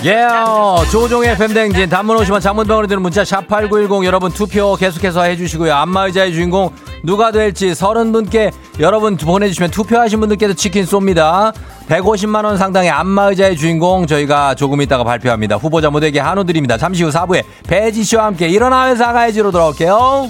네. 0.04 0.12
예, 0.12 0.90
조종의 0.92 1.36
팬댕진 1.38 1.90
단문 1.90 2.18
오시면 2.18 2.42
장문병으로 2.42 2.88
드는 2.88 3.02
문자 3.02 3.26
샵 3.26 3.48
8910 3.48 4.06
여러분 4.06 4.32
투표 4.32 4.76
계속해서 4.76 5.24
해주시고요. 5.24 5.74
안마의자의 5.74 6.34
주인공 6.34 6.72
누가 7.04 7.32
될지 7.32 7.74
서른 7.74 8.12
분께 8.12 8.52
여러분 8.80 9.18
보내주시면 9.18 9.72
투표하신 9.72 10.20
분들께도 10.20 10.54
치킨 10.54 10.86
쏩니다. 10.86 11.54
150만 11.88 12.46
원 12.46 12.58
상당의 12.58 12.90
안마의자의 12.90 13.58
주인공 13.58 14.06
저희가 14.08 14.56
조금 14.56 14.82
있다가 14.82 15.04
발표합니다. 15.04 15.56
후보자 15.56 15.90
모두에게 15.90 16.20
한우 16.20 16.46
드립니다. 16.46 16.78
잠시 16.78 17.04
후 17.04 17.10
4부에 17.10 17.44
배지 17.68 18.04
씨와 18.04 18.26
함께 18.26 18.48
일어나 18.48 18.90
회사 18.90 19.12
가야지로 19.12 19.52
돌아올게요. 19.52 20.30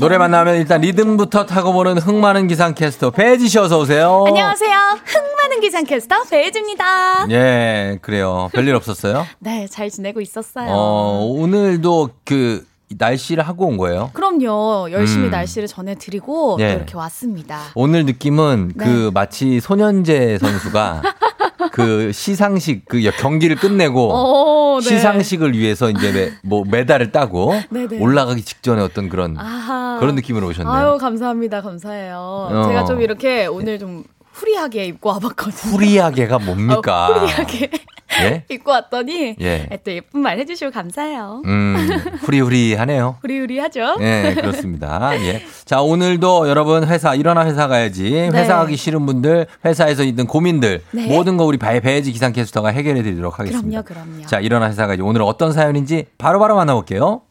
노래만 0.00 0.30
나오면 0.30 0.56
일단 0.56 0.80
리듬부터 0.80 1.44
타고 1.44 1.74
보는 1.74 1.98
흥 1.98 2.20
많은 2.22 2.48
기상 2.48 2.74
캐스터 2.74 3.10
배지 3.10 3.46
씨 3.48 3.58
어서 3.58 3.78
오세요. 3.78 4.24
안녕하세요. 4.26 4.78
흥 5.04 5.22
많은 5.36 5.60
기상캐스터 5.60 6.22
배혜지입니다. 6.30 7.26
예, 7.30 7.98
그래요. 8.00 8.48
별일 8.54 8.74
없었어요? 8.74 9.26
네, 9.38 9.66
잘 9.68 9.90
지내고 9.90 10.22
있었어요. 10.22 10.66
어, 10.70 11.26
오늘도 11.30 12.10
그 12.24 12.66
날씨를 12.96 13.46
하고 13.46 13.66
온 13.66 13.76
거예요. 13.76 14.10
그럼요. 14.14 14.90
열심히 14.90 15.26
음. 15.26 15.30
날씨를 15.30 15.68
전해드리고 15.68 16.56
예. 16.60 16.68
또 16.68 16.76
이렇게 16.78 16.96
왔습니다. 16.96 17.60
오늘 17.74 18.06
느낌은 18.06 18.72
네. 18.76 18.84
그 18.84 19.10
마치 19.12 19.60
손현재 19.60 20.38
선수가 20.38 21.02
그 21.72 22.12
시상식 22.12 22.86
그 22.86 23.00
경기를 23.18 23.56
끝내고 23.56 24.74
오, 24.74 24.80
네. 24.80 24.88
시상식을 24.88 25.56
위해서 25.56 25.90
이제 25.90 26.12
매, 26.12 26.32
뭐 26.42 26.64
메달을 26.68 27.12
따고 27.12 27.54
네네. 27.70 27.98
올라가기 28.02 28.42
직전에 28.42 28.82
어떤 28.82 29.08
그런 29.08 29.36
아하. 29.38 29.98
그런 30.00 30.14
느낌으로 30.14 30.48
오셨네요. 30.48 30.72
아유, 30.72 30.98
감사합니다. 30.98 31.62
감사해요. 31.62 32.16
어. 32.50 32.64
제가 32.68 32.84
좀 32.84 33.00
이렇게 33.00 33.46
오늘 33.46 33.78
좀 33.78 34.04
후리하게 34.32 34.86
입고 34.86 35.08
와봤거든요. 35.10 35.72
후리하게가 35.74 36.38
뭡니까? 36.38 37.08
어, 37.08 37.12
후리하게 37.20 37.70
예? 38.22 38.44
입고 38.50 38.70
왔더니 38.70 39.36
예. 39.40 39.68
또 39.84 39.90
예쁜 39.92 40.20
말 40.20 40.38
해주시고 40.38 40.70
감사해요. 40.70 41.42
음, 41.46 41.76
후리후리하네요. 42.20 43.16
후리후리하죠? 43.22 43.96
네, 44.00 44.34
그렇습니다. 44.34 45.12
예. 45.20 45.42
자, 45.64 45.80
오늘도 45.80 46.48
여러분 46.48 46.84
회사, 46.86 47.14
일어나 47.14 47.44
회사 47.46 47.68
가야지. 47.68 48.14
회사 48.32 48.56
가기 48.56 48.76
싫은 48.76 49.06
분들, 49.06 49.46
회사에서 49.64 50.02
있는 50.04 50.26
고민들, 50.26 50.82
네. 50.90 51.06
모든 51.06 51.36
거 51.36 51.44
우리 51.44 51.56
배- 51.58 51.80
배지 51.80 52.12
기상캐스터가 52.12 52.68
해결해 52.70 53.02
드리도록 53.02 53.38
하겠습니다. 53.38 53.82
그럼요, 53.82 54.06
그럼요. 54.10 54.26
자, 54.26 54.40
일어나 54.40 54.68
회사 54.68 54.86
가야지. 54.86 55.02
오늘 55.02 55.22
어떤 55.22 55.52
사연인지 55.52 56.06
바로바로 56.18 56.56
만나볼게요. 56.56 57.22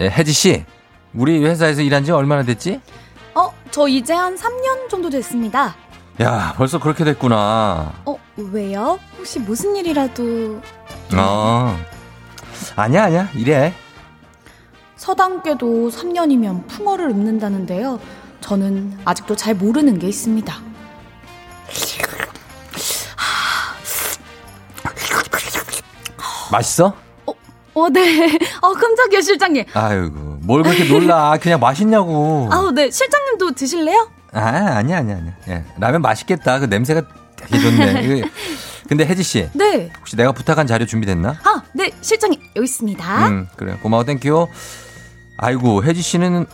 네, 0.00 0.08
혜지 0.08 0.32
씨. 0.32 0.64
우리 1.12 1.44
회사에서 1.44 1.82
일한 1.82 2.04
지 2.04 2.10
얼마나 2.10 2.42
됐지? 2.42 2.80
어, 3.34 3.52
저 3.70 3.86
이제 3.86 4.14
한 4.14 4.34
3년 4.34 4.88
정도 4.88 5.10
됐습니다. 5.10 5.76
야, 6.22 6.54
벌써 6.56 6.80
그렇게 6.80 7.04
됐구나. 7.04 7.92
어, 8.06 8.16
왜요? 8.36 8.98
혹시 9.18 9.38
무슨 9.38 9.76
일이라도 9.76 10.62
어. 11.14 11.78
아니야, 12.76 13.04
아니야. 13.04 13.28
이래. 13.34 13.74
서당께도 14.96 15.90
3년이면 15.90 16.66
풍어를 16.66 17.10
읊는다는데요. 17.10 18.00
저는 18.40 19.00
아직도 19.04 19.36
잘 19.36 19.54
모르는 19.54 19.98
게 19.98 20.08
있습니다. 20.08 20.54
맛있어? 26.50 26.94
어, 27.74 27.88
네. 27.88 28.26
어, 28.62 28.72
깜짝이야, 28.72 29.20
실장님. 29.20 29.64
아이고, 29.72 30.38
뭘 30.42 30.62
그렇게 30.62 30.84
놀라. 30.84 31.36
그냥 31.40 31.60
맛있냐고. 31.60 32.48
아우, 32.50 32.70
네. 32.72 32.90
실장님도 32.90 33.52
드실래요? 33.52 34.08
아, 34.32 34.40
아니야, 34.40 34.98
아니야, 34.98 35.16
아니야. 35.16 35.32
예. 35.48 35.64
라면 35.78 36.02
맛있겠다. 36.02 36.58
그 36.60 36.66
냄새가 36.66 37.02
되게 37.36 37.58
좋네. 37.60 38.22
근데 38.88 39.06
혜지 39.06 39.22
씨. 39.22 39.48
네. 39.54 39.90
혹시 39.98 40.16
내가 40.16 40.32
부탁한 40.32 40.66
자료 40.66 40.84
준비됐나? 40.84 41.36
아, 41.44 41.62
네. 41.72 41.90
실장님, 42.00 42.40
여기 42.56 42.64
있습니다. 42.64 43.28
음, 43.28 43.48
그래. 43.56 43.78
고마워, 43.82 44.04
thank 44.04 44.28
you. 44.28 44.48
아이고, 45.36 45.84
혜지 45.84 46.02
씨는 46.02 46.46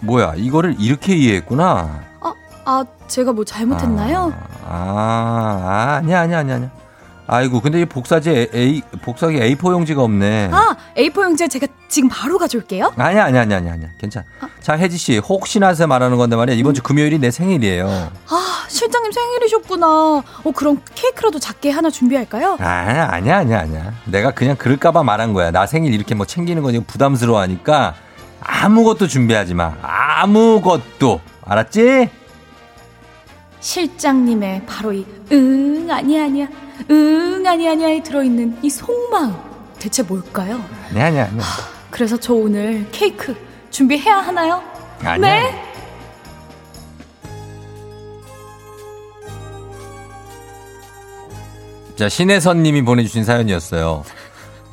뭐야, 0.00 0.34
이거를 0.36 0.76
이렇게 0.78 1.14
이해했구나. 1.16 2.04
아, 2.20 2.34
아, 2.64 2.84
제가 3.08 3.32
뭐 3.32 3.44
잘못했나요? 3.44 4.32
아, 4.64 4.68
아, 4.68 5.94
아니야, 5.96 6.20
아니야, 6.20 6.38
아니야, 6.38 6.54
아니야. 6.56 6.70
아이고, 7.32 7.60
근데 7.60 7.80
이 7.80 7.84
복사지 7.84 8.48
A, 8.52 8.82
복사기 9.02 9.38
A4 9.38 9.70
용지가 9.70 10.02
없네. 10.02 10.50
아, 10.52 10.74
A4 10.96 11.22
용지 11.22 11.48
제가 11.48 11.68
지금 11.88 12.08
바로 12.08 12.38
가져올게요. 12.38 12.92
아니야, 12.96 13.26
아니야, 13.26 13.42
아니야, 13.42 13.58
아니야, 13.58 13.72
아니야. 13.74 13.88
괜찮아. 14.00 14.26
자, 14.60 14.76
혜지 14.76 14.96
씨, 14.98 15.18
혹시나 15.18 15.68
해서 15.68 15.86
말하는 15.86 16.16
건데 16.16 16.34
말이야. 16.34 16.56
이번 16.56 16.74
주 16.74 16.82
금요일이 16.82 17.20
내 17.20 17.30
생일이에요. 17.30 17.86
아, 18.28 18.64
실장님 18.66 19.12
생일이셨구나. 19.12 19.86
어, 19.86 20.52
그럼 20.56 20.82
케이크라도 20.96 21.38
작게 21.38 21.70
하나 21.70 21.88
준비할까요? 21.88 22.56
아니야, 22.58 23.08
아니야, 23.12 23.36
아니야, 23.38 23.60
아니야. 23.60 23.94
내가 24.06 24.32
그냥 24.32 24.56
그럴까봐 24.56 25.04
말한 25.04 25.32
거야. 25.32 25.52
나 25.52 25.66
생일 25.66 25.94
이렇게 25.94 26.16
뭐 26.16 26.26
챙기는 26.26 26.60
거 26.64 26.72
지금 26.72 26.84
부담스러워 26.84 27.38
하니까 27.42 27.94
아무것도 28.40 29.06
준비하지 29.06 29.54
마. 29.54 29.76
아무것도. 29.82 31.20
알았지? 31.44 32.10
실장님의 33.60 34.62
바로 34.66 34.92
이 34.92 35.06
응, 35.30 35.86
아니야, 35.88 36.24
아니야. 36.24 36.48
응, 36.90 37.44
아니야, 37.46 37.72
아니야에 37.72 38.02
들어있는 38.02 38.58
이 38.62 38.70
속마음. 38.70 39.36
대체 39.78 40.02
뭘까요? 40.02 40.62
아니야, 40.90 41.06
아니야, 41.06 41.24
아니야. 41.26 41.42
그래서 41.90 42.16
저 42.18 42.34
오늘 42.34 42.86
케이크 42.92 43.34
준비해야 43.70 44.18
하나요? 44.18 44.62
아니야. 45.02 45.16
네. 45.18 45.66
자, 51.96 52.08
신혜선 52.08 52.62
님이 52.62 52.82
보내주신 52.82 53.24
사연이었어요. 53.24 54.04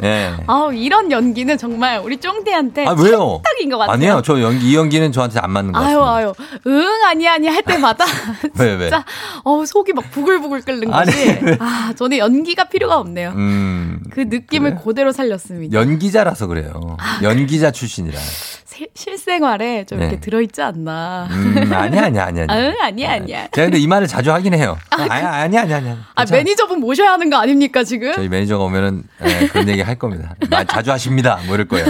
예. 0.04 0.34
아우, 0.48 0.74
이런 0.74 1.12
연기는 1.12 1.58
정말 1.58 2.00
우리 2.04 2.18
쫑대한테 2.18 2.86
아, 2.86 2.92
왜요? 2.98 3.42
탁인 3.44 3.70
것 3.70 3.78
같아요. 3.78 3.94
아니요, 3.94 4.22
저 4.24 4.40
연기, 4.42 4.70
이 4.72 4.76
연기는 4.76 5.12
저한테 5.12 5.40
안 5.40 5.52
맞는 5.52 5.72
것 5.74 5.80
아유, 5.80 5.98
같아요. 6.00 6.10
아유. 6.16 6.34
응, 6.68 6.84
아니야, 7.06 7.34
아니야 7.34 7.54
할 7.54 7.64
때마다 7.64 8.06
왜, 8.60 8.74
왜? 8.76 8.80
진짜 8.90 9.04
어, 9.44 9.66
속이 9.66 9.94
막 9.94 10.10
부글부글 10.12 10.62
끓는 10.62 10.94
아니, 10.94 11.06
거지. 11.12 11.40
왜? 11.44 11.58
아, 11.60 11.94
저는 11.96 12.18
연기가 12.18 12.66
필요가 12.66 12.98
없네요. 12.98 13.34
음, 13.36 14.00
그 14.12 14.22
느낌을 14.22 14.76
그대로 14.84 15.12
살렸습니다. 15.12 15.78
연기자라서 15.80 16.48
그래요. 16.48 16.98
연기자 17.24 17.72
출신이라. 17.72 18.20
실- 18.66 18.90
실생활에 18.94 19.86
좀 19.86 20.00
이렇게 20.00 20.16
네. 20.16 20.22
들어있지 20.22 20.62
않나. 20.62 21.28
음, 21.32 21.72
아니야, 21.74 22.04
아니야, 22.06 22.26
아니야. 22.26 22.46
아, 22.48 22.54
아니야. 22.54 22.68
응, 22.70 22.76
아니야, 22.82 23.12
아니야. 23.14 23.48
제가 23.52 23.66
근데 23.68 23.80
이 23.80 23.88
말을 23.88 24.06
자주 24.08 24.32
하긴 24.32 24.54
해요. 24.54 24.78
아, 24.92 24.98
아니야, 25.10 25.32
아니야, 25.34 25.62
아니야, 25.62 25.78
아니야. 25.78 25.98
아, 26.14 26.26
매니저분 26.30 26.80
모셔야 26.80 27.14
하는 27.14 27.30
거 27.32 27.38
아닙니까, 27.38 27.84
지금? 27.84 28.14
저희 28.14 28.28
매니저가 28.30 28.64
오면은 28.66 29.04
예, 29.26 29.48
그런 29.48 29.68
얘기 29.70 29.82
할 29.88 29.96
겁니다. 29.98 30.36
말 30.50 30.66
자주 30.66 30.92
하십니다. 30.92 31.40
뭐 31.46 31.56
이럴 31.56 31.68
거예요. 31.68 31.86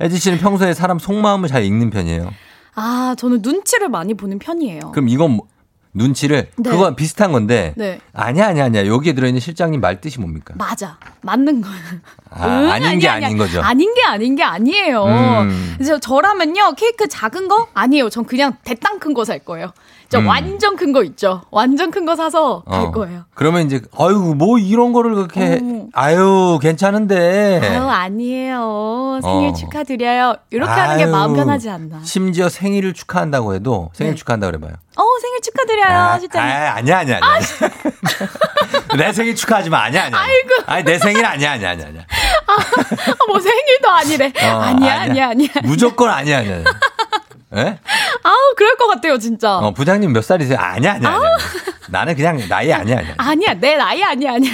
혜지 0.00 0.18
씨는 0.18 0.38
평소에 0.38 0.74
사람 0.74 0.98
속마음을 0.98 1.48
잘 1.48 1.62
읽는 1.64 1.90
편이에요. 1.90 2.32
아, 2.74 3.14
저는 3.18 3.40
눈치를 3.42 3.88
많이 3.88 4.14
보는 4.14 4.38
편이에요. 4.38 4.92
그럼 4.92 5.08
이건 5.08 5.32
뭐- 5.32 5.46
눈치를 5.92 6.50
네. 6.56 6.70
그건 6.70 6.94
비슷한 6.94 7.32
건데 7.32 7.74
네. 7.76 7.98
아니야 8.12 8.46
아니야 8.46 8.66
아니야 8.66 8.86
여기에 8.86 9.12
들어있는 9.12 9.40
실장님 9.40 9.80
말 9.80 10.00
뜻이 10.00 10.20
뭡니까? 10.20 10.54
맞아. 10.56 10.96
맞는 11.22 11.60
거는. 11.62 11.76
아, 12.30 12.46
응, 12.46 12.70
아닌 12.70 12.98
게 13.00 13.08
아니야, 13.08 13.26
아닌 13.26 13.36
거죠. 13.36 13.60
아닌 13.60 13.92
게 13.94 14.02
아닌 14.04 14.36
게 14.36 14.44
아니에요. 14.44 15.04
음. 15.04 15.74
그래서 15.76 15.98
저라면요, 15.98 16.74
케이크 16.76 17.08
작은 17.08 17.48
거? 17.48 17.66
아니에요. 17.74 18.08
전 18.08 18.24
그냥 18.24 18.56
대땅 18.62 19.00
큰 19.00 19.14
거 19.14 19.24
살 19.24 19.40
거예요. 19.40 19.72
진짜 20.10 20.18
음. 20.24 20.26
완전 20.28 20.74
큰 20.74 20.92
거 20.92 21.04
있죠. 21.04 21.42
완전 21.52 21.92
큰 21.92 22.04
거 22.04 22.16
사서 22.16 22.64
갈 22.68 22.80
어. 22.86 22.90
거예요. 22.90 23.24
그러면 23.34 23.64
이제 23.66 23.80
아유 23.96 24.34
뭐 24.36 24.58
이런 24.58 24.92
거를 24.92 25.14
그렇게 25.14 25.60
아유 25.92 26.58
괜찮은데 26.60 27.60
아유, 27.62 27.82
아니에요. 27.88 29.20
생일 29.22 29.50
어. 29.50 29.52
축하드려요. 29.52 30.34
이렇게 30.50 30.72
하는 30.72 30.96
게 30.98 31.04
아유, 31.04 31.12
마음 31.12 31.34
편하지 31.34 31.70
않나. 31.70 32.00
심지어 32.02 32.48
생일을 32.48 32.92
축하한다고 32.92 33.54
해도 33.54 33.90
생일 33.94 34.14
네. 34.14 34.16
축하한다 34.16 34.48
그래봐요. 34.48 34.72
어, 34.96 35.02
생일 35.22 35.40
축하드려요. 35.42 35.96
아, 35.96 36.18
실장님. 36.18 36.50
아, 36.50 36.70
아니야 36.74 36.98
아니야 36.98 37.20
아니야. 37.22 37.40
내 38.98 39.12
생일 39.12 39.36
축하하지 39.36 39.70
마 39.70 39.84
아니야 39.84 40.06
아니야. 40.06 40.18
아이고. 40.20 40.48
아니 40.66 40.84
내 40.84 40.98
생일 40.98 41.24
아니야 41.24 41.52
아니야 41.52 41.70
아니야. 41.70 41.86
아니야. 41.86 42.02
아, 42.48 42.56
뭐 43.28 43.38
생일도 43.38 43.88
아니래. 43.88 44.32
어, 44.42 44.58
아니야, 44.60 45.00
아니야, 45.02 45.28
아니야. 45.28 45.48
무조건 45.62 46.10
아니야 46.10 46.38
아니야. 46.38 46.64
예? 47.56 47.78
아우, 48.22 48.54
그럴 48.56 48.76
것 48.76 48.86
같아요, 48.88 49.18
진짜. 49.18 49.58
어, 49.58 49.72
부장님 49.72 50.12
몇 50.12 50.22
살이세요? 50.24 50.58
아니야, 50.58 50.94
아니야, 50.94 51.08
아니야. 51.10 51.36
나는 51.88 52.14
그냥 52.14 52.38
나이 52.48 52.72
아니야, 52.72 52.98
아니야. 52.98 53.14
아니야, 53.16 53.54
내 53.54 53.76
나이 53.76 54.02
아니야, 54.02 54.34
아니야. 54.34 54.52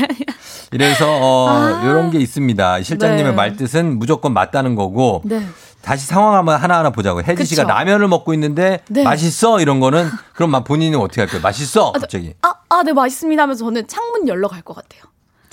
이래서, 0.72 1.06
어, 1.08 1.82
요런 1.84 2.10
게 2.10 2.18
있습니다. 2.18 2.82
실장님의 2.82 3.24
네. 3.24 3.32
말뜻은 3.32 3.98
무조건 3.98 4.32
맞다는 4.32 4.74
거고, 4.74 5.20
네. 5.24 5.46
다시 5.82 6.06
상황 6.06 6.34
한번 6.34 6.56
하나하나 6.60 6.90
보자고요. 6.90 7.22
혜지 7.26 7.44
씨가. 7.44 7.64
라면을 7.64 8.08
먹고 8.08 8.32
있는데, 8.34 8.80
네. 8.88 9.02
맛있어? 9.04 9.60
이런 9.60 9.78
거는, 9.78 10.08
그럼 10.34 10.50
막 10.50 10.64
본인은 10.64 10.98
어떻게 10.98 11.20
할 11.20 11.28
거예요? 11.28 11.42
맛있어? 11.42 11.92
갑자기. 11.92 12.34
아, 12.42 12.54
아, 12.70 12.82
네, 12.82 12.92
맛있습니다 12.94 13.42
하면서 13.42 13.64
저는 13.64 13.86
창문 13.86 14.26
열러 14.26 14.48
갈 14.48 14.62
것 14.62 14.74
같아요. 14.74 15.02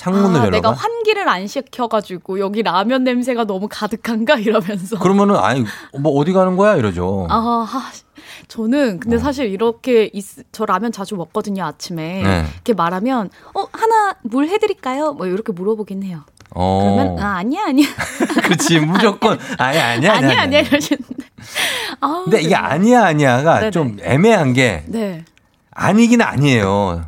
창문을 0.04 0.42
아, 0.42 0.46
열어봐. 0.46 0.50
내가 0.52 0.72
환기를 0.74 1.30
안 1.30 1.48
시켜가지고 1.48 2.40
여기 2.40 2.62
라면 2.62 3.06
냄새가 3.06 3.46
너무 3.46 3.70
가득한가 3.72 4.36
이러면서. 4.36 5.00
그러면은, 5.00 5.38
아니, 5.38 5.64
뭐 5.98 6.12
어디 6.20 6.34
가는 6.34 6.58
거야? 6.58 6.76
이러죠. 6.76 7.26
아, 7.30 7.66
아, 7.72 7.92
저는 8.50 9.00
근데 9.00 9.18
사실 9.18 9.48
이렇게 9.48 10.10
있, 10.12 10.26
저 10.52 10.66
라면 10.66 10.92
자주 10.92 11.16
먹거든요 11.16 11.64
아침에 11.64 12.22
네. 12.24 12.46
이렇게 12.54 12.74
말하면 12.74 13.30
어 13.56 13.68
하나 13.72 14.16
물 14.24 14.48
해드릴까요? 14.50 15.14
뭐 15.14 15.26
이렇게 15.28 15.54
물어보긴 15.54 16.04
해요. 16.04 16.22
어. 16.56 16.96
그러면 16.96 17.20
아 17.20 17.38
아니야 17.38 17.66
아니야 17.68 17.88
그렇지, 18.44 18.80
무조건. 18.82 19.40
아니, 19.58 19.80
아니야, 19.80 20.14
아니야. 20.14 20.30
아니야 20.30 20.42
아니야 20.42 20.60
이러시는데. 20.60 21.26
아, 22.02 22.22
근데 22.26 22.42
이게 22.42 22.56
아니야, 22.56 23.06
아니야가 23.06 23.60
네네. 23.60 23.72
좀 23.72 23.98
애매한 24.02 24.52
게, 24.54 24.84
네 24.88 25.24
아니긴 25.72 26.22
아니에요. 26.22 27.06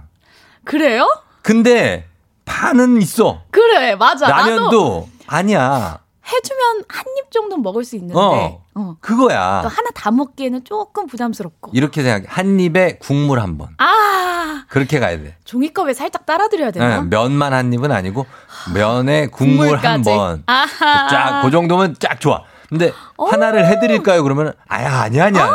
그래요? 0.64 1.08
근데, 1.42 2.08
반은 2.46 3.02
있어. 3.02 3.42
그래 3.52 3.96
맞아 3.96 4.28
라면도 4.28 5.10
아니야. 5.28 6.00
해주면 6.28 6.84
한 6.88 7.06
입 7.18 7.32
정도 7.32 7.56
는 7.58 7.64
먹을 7.64 7.84
수 7.84 7.96
있는데 7.98 8.18
어. 8.18 8.62
어. 8.76 8.96
그거야. 9.02 9.62
또 9.64 9.68
하나 9.68 9.90
다 9.94 10.10
먹기에는 10.12 10.64
조금 10.64 11.06
부담스럽고. 11.08 11.72
이렇게 11.74 12.02
생각해. 12.04 12.26
한 12.28 12.60
입에 12.60 12.98
국물 13.00 13.40
한 13.40 13.58
번. 13.58 13.70
아 13.78 14.64
그렇게 14.70 15.00
가야 15.00 15.18
돼. 15.18 15.36
종이컵에 15.44 15.94
살짝 15.94 16.26
따라드려야 16.26 16.72
되나? 16.72 17.02
네, 17.02 17.08
면만 17.10 17.54
한 17.54 17.74
입은 17.74 17.92
아니고 17.92 18.26
면에 18.74 19.28
국물 19.28 19.78
한 19.78 20.02
국물까지. 20.02 20.04
번. 20.04 20.44
아하. 20.46 21.08
쫙, 21.10 21.42
그 21.44 21.52
정도면 21.52 21.96
쫙 22.00 22.20
좋아. 22.20 22.44
근데 22.70 22.92
하나를 23.18 23.66
해드릴까요? 23.68 24.24
그러면 24.24 24.54
아야 24.68 25.02
아니야 25.02 25.26
아니야. 25.26 25.50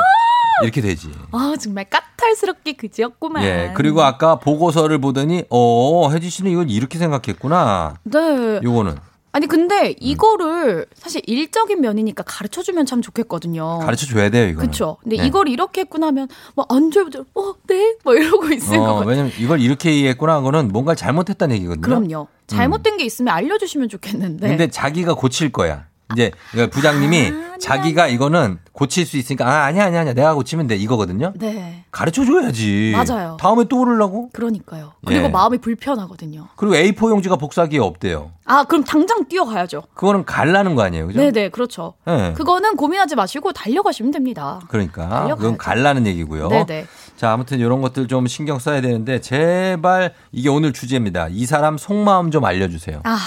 이렇게 0.64 0.80
되지. 0.80 1.10
아 1.32 1.54
정말 1.60 1.86
까탈스럽게 1.88 2.74
그지였구만. 2.74 3.44
예. 3.44 3.72
그리고 3.74 4.02
아까 4.02 4.36
보고서를 4.38 4.98
보더니 5.00 5.44
어 5.50 6.10
혜지 6.10 6.30
씨는 6.30 6.50
이걸 6.50 6.70
이렇게 6.70 6.98
생각했구나. 6.98 7.94
네. 8.04 8.60
요거는 8.62 8.96
아니 9.32 9.46
근데 9.46 9.94
이거를 10.00 10.86
사실 10.94 11.22
일적인 11.24 11.80
면이니까 11.80 12.24
가르쳐 12.24 12.62
주면 12.62 12.84
참 12.84 13.00
좋겠거든요. 13.00 13.78
가르쳐 13.78 14.06
줘야 14.06 14.28
돼요 14.28 14.48
이거는. 14.48 14.58
그렇죠. 14.58 14.96
근데 15.02 15.16
네. 15.18 15.26
이걸 15.26 15.48
이렇게 15.48 15.82
했구나 15.82 16.08
하면 16.08 16.28
뭐안 16.56 16.90
줘요. 16.90 17.06
어, 17.34 17.54
네. 17.68 17.94
뭐 18.02 18.14
이러고 18.14 18.48
있을 18.52 18.76
것 18.78 18.82
어, 18.82 18.94
같아요. 18.94 19.08
왜냐면 19.08 19.32
이걸 19.38 19.60
이렇게 19.60 19.92
이해했구나 19.92 20.32
하는 20.32 20.44
거는 20.44 20.68
뭔가 20.68 20.96
잘못했다는 20.96 21.54
얘기거든요. 21.56 21.80
그럼요. 21.82 22.26
잘못된 22.48 22.96
게 22.96 23.04
있으면 23.04 23.32
알려 23.32 23.56
주시면 23.58 23.88
좋겠는데. 23.88 24.48
근데 24.48 24.68
자기가 24.68 25.14
고칠 25.14 25.52
거야. 25.52 25.84
이제 26.12 26.32
그러니까 26.50 26.74
부장님이 26.74 27.32
자기가 27.60 28.08
이거는 28.08 28.58
고칠 28.80 29.04
수 29.04 29.18
있으니까 29.18 29.46
아 29.46 29.64
아니야 29.66 29.84
아니야 29.84 30.00
아니야 30.00 30.14
내가 30.14 30.32
고치면 30.32 30.66
돼 30.66 30.74
이거거든요. 30.74 31.34
네. 31.36 31.84
가르쳐 31.92 32.24
줘야지. 32.24 32.94
맞아요. 32.96 33.36
다음에 33.38 33.64
또 33.64 33.80
오르려고? 33.80 34.30
그러니까요. 34.32 34.94
그리고 35.04 35.26
예. 35.26 35.28
마음이 35.28 35.58
불편하거든요. 35.58 36.48
그리고 36.56 36.76
A4 36.76 37.10
용지가 37.10 37.36
복사기에 37.36 37.78
없대요. 37.78 38.30
아 38.46 38.64
그럼 38.64 38.82
당장 38.82 39.26
뛰어가야죠. 39.26 39.82
그거는 39.92 40.24
갈라는 40.24 40.76
거 40.76 40.82
아니에요, 40.82 41.08
그죠? 41.08 41.20
네네 41.20 41.50
그렇죠. 41.50 41.92
네. 42.06 42.32
그거는 42.32 42.76
고민하지 42.76 43.16
마시고 43.16 43.52
달려가시면 43.52 44.12
됩니다. 44.12 44.62
그러니까 44.68 45.06
달려가야죠. 45.06 45.36
그건 45.36 45.58
갈라는 45.58 46.06
얘기고요. 46.06 46.48
네네. 46.48 46.86
자, 47.18 47.32
아무튼 47.32 47.58
이런 47.58 47.82
것들 47.82 48.08
좀 48.08 48.26
신경 48.28 48.58
써야 48.58 48.80
되는데 48.80 49.20
제발 49.20 50.14
이게 50.32 50.48
오늘 50.48 50.72
주제입니다. 50.72 51.28
이 51.28 51.44
사람 51.44 51.76
속마음 51.76 52.30
좀 52.30 52.46
알려주세요. 52.46 53.02
아 53.04 53.18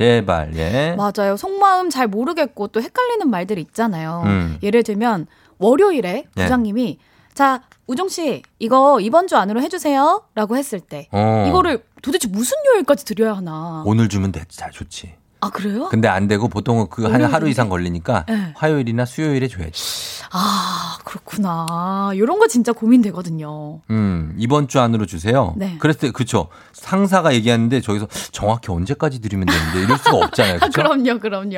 제발, 0.00 0.56
예. 0.56 0.96
맞아요. 0.96 1.36
속마음 1.36 1.90
잘 1.90 2.06
모르겠고 2.08 2.68
또 2.68 2.80
헷갈리는 2.80 3.28
말들이 3.28 3.60
있잖아요. 3.60 4.22
음. 4.24 4.58
예를 4.62 4.82
들면 4.82 5.26
월요일에 5.58 6.24
예. 6.38 6.42
부장님이 6.42 6.98
자 7.34 7.60
우종 7.86 8.08
씨 8.08 8.42
이거 8.58 8.98
이번 9.00 9.26
주 9.26 9.36
안으로 9.36 9.60
해주세요 9.60 10.22
라고 10.34 10.56
했을 10.56 10.80
때 10.80 11.08
어. 11.12 11.44
이거를 11.48 11.84
도대체 12.00 12.28
무슨 12.28 12.56
요일까지 12.72 13.04
드려야 13.04 13.34
하나? 13.36 13.82
오늘 13.84 14.08
주면 14.08 14.32
돼. 14.32 14.42
잘 14.48 14.70
좋지. 14.70 15.12
아 15.42 15.50
그래요? 15.50 15.88
근데 15.90 16.08
안 16.08 16.28
되고 16.28 16.48
보통은 16.48 16.88
그 16.88 17.04
한? 17.04 17.22
하루 17.22 17.48
이상 17.48 17.68
걸리니까 17.68 18.24
네. 18.26 18.52
화요일이나 18.56 19.04
수요일에 19.04 19.48
줘야지. 19.48 20.19
아 20.32 20.96
그렇구나. 21.04 22.10
이런 22.14 22.38
거 22.38 22.46
진짜 22.46 22.72
고민되거든요. 22.72 23.80
음, 23.90 24.32
이번 24.38 24.68
주 24.68 24.78
안으로 24.80 25.06
주세요. 25.06 25.54
네. 25.56 25.76
그랬을 25.78 26.00
때, 26.00 26.10
그쵸. 26.12 26.46
상사가 26.72 27.34
얘기하는데 27.34 27.80
저기서 27.80 28.06
정확히 28.30 28.70
언제까지 28.70 29.20
드리면 29.20 29.46
되는데 29.46 29.82
이럴 29.82 29.98
수가 29.98 30.16
없잖아요. 30.18 30.56
아, 30.56 30.66
그쵸? 30.66 30.82
그럼요, 30.82 31.18
그럼요. 31.18 31.56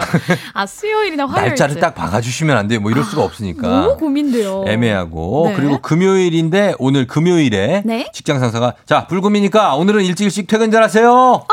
아 0.54 0.66
수요일이나 0.66 1.26
화요일 1.26 1.48
날짜를 1.50 1.80
딱 1.80 1.94
박아주시면 1.94 2.56
안 2.56 2.66
돼요. 2.68 2.80
뭐 2.80 2.90
이럴 2.90 3.04
수가 3.04 3.22
없으니까. 3.22 3.68
너무 3.68 3.96
고민돼요. 3.98 4.64
애매하고 4.66 5.48
네. 5.50 5.54
그리고 5.56 5.78
금요일인데 5.82 6.74
오늘 6.78 7.06
금요일에 7.06 7.82
네. 7.84 8.10
직장 8.14 8.40
상사가 8.40 8.74
자 8.86 9.06
불금이니까 9.06 9.74
오늘은 9.76 10.04
일찍 10.04 10.24
일찍 10.24 10.46
퇴근들 10.46 10.82
하세요. 10.82 11.10
어, 11.12 11.46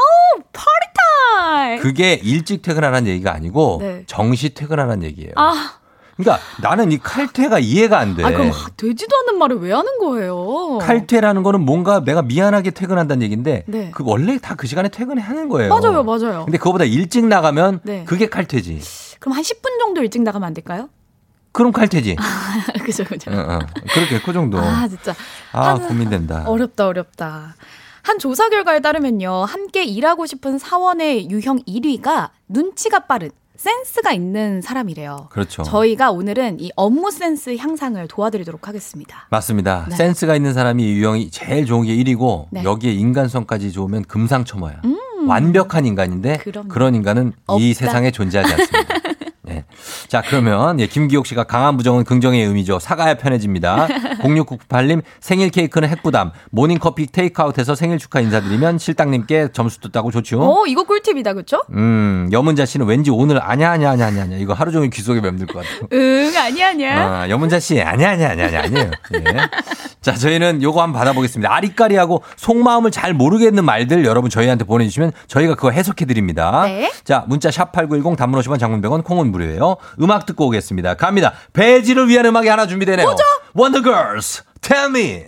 파리 0.54 0.66
타임. 0.96 1.82
그게 1.82 2.14
일찍 2.14 2.62
퇴근하라는 2.62 3.10
얘기가 3.10 3.34
아니고 3.34 3.80
네. 3.82 4.04
정시 4.08 4.54
퇴근하라는 4.54 5.04
얘기예요. 5.04 5.32
아, 5.36 5.74
그러니까 6.20 6.46
나는 6.62 6.92
이 6.92 6.98
칼퇴가 6.98 7.60
이해가 7.60 7.98
안 7.98 8.14
돼. 8.16 8.24
아 8.26 8.32
그럼 8.32 8.50
하- 8.50 8.70
되지도 8.76 9.16
않는 9.22 9.40
말을 9.40 9.58
왜 9.62 9.72
하는 9.72 9.98
거예요? 10.00 10.78
칼퇴라는 10.80 11.44
거는 11.44 11.62
뭔가 11.62 12.04
내가 12.04 12.22
미안하게 12.22 12.72
퇴근한다는 12.72 13.24
얘기인데 13.24 13.64
네. 13.68 13.92
그 13.94 14.04
원래 14.06 14.38
다 14.38 14.56
그 14.60 14.68
시간에 14.68 14.90
퇴근하는 14.90 15.48
거예요. 15.48 15.70
맞아요, 15.70 16.04
맞아요. 16.04 16.44
근데 16.44 16.58
그거보다 16.58 16.84
일찍 16.84 17.26
나가면 17.26 17.80
네. 17.84 18.04
그게 18.06 18.28
칼퇴지. 18.28 18.82
그럼 19.22 19.38
한 19.38 19.44
10분 19.44 19.80
정도 19.80 20.02
일찍 20.02 20.22
나가면 20.22 20.46
안 20.48 20.54
될까요? 20.54 20.90
그럼 21.54 21.72
칼퇴지. 21.72 22.18
그죠, 22.84 23.06
그죠. 23.06 23.32
응, 23.32 23.38
응. 23.50 23.60
그렇게 23.94 24.20
그 24.20 24.34
정도. 24.34 24.60
아, 24.60 24.86
진짜. 24.90 25.14
아, 25.54 25.70
아, 25.70 25.74
고민된다. 25.76 26.44
어렵다, 26.48 26.88
어렵다. 26.88 27.56
한 28.04 28.20
조사 28.20 28.50
결과에 28.50 28.82
따르면요, 28.82 29.46
함께 29.46 29.84
일하고 29.86 30.26
싶은 30.26 30.58
사원의 30.58 31.30
유형 31.32 31.60
1위가 31.66 32.30
눈치가 32.50 33.00
빠른, 33.00 33.30
센스가 33.60 34.14
있는 34.14 34.62
사람이래요. 34.62 35.28
그렇죠. 35.32 35.64
저희가 35.64 36.12
오늘은 36.12 36.62
이 36.62 36.72
업무 36.78 37.12
센스 37.12 37.58
향상을 37.58 38.08
도와드리도록 38.08 38.70
하겠습니다. 38.70 39.28
맞습니다. 39.30 39.86
네. 39.90 39.98
센스가 39.98 40.38
있는 40.38 40.54
사람이 40.54 40.82
이 40.82 40.94
유형이 40.94 41.30
제일 41.30 41.66
좋은 41.66 41.86
게 41.86 41.94
1이고 41.98 42.46
네. 42.52 42.64
여기에 42.64 42.94
인간성까지 42.94 43.74
좋으면 43.74 44.06
금상첨화야. 44.06 44.82
음. 44.86 44.98
완벽한 45.28 45.86
인간인데 45.86 46.38
그럼요. 46.38 46.70
그런 46.70 46.96
인간은 46.96 47.34
이 47.60 47.72
없다. 47.72 47.86
세상에 47.86 48.12
존재하지 48.12 48.54
않습니다. 48.54 48.94
네. 49.60 50.08
자, 50.08 50.22
그러면 50.26 50.80
예, 50.80 50.88
김기옥 50.88 51.26
씨가 51.28 51.44
강한 51.46 51.78
부정은 51.78 52.04
긍정의 52.04 52.44
의미죠. 52.46 52.80
사과야 52.80 53.16
편해집니다. 53.16 53.88
0698님 54.22 55.02
생일 55.20 55.50
케이크는 55.50 55.90
핵부담. 55.90 56.32
모닝커피 56.52 57.08
테이크아웃해서 57.08 57.76
생일 57.76 57.98
축하 57.98 58.20
인사드리면 58.20 58.78
실장님께 58.78 59.50
점수도 59.54 59.90
따고 59.92 60.12
좋죠. 60.12 60.42
어, 60.42 60.66
이거 60.68 60.84
꿀팁이다, 60.84 61.34
그쵸? 61.34 61.62
음, 61.72 62.30
여문자 62.32 62.66
씨는 62.66 62.86
왠지 62.86 63.12
오늘 63.12 63.42
아냐 63.42 63.72
아냐 63.72 63.92
아냐 63.92 64.08
아냐 64.08 64.24
아냐 64.24 64.38
이거 64.38 64.54
하루 64.54 64.72
종일 64.72 64.90
귀 64.90 65.02
속에 65.02 65.22
맴들 65.22 65.48
것 65.48 65.64
같아요. 65.64 65.88
응, 65.94 66.32
아니야, 66.38 66.70
아니야. 66.70 67.08
아, 67.22 67.30
여문자 67.30 67.60
씨, 67.60 67.82
아니야, 67.82 68.12
아니야, 68.12 68.32
아니야, 68.32 68.46
아니야, 68.48 68.62
아니에요. 68.64 68.92
예. 69.16 69.22
자, 70.02 70.14
저희는 70.16 70.64
요거 70.64 70.82
한번 70.82 71.00
받아보겠습니다. 71.00 71.54
아리까리하고 71.54 72.24
속마음을 72.38 72.90
잘 72.92 73.14
모르겠는 73.14 73.66
말들 73.66 74.06
여러분 74.06 74.30
저희한테 74.30 74.64
보내주시면 74.64 75.12
저희가 75.28 75.56
그거 75.56 75.72
해석해드립니다. 75.72 76.64
네. 76.66 76.90
자, 77.04 77.26
문자 77.28 77.50
샵8910 77.50 78.16
단문 78.18 78.40
50원 78.42 78.60
장문 78.60 78.82
100원 78.82 79.04
콩은 79.04 79.32
무료 79.32 79.46
예요. 79.52 79.78
음악 80.02 80.26
듣고 80.26 80.48
오겠습니다. 80.48 80.96
갑니다. 80.96 81.34
배지를 81.54 82.08
위한 82.08 82.26
음악이 82.26 82.48
하나 82.48 82.68
준비되네요. 82.68 83.06
뭐죠? 83.06 83.24
Wonder 83.58 83.84
Girls, 83.84 84.44
Tell 84.62 84.90
Me. 84.90 85.26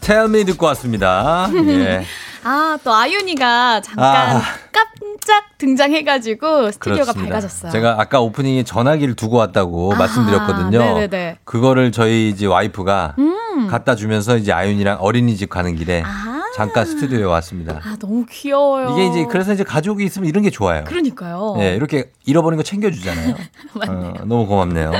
Tell 0.00 0.24
Me 0.28 0.44
듣고 0.44 0.66
왔습니다. 0.66 1.48
예. 1.54 2.04
아, 2.44 2.76
또 2.82 2.92
아윤이가 2.92 3.80
잠깐 3.82 4.36
아. 4.36 4.42
깜짝 4.72 5.44
등장해가지고 5.58 6.72
스튜디오가 6.72 7.02
그렇습니다. 7.04 7.34
밝아졌어요. 7.34 7.72
제가 7.72 7.96
아까 7.98 8.20
오프닝에 8.20 8.64
전화기를 8.64 9.14
두고 9.14 9.36
왔다고 9.36 9.92
아하, 9.92 9.98
말씀드렸거든요. 10.00 10.78
네네네. 10.78 11.38
그거를 11.44 11.92
저희 11.92 12.30
이제 12.30 12.46
와이프가 12.46 13.14
음. 13.18 13.68
갖다 13.68 13.94
주면서 13.94 14.36
이제 14.36 14.52
아윤이랑 14.52 14.98
어린이집 15.00 15.48
가는 15.50 15.76
길에 15.76 16.02
아. 16.04 16.31
잠깐 16.54 16.84
스튜디오에 16.84 17.24
왔습니다. 17.24 17.80
아, 17.82 17.96
너무 17.98 18.26
귀여워요. 18.30 18.90
이게 18.90 19.06
이제 19.06 19.26
그래서 19.30 19.52
이제 19.52 19.64
가족이 19.64 20.04
있으면 20.04 20.28
이런 20.28 20.42
게 20.42 20.50
좋아요. 20.50 20.84
그러니까요. 20.84 21.56
예, 21.58 21.74
이렇게 21.74 22.10
잃어버린 22.26 22.56
거 22.56 22.62
챙겨주잖아요. 22.62 23.34
어, 23.88 24.14
너무 24.24 24.46
고맙네요. 24.46 24.92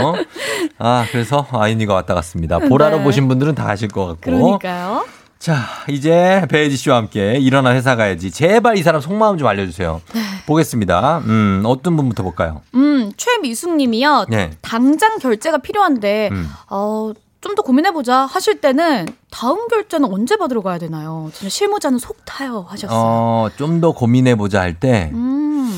아, 0.78 1.06
그래서 1.10 1.46
아윤이가 1.50 1.94
왔다 1.94 2.14
갔습니다. 2.14 2.58
보라로 2.58 2.98
네. 2.98 3.04
보신 3.04 3.28
분들은 3.28 3.54
다 3.54 3.68
아실 3.68 3.88
것 3.88 4.06
같고. 4.06 4.20
그러니까요. 4.22 5.04
자, 5.42 5.56
이제 5.88 6.46
배혜지 6.48 6.76
씨와 6.76 6.98
함께 6.98 7.36
일어나 7.36 7.74
회사 7.74 7.96
가야지. 7.96 8.30
제발 8.30 8.78
이 8.78 8.82
사람 8.84 9.00
속마음 9.00 9.38
좀 9.38 9.48
알려주세요. 9.48 10.00
네. 10.14 10.20
보겠습니다. 10.46 11.18
음, 11.26 11.64
어떤 11.66 11.96
분부터 11.96 12.22
볼까요? 12.22 12.62
음, 12.76 13.10
최미숙 13.16 13.74
님이요. 13.74 14.26
네. 14.28 14.52
당장 14.62 15.18
결제가 15.18 15.58
필요한데, 15.58 16.28
음. 16.30 16.48
어, 16.70 17.12
좀 17.42 17.54
더 17.54 17.62
고민해보자 17.62 18.24
하실 18.24 18.60
때는 18.62 19.06
다음 19.30 19.68
결제는 19.68 20.10
언제 20.10 20.36
받으러 20.36 20.62
가야 20.62 20.78
되나요? 20.78 21.30
진짜 21.34 21.50
실무자는 21.50 21.98
속 21.98 22.24
타요 22.24 22.64
하셨어요. 22.68 22.98
어, 22.98 23.48
좀 23.58 23.80
더 23.82 23.92
고민해보자 23.92 24.60
할 24.60 24.78
때, 24.80 25.10
음, 25.12 25.70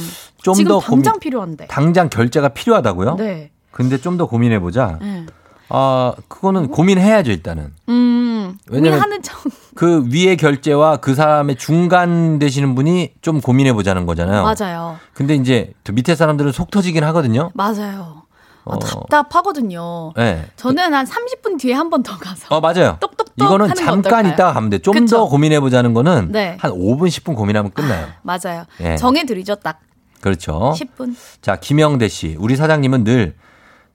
좀 0.43 0.55
지금 0.55 0.69
더 0.69 0.79
당장 0.81 1.15
고민, 1.15 1.21
필요한데. 1.21 1.67
당장 1.69 2.09
결제가 2.11 2.51
필요하다고요? 2.51 3.17
네. 3.17 3.51
근데 3.73 3.99
좀 3.99 4.17
더 4.19 4.27
고민해보자. 4.27 4.99
네. 5.01 5.27
아, 5.71 6.13
그거는 6.29 6.69
고민해야죠, 6.69 7.31
일단은. 7.33 7.73
음, 7.89 8.59
왜냐면 8.69 9.01
고민하는 9.01 9.23
척. 9.23 9.43
그 9.75 10.05
위의 10.11 10.37
결제와 10.37 10.99
그 10.99 11.15
사람의 11.15 11.57
중간 11.57 12.39
되시는 12.39 12.75
분이 12.75 13.15
좀 13.23 13.41
고민해 13.41 13.73
보자는 13.73 14.05
거잖아요. 14.07 14.45
맞아요. 14.45 14.99
근데 15.15 15.35
이제 15.35 15.73
또 15.83 15.93
밑에 15.95 16.15
사람들은 16.15 16.53
속 16.53 16.71
터지긴 16.71 17.03
하거든요. 17.05 17.51
맞아요. 17.55 18.24
아, 18.67 18.75
어. 18.75 18.79
답답하거든요. 18.79 20.13
네. 20.17 20.47
저는 20.57 20.95
한 20.95 21.05
30분 21.07 21.59
뒤에 21.59 21.75
한 21.75 21.91
번 21.91 22.03
더 22.03 22.17
가서. 22.19 22.47
어, 22.55 22.61
맞아요. 22.61 22.99
이거는 23.37 23.69
하는 23.71 23.75
거 23.75 23.85
잠깐? 24.09 24.27
있다가 24.27 24.53
가면 24.55 24.71
돼. 24.71 24.79
좀? 24.79 25.07
더 25.07 25.27
고민해 25.27 25.61
보자는 25.61 25.93
거는 25.95 26.29
네. 26.33 26.57
한 26.61 26.71
5분, 26.71 27.09
10분 27.09 27.35
고민하면 27.37 27.73
끝나요. 27.73 28.09
맞아요. 28.23 28.65
예. 28.81 28.97
정해 28.97 29.25
드리죠, 29.27 29.57
딱. 29.57 29.81
그렇죠. 30.21 30.75
10분. 30.77 31.15
자, 31.43 31.57
김영대 31.57 32.09
씨. 32.09 32.37
우리 32.39 32.57
사장님은 32.57 33.05
늘 33.05 33.35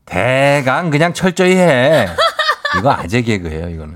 대강 0.06 0.90
그냥 0.92 1.14
철저히 1.14 1.56
해. 1.56 2.08
이거 2.78 2.92
아재 2.92 3.22
개그예요, 3.22 3.70
이거는. 3.70 3.96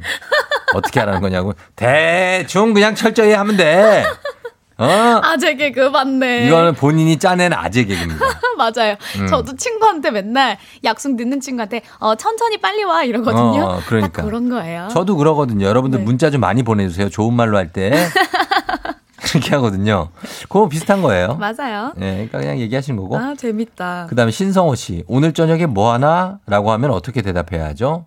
어떻게 0.75 0.99
하라는 1.01 1.21
거냐고. 1.21 1.53
대충 1.75 2.73
그냥 2.73 2.95
철저히 2.95 3.33
하면 3.33 3.57
돼. 3.57 4.03
어? 4.77 4.85
아재 5.23 5.55
개그 5.55 5.79
맞네. 5.89 6.47
이거는 6.47 6.73
본인이 6.75 7.17
짜낸 7.17 7.53
아재 7.53 7.85
개그입니다. 7.85 8.25
맞아요. 8.57 8.95
음. 9.19 9.27
저도 9.27 9.55
친구한테 9.55 10.11
맨날 10.11 10.57
약속 10.83 11.15
늦는 11.15 11.41
친구한테 11.41 11.81
어 11.99 12.15
천천히 12.15 12.57
빨리 12.57 12.83
와 12.83 13.03
이러거든요. 13.03 13.63
어, 13.63 13.79
그러니까. 13.87 14.21
딱 14.21 14.25
그런 14.27 14.49
거예요. 14.49 14.87
저도 14.91 15.15
그러거든요. 15.17 15.65
여러분들 15.65 15.99
네. 15.99 16.05
문자 16.05 16.29
좀 16.29 16.41
많이 16.41 16.63
보내주세요. 16.63 17.09
좋은 17.09 17.33
말로 17.33 17.57
할 17.57 17.71
때. 17.71 17.91
그렇게 19.17 19.51
하거든요. 19.55 20.09
그거 20.43 20.67
비슷한 20.67 21.01
거예요. 21.01 21.35
맞아요. 21.37 21.93
예, 22.01 22.11
그러니까 22.13 22.37
그냥 22.39 22.59
얘기하신 22.59 22.97
거고. 22.97 23.17
아 23.17 23.33
재밌다. 23.35 24.05
그 24.09 24.15
다음에 24.15 24.31
신성호 24.31 24.75
씨. 24.75 25.03
오늘 25.07 25.33
저녁에 25.33 25.65
뭐 25.65 25.91
하나? 25.91 26.39
라고 26.45 26.71
하면 26.71 26.91
어떻게 26.91 27.21
대답해야 27.23 27.65
하죠? 27.67 28.05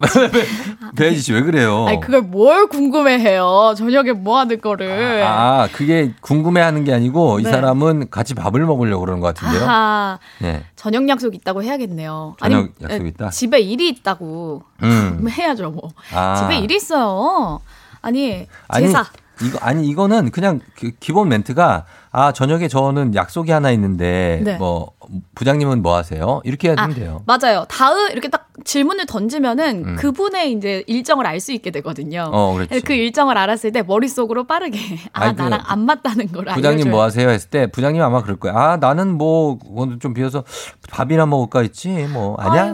배혜지 0.96 1.20
씨 1.20 1.32
왜 1.32 1.42
그래요? 1.42 1.86
아니 1.86 2.00
그걸 2.00 2.22
뭘 2.22 2.66
궁금해해요? 2.68 3.74
저녁에 3.76 4.12
뭐 4.12 4.38
하는 4.38 4.60
거를? 4.60 5.22
아, 5.24 5.68
그게 5.72 6.12
궁금해하는 6.20 6.84
게 6.84 6.92
아니고 6.92 7.40
이 7.40 7.44
네. 7.44 7.50
사람은 7.50 8.10
같이 8.10 8.34
밥을 8.34 8.64
먹으려고 8.66 9.00
그러는 9.00 9.20
것 9.20 9.34
같은데요. 9.34 9.64
아하, 9.64 10.18
예. 10.42 10.64
저녁 10.76 11.08
약속 11.08 11.34
있다고 11.34 11.62
해야겠네요. 11.62 12.34
저녁 12.38 12.56
아니, 12.58 12.68
약속 12.82 13.04
에, 13.04 13.08
있다? 13.08 13.30
집에 13.30 13.60
일이 13.60 13.88
있다고. 13.88 14.62
음. 14.82 15.26
해야죠 15.28 15.70
뭐. 15.70 15.90
아. 16.12 16.36
집에 16.36 16.58
일이 16.58 16.74
있어요. 16.76 17.60
아니 18.02 18.46
아니, 18.68 18.86
제사. 18.86 19.04
이거 19.42 19.58
아니 19.62 19.86
이거는 19.88 20.30
그냥 20.30 20.60
그 20.78 20.90
기본 21.00 21.28
멘트가 21.28 21.86
아 22.16 22.30
저녁에 22.30 22.68
저는 22.68 23.16
약속이 23.16 23.50
하나 23.50 23.72
있는데 23.72 24.40
네. 24.44 24.56
뭐 24.56 24.92
부장님은 25.34 25.82
뭐 25.82 25.96
하세요? 25.96 26.40
이렇게 26.44 26.68
해야 26.68 26.76
아, 26.78 26.86
된대요. 26.86 27.22
맞아요. 27.26 27.64
다음 27.68 28.08
이렇게 28.12 28.28
딱 28.28 28.50
질문을 28.64 29.06
던지면은 29.06 29.84
음. 29.84 29.96
그분의 29.96 30.52
이제 30.52 30.84
일정을 30.86 31.26
알 31.26 31.40
수 31.40 31.50
있게 31.52 31.72
되거든요. 31.72 32.30
어. 32.32 32.56
그 32.84 32.92
일정을 32.92 33.36
알았을 33.36 33.72
때 33.72 33.82
머릿속으로 33.82 34.44
빠르게 34.44 34.78
아 35.12 35.24
아니, 35.24 35.36
그 35.36 35.42
나랑 35.42 35.60
안 35.66 35.80
맞다는 35.80 36.28
걸 36.30 36.44
부장님 36.44 36.64
알려줘요. 36.86 36.90
뭐 36.92 37.02
하세요? 37.02 37.28
했을 37.28 37.50
때 37.50 37.66
부장님 37.66 38.00
아마 38.00 38.22
그럴 38.22 38.36
거야. 38.36 38.52
아 38.54 38.76
나는 38.76 39.18
뭐 39.18 39.58
오늘 39.68 39.98
좀 39.98 40.14
비어서 40.14 40.44
밥이나 40.90 41.26
먹을까 41.26 41.62
했지. 41.62 41.88
뭐 42.12 42.36
아니야. 42.38 42.66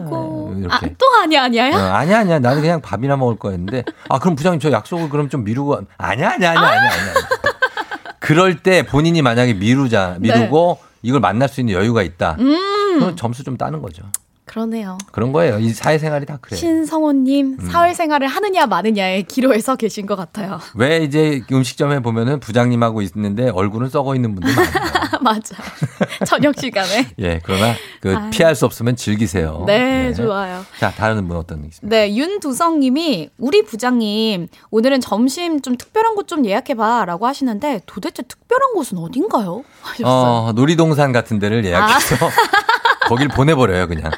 이렇게. 0.59 0.68
아, 0.68 0.80
또 0.99 1.07
아니야 1.22 1.45
아니야요? 1.45 1.74
어, 1.74 1.78
아니야 1.78 2.18
아니야 2.18 2.38
나는 2.41 2.61
그냥 2.61 2.82
밥이나 2.82 3.16
먹을 3.16 3.36
거였는데 3.36 3.84
아 4.11 4.18
그럼 4.18 4.36
부장님 4.36 4.61
저 4.61 4.70
약속을 4.70 5.09
그럼 5.09 5.30
좀 5.30 5.45
미루고 5.45 5.70
가- 5.70 5.80
아니야 5.97 6.32
아니야 6.32 6.51
아니야 6.51 6.62
아니야 6.68 6.91
아니야 6.93 7.14
그럴 8.31 8.62
때 8.62 8.87
본인이 8.87 9.22
만약에 9.22 9.55
미루자 9.55 10.18
미루고 10.20 10.78
이걸 11.03 11.18
만날 11.18 11.49
수 11.49 11.61
있는 11.61 11.74
여유가 11.74 12.05
있다 12.05 12.37
네. 12.39 12.45
음. 12.45 13.01
그럼 13.01 13.16
점수 13.16 13.43
좀 13.43 13.57
따는 13.57 13.83
거죠 13.83 14.05
그러네요. 14.51 14.98
그런 15.12 15.30
거예요 15.30 15.61
이 15.61 15.68
사회생활이 15.70 16.26
다 16.26 16.36
그래 16.40 16.57
신성호님 16.57 17.57
음. 17.61 17.70
사회생활을 17.70 18.26
하느냐 18.26 18.66
마느냐의 18.66 19.22
기로에 19.22 19.61
서 19.61 19.76
계신 19.76 20.07
것 20.07 20.16
같아요. 20.16 20.59
왜 20.74 20.98
이제 21.05 21.40
음식점에 21.53 22.01
보면은 22.01 22.40
부장님하고 22.40 23.01
있는데 23.03 23.48
얼굴은 23.51 23.88
썩어 23.90 24.16
있는 24.16 24.34
분들 24.34 24.53
많아요 24.57 25.20
맞아. 25.22 25.55
저녁 26.26 26.59
시간에. 26.59 27.07
예 27.20 27.40
그러나 27.44 27.74
그 28.01 28.16
아유. 28.16 28.30
피할 28.30 28.57
수 28.57 28.64
없으면 28.64 28.96
즐기세요 28.96 29.62
네, 29.68 30.12
좋아요. 30.14 30.64
자 30.80 30.90
다른 30.90 31.28
분 31.28 31.36
어떤 31.36 31.61
분 31.61 31.68
있습니까 31.68 31.96
네, 31.96 32.16
윤두성님이 32.16 33.30
우리 33.38 33.62
부장님 33.64 34.48
오늘은 34.72 35.01
점심 35.01 35.61
좀 35.62 35.76
특별한 35.76 36.14
곳 36.16 36.26
좀 36.30 36.44
예약해봐라고 36.46 37.26
하시는데 37.26 37.80
도대체 37.86 38.22
특별한 38.22 38.74
곳은 38.74 38.98
어딘가요? 38.98 39.64
하셨어요. 39.82 40.07
어, 40.48 40.53
놀이동산 40.55 41.11
같은 41.12 41.38
데를 41.40 41.64
예약해서 41.64 42.28
거길 43.11 43.28
보내버려요, 43.28 43.88
그냥. 43.88 44.11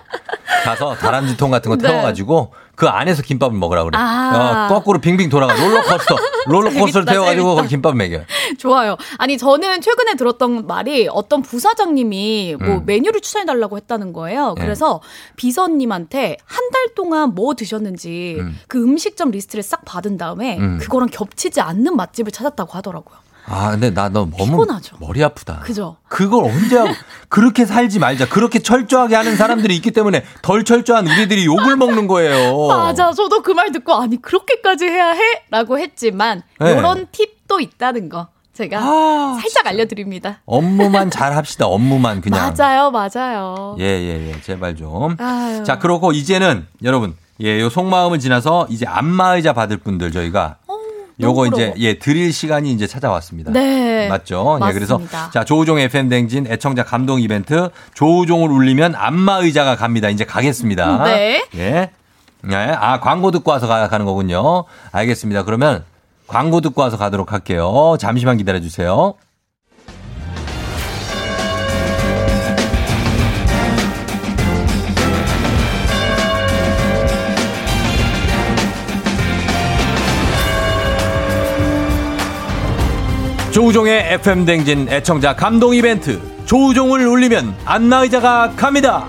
가서 0.64 0.94
다람쥐통 0.94 1.50
같은 1.50 1.70
거 1.70 1.76
네. 1.76 1.88
태워가지고 1.88 2.52
그 2.76 2.86
안에서 2.86 3.22
김밥을 3.22 3.58
먹으라 3.58 3.82
그래. 3.84 3.98
아. 3.98 4.68
어, 4.70 4.74
거꾸로 4.74 5.00
빙빙 5.00 5.28
돌아가. 5.28 5.54
롤러코스터. 5.54 6.16
롤러코스터를 6.46 7.06
태워가지고. 7.06 7.54
거기 7.56 7.68
김밥 7.68 7.96
먹여요. 7.96 8.22
좋아요. 8.58 8.96
아니 9.18 9.38
저는 9.38 9.80
최근에 9.80 10.14
들었던 10.14 10.66
말이 10.68 11.08
어떤 11.10 11.42
부사장님이 11.42 12.56
뭐 12.60 12.68
음. 12.76 12.82
메뉴를 12.86 13.20
추천해달라고 13.22 13.76
했다는 13.78 14.12
거예요. 14.12 14.54
네. 14.56 14.62
그래서 14.62 15.00
비서님한테 15.36 16.36
한 16.44 16.62
달 16.72 16.94
동안 16.94 17.34
뭐 17.34 17.54
드셨는지 17.54 18.36
음. 18.38 18.58
그 18.66 18.82
음식점 18.82 19.30
리스트를 19.30 19.62
싹 19.62 19.84
받은 19.84 20.16
다음에 20.16 20.58
음. 20.58 20.78
그거랑 20.80 21.08
겹치지 21.10 21.60
않는 21.60 21.96
맛집을 21.96 22.32
찾았다고 22.32 22.72
하더라고요. 22.72 23.16
아, 23.46 23.70
근데 23.72 23.90
나 23.90 24.08
너 24.08 24.20
너무 24.26 24.36
피곤하죠. 24.36 24.96
머리 25.00 25.22
아프다. 25.24 25.60
그죠? 25.60 25.96
그걸 26.08 26.44
언제 26.44 26.76
하고 26.78 26.90
그렇게 27.28 27.64
살지 27.66 27.98
말자. 27.98 28.28
그렇게 28.28 28.58
철저하게 28.60 29.16
하는 29.16 29.36
사람들이 29.36 29.74
있기 29.76 29.90
때문에 29.90 30.24
덜 30.42 30.64
철저한 30.64 31.06
우리들이 31.06 31.44
욕을 31.46 31.76
먹는 31.76 32.06
거예요. 32.06 32.68
맞아. 32.68 33.12
저도 33.12 33.42
그 33.42 33.52
말 33.52 33.72
듣고 33.72 33.94
아니 33.94 34.20
그렇게까지 34.20 34.84
해야 34.86 35.10
해? 35.10 35.20
라고 35.50 35.78
했지만 35.78 36.42
네. 36.60 36.72
이런 36.72 37.06
팁도 37.12 37.60
있다는 37.60 38.08
거 38.08 38.28
제가 38.54 38.78
아, 38.80 39.38
살짝 39.40 39.66
알려드립니다. 39.66 40.40
업무만 40.46 41.10
잘 41.10 41.34
합시다. 41.36 41.66
업무만 41.66 42.20
그냥. 42.20 42.54
맞아요. 42.56 42.90
맞아요. 42.90 43.76
예, 43.80 43.84
예, 43.84 44.28
예. 44.30 44.40
제발 44.42 44.76
좀. 44.76 45.16
아유. 45.18 45.64
자, 45.64 45.78
그렇고 45.78 46.12
이제는 46.12 46.66
여러분, 46.82 47.16
예, 47.40 47.58
요 47.60 47.70
속마음을 47.70 48.18
지나서 48.18 48.66
이제 48.68 48.86
안마의자 48.86 49.52
받을 49.54 49.78
분들 49.78 50.12
저희가 50.12 50.56
요거 51.22 51.46
이제. 51.46 51.74
예, 51.78 51.98
드릴 51.98 52.32
시간이 52.32 52.72
이제 52.72 52.86
찾아왔습니다. 52.86 53.52
네. 53.52 54.08
맞죠? 54.08 54.58
예, 54.66 54.72
그래서 54.72 54.94
맞습니다. 54.94 55.30
자, 55.30 55.44
조우종 55.44 55.78
FM 55.78 56.08
댕진 56.08 56.46
애청자 56.46 56.84
감동 56.84 57.20
이벤트 57.20 57.70
조우종을 57.94 58.50
울리면 58.50 58.94
안마 58.94 59.38
의자가 59.38 59.76
갑니다. 59.76 60.08
이제 60.08 60.24
가겠습니다. 60.24 61.04
네. 61.04 61.44
예. 61.54 61.90
예. 62.50 62.54
아, 62.54 63.00
광고 63.00 63.30
듣고 63.30 63.50
와서 63.50 63.66
가, 63.66 63.88
가는 63.88 64.04
거군요. 64.04 64.64
알겠습니다. 64.90 65.44
그러면 65.44 65.84
광고 66.26 66.60
듣고 66.60 66.82
와서 66.82 66.96
가도록 66.96 67.32
할게요. 67.32 67.96
잠시만 67.98 68.36
기다려 68.36 68.60
주세요. 68.60 69.14
조우종의 83.52 84.14
FM 84.14 84.46
댕진 84.46 84.88
애청자 84.88 85.36
감동 85.36 85.74
이벤트. 85.74 86.18
조우종을 86.46 87.06
울리면 87.06 87.54
안마의자가 87.66 88.54
갑니다. 88.56 89.04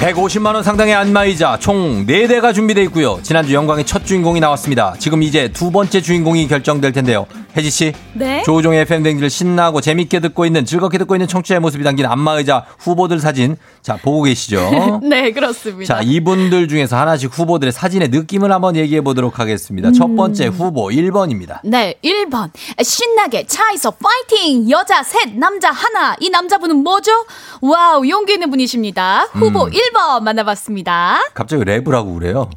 (150만 0.00 0.54
원) 0.54 0.62
상당의 0.62 0.94
안마의자 0.94 1.58
총 1.58 2.06
4대가 2.06 2.54
준비되어 2.54 2.84
있고요. 2.84 3.18
지난주 3.24 3.52
영광의 3.52 3.84
첫 3.84 4.06
주인공이 4.06 4.38
나왔습니다. 4.38 4.94
지금 5.00 5.24
이제 5.24 5.48
두 5.48 5.72
번째 5.72 6.00
주인공이 6.00 6.46
결정될 6.46 6.92
텐데요 6.92 7.26
혜지 7.58 7.70
씨 7.70 7.92
네. 8.14 8.42
조우종의 8.44 8.82
FM 8.82 9.02
댕지를 9.02 9.28
신나고 9.30 9.80
재밌게 9.80 10.20
듣고 10.20 10.46
있는 10.46 10.64
즐겁게 10.64 10.96
듣고 10.98 11.16
있는 11.16 11.26
청취자의 11.26 11.58
모습이 11.60 11.82
담긴 11.82 12.06
안마의자 12.06 12.64
후보들 12.78 13.18
사진 13.18 13.56
자 13.82 13.96
보고 13.96 14.22
계시죠? 14.22 15.00
네, 15.02 15.32
그렇습니다. 15.32 15.96
자 15.96 16.02
이분들 16.02 16.68
중에서 16.68 16.96
하나씩 16.96 17.36
후보들의 17.36 17.72
사진의 17.72 18.08
느낌을 18.08 18.52
한번 18.52 18.76
얘기해 18.76 19.00
보도록 19.00 19.40
하겠습니다. 19.40 19.90
첫 19.90 20.14
번째 20.14 20.46
후보 20.46 20.88
1번입니다. 20.88 21.58
네, 21.64 21.94
1번. 22.04 22.50
신나게 22.80 23.46
차에서 23.46 23.90
파이팅! 23.92 24.70
여자 24.70 25.02
셋, 25.02 25.36
남자 25.36 25.70
하나. 25.72 26.14
이 26.20 26.30
남자분은 26.30 26.76
뭐죠? 26.76 27.10
Wow, 27.60 28.08
용기 28.08 28.34
있는 28.34 28.50
분이십니다. 28.50 29.28
후보 29.32 29.64
음. 29.64 29.70
1번 29.70 30.22
만나봤습니다. 30.22 31.22
갑자기 31.34 31.64
랩을 31.64 31.90
하고 31.90 32.14
그래요. 32.14 32.48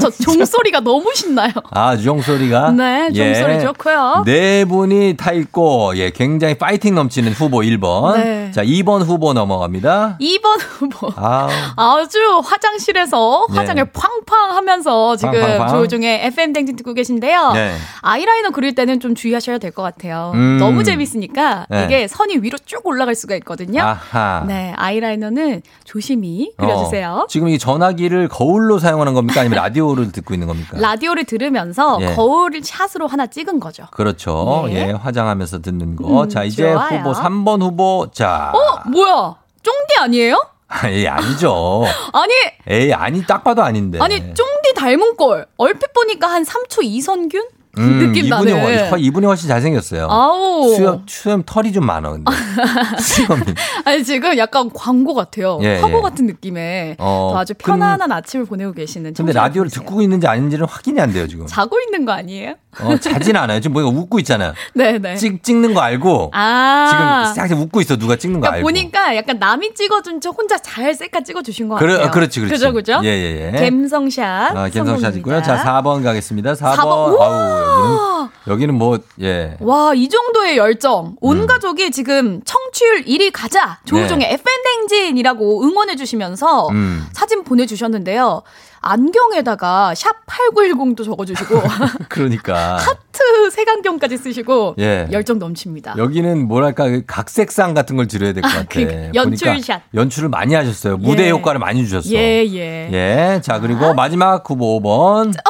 저 0.00 0.10
종소리가 0.10 0.80
너무 0.80 1.10
신나요. 1.14 1.50
아 1.70 1.96
종소리가 1.96 2.70
네, 2.72 3.10
종소리 3.12 3.60
좋고요. 3.60 4.03
네 4.24 4.64
분이 4.64 5.16
타 5.16 5.32
있고 5.32 5.92
예 5.96 6.10
굉장히 6.10 6.54
파이팅 6.56 6.94
넘치는 6.94 7.32
후보 7.32 7.58
1번. 7.60 8.14
네. 8.16 8.50
자 8.52 8.62
2번 8.64 9.04
후보 9.04 9.32
넘어갑니다. 9.32 10.18
2번 10.20 10.58
후보. 10.60 11.12
아 11.16 11.48
아주 11.76 12.18
화장실에서 12.44 13.46
네. 13.50 13.56
화장을 13.56 13.84
팡팡 13.92 14.56
하면서 14.56 15.16
지금 15.16 15.32
팡팡팡. 15.40 15.68
조충현의 15.68 16.26
FM 16.26 16.52
대행진 16.52 16.76
듣고 16.76 16.94
계신데요. 16.94 17.52
네. 17.52 17.74
아이라이너 18.02 18.50
그릴 18.50 18.74
때는 18.74 19.00
좀 19.00 19.14
주의하셔야 19.14 19.58
될 19.58 19.74
것 19.74 19.82
같아요. 19.82 20.30
음. 20.34 20.58
너무 20.58 20.84
재밌으니까 20.84 21.66
네. 21.68 21.84
이게 21.84 22.06
선이 22.06 22.36
위로 22.38 22.56
쭉 22.64 22.86
올라갈 22.86 23.14
수가 23.16 23.34
있거든요. 23.36 23.82
아하. 23.82 24.44
네, 24.46 24.72
아이라이너는 24.76 25.62
조심히 25.84 26.52
그려주세요. 26.56 27.22
어, 27.24 27.26
지금 27.28 27.48
이 27.48 27.58
전화기를 27.58 28.28
거울로 28.28 28.78
사용하는 28.78 29.14
겁니까 29.14 29.40
아니면 29.40 29.56
라디오를 29.58 30.12
듣고 30.12 30.32
있는 30.34 30.46
겁니까? 30.46 30.78
라디오를 30.78 31.24
들으면서 31.24 31.98
예. 32.02 32.14
거울 32.14 32.52
샷으로 32.62 33.08
하나 33.08 33.26
찍은 33.26 33.58
거죠. 33.58 33.84
그렇죠. 33.94 34.64
네. 34.66 34.88
예, 34.88 34.90
화장하면서 34.90 35.62
듣는 35.62 35.94
거. 35.94 36.24
음, 36.24 36.28
자, 36.28 36.42
이제 36.42 36.72
좋아요. 36.72 36.98
후보 36.98 37.12
3번 37.12 37.62
후보. 37.62 38.08
자. 38.12 38.52
어, 38.52 38.88
뭐야? 38.90 39.36
쫑디 39.62 39.94
아니에요? 40.00 40.36
에이, 40.84 41.06
아니죠. 41.06 41.84
아니, 42.12 42.32
에이, 42.66 42.92
아니, 42.92 43.24
딱 43.24 43.44
봐도 43.44 43.62
아닌데. 43.62 43.98
아니 44.02 44.16
쫑디 44.18 44.74
닮은 44.74 45.16
꼴. 45.16 45.46
얼핏 45.56 45.92
보니까 45.92 46.28
한 46.28 46.42
3초 46.42 46.82
이선균 46.82 47.46
음, 47.78 47.98
느낌 47.98 48.26
이분이, 48.26 48.52
나네. 48.52 48.88
훨- 48.90 49.00
이분이 49.00 49.26
훨씬 49.26 49.48
잘생겼어요. 49.48 50.06
아우. 50.10 50.74
수염, 50.74 51.02
수염 51.06 51.42
털이 51.44 51.72
좀 51.72 51.84
많아, 51.86 52.10
근데. 52.10 52.30
수염이. 53.00 53.42
아니 53.84 54.04
지금 54.04 54.36
약간 54.38 54.70
광고 54.72 55.14
같아요. 55.14 55.58
예, 55.62 55.78
화보 55.80 55.98
예. 55.98 56.02
같은 56.02 56.26
느낌의 56.26 56.96
어, 56.98 57.30
또 57.32 57.38
아주 57.38 57.54
편안한 57.54 58.10
아침을 58.12 58.46
보내고 58.46 58.72
계시는 58.72 59.14
근데 59.14 59.32
라디오를 59.32 59.70
듣고 59.70 60.02
있는지 60.02 60.26
아닌지는 60.26 60.66
확인이 60.66 61.00
안 61.00 61.12
돼요, 61.12 61.26
지금. 61.26 61.46
자고 61.46 61.76
있는 61.80 62.04
거 62.04 62.12
아니에요? 62.12 62.54
어, 62.80 62.96
자진 62.96 63.36
않아요. 63.36 63.60
지금 63.60 63.74
뭔가 63.74 63.90
웃고 64.00 64.18
있잖아요. 64.20 64.52
네네. 64.74 65.14
찍, 65.16 65.42
찍는 65.42 65.74
거 65.74 65.80
알고. 65.80 66.30
아. 66.34 66.86
지금 67.26 67.34
살짝 67.34 67.58
웃고 67.60 67.80
있어, 67.82 67.96
누가 67.96 68.16
찍는 68.16 68.40
거 68.40 68.46
그러니까 68.48 68.56
알고. 68.56 68.66
보니까 68.66 69.16
약간 69.16 69.38
남이 69.38 69.74
찍어준 69.74 70.20
척 70.20 70.36
혼자 70.38 70.58
잘 70.58 70.92
셀카 70.94 71.20
찍어주신 71.22 71.68
것 71.68 71.76
그래, 71.76 71.92
같아요. 71.92 72.08
어, 72.08 72.10
그렇지, 72.10 72.40
그렇지. 72.40 72.52
그죠, 72.54 72.72
그죠? 72.72 73.00
예, 73.04 73.08
예, 73.08 73.52
예. 73.54 73.58
갬성샷. 73.58 74.56
아, 74.56 74.68
갬성샷 74.68 75.16
있고요. 75.16 75.40
자, 75.42 75.56
성공입니다. 75.58 75.82
4번 75.82 76.02
가겠습니다. 76.04 76.52
4번. 76.54 76.74
4번. 76.76 77.20
아우, 77.20 77.63
와. 77.64 78.30
여기는 78.46 78.74
뭐, 78.74 78.98
예. 79.20 79.56
와, 79.60 79.94
이 79.94 80.08
정도의 80.08 80.56
열정. 80.56 81.16
온 81.20 81.40
음. 81.42 81.46
가족이 81.46 81.90
지금 81.90 82.40
청취율 82.44 83.04
1위 83.04 83.30
가자. 83.32 83.78
조우종의 83.84 84.32
FM댕진이라고 84.32 85.62
응원해주시면서 85.64 86.68
음. 86.68 87.06
사진 87.12 87.42
보내주셨는데요. 87.44 88.42
안경에다가 88.80 89.94
샵 89.94 90.26
8910도 90.26 91.04
적어주시고, 91.06 91.62
그러니까. 92.10 92.76
하트 92.76 93.50
색안경까지 93.50 94.18
쓰시고, 94.18 94.74
예. 94.78 95.08
열정 95.10 95.38
넘칩니다. 95.38 95.94
여기는 95.96 96.46
뭐랄까 96.46 96.88
그 96.90 97.02
각색상 97.06 97.72
같은 97.72 97.96
걸 97.96 98.06
드려야 98.08 98.34
될 98.34 98.42
것 98.42 98.48
같아. 98.48 98.66
그러니까 98.68 99.14
연출샷. 99.14 99.82
연출을 99.94 100.28
많이 100.28 100.54
하셨어요. 100.54 100.98
무대 100.98 101.24
예. 101.26 101.30
효과를 101.30 101.60
많이 101.60 101.82
주셨어. 101.86 102.10
예, 102.10 102.44
예. 102.46 102.90
예. 102.92 103.40
자, 103.42 103.58
그리고 103.58 103.94
마지막 103.94 104.48
후보 104.48 104.78
5번. 104.80 105.32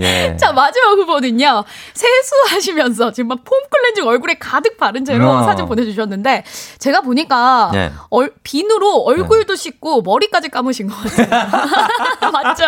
예. 0.00 0.36
자, 0.38 0.52
마지막 0.52 0.92
후보는요. 0.98 1.64
세수하시면서 1.94 3.12
지금 3.12 3.28
막 3.28 3.40
폼클렌징 3.44 4.06
얼굴에 4.06 4.34
가득 4.34 4.76
바른 4.76 5.04
채로 5.04 5.28
어. 5.30 5.42
사진 5.44 5.66
보내주셨는데, 5.66 6.44
제가 6.78 7.00
보니까 7.00 7.70
예. 7.74 7.92
얼- 8.10 8.32
비누로 8.42 9.02
얼굴도 9.04 9.54
씻고 9.54 10.02
머리까지 10.02 10.48
감으신 10.48 10.88
것 10.88 10.96
같아요. 10.96 12.30
맞죠? 12.32 12.64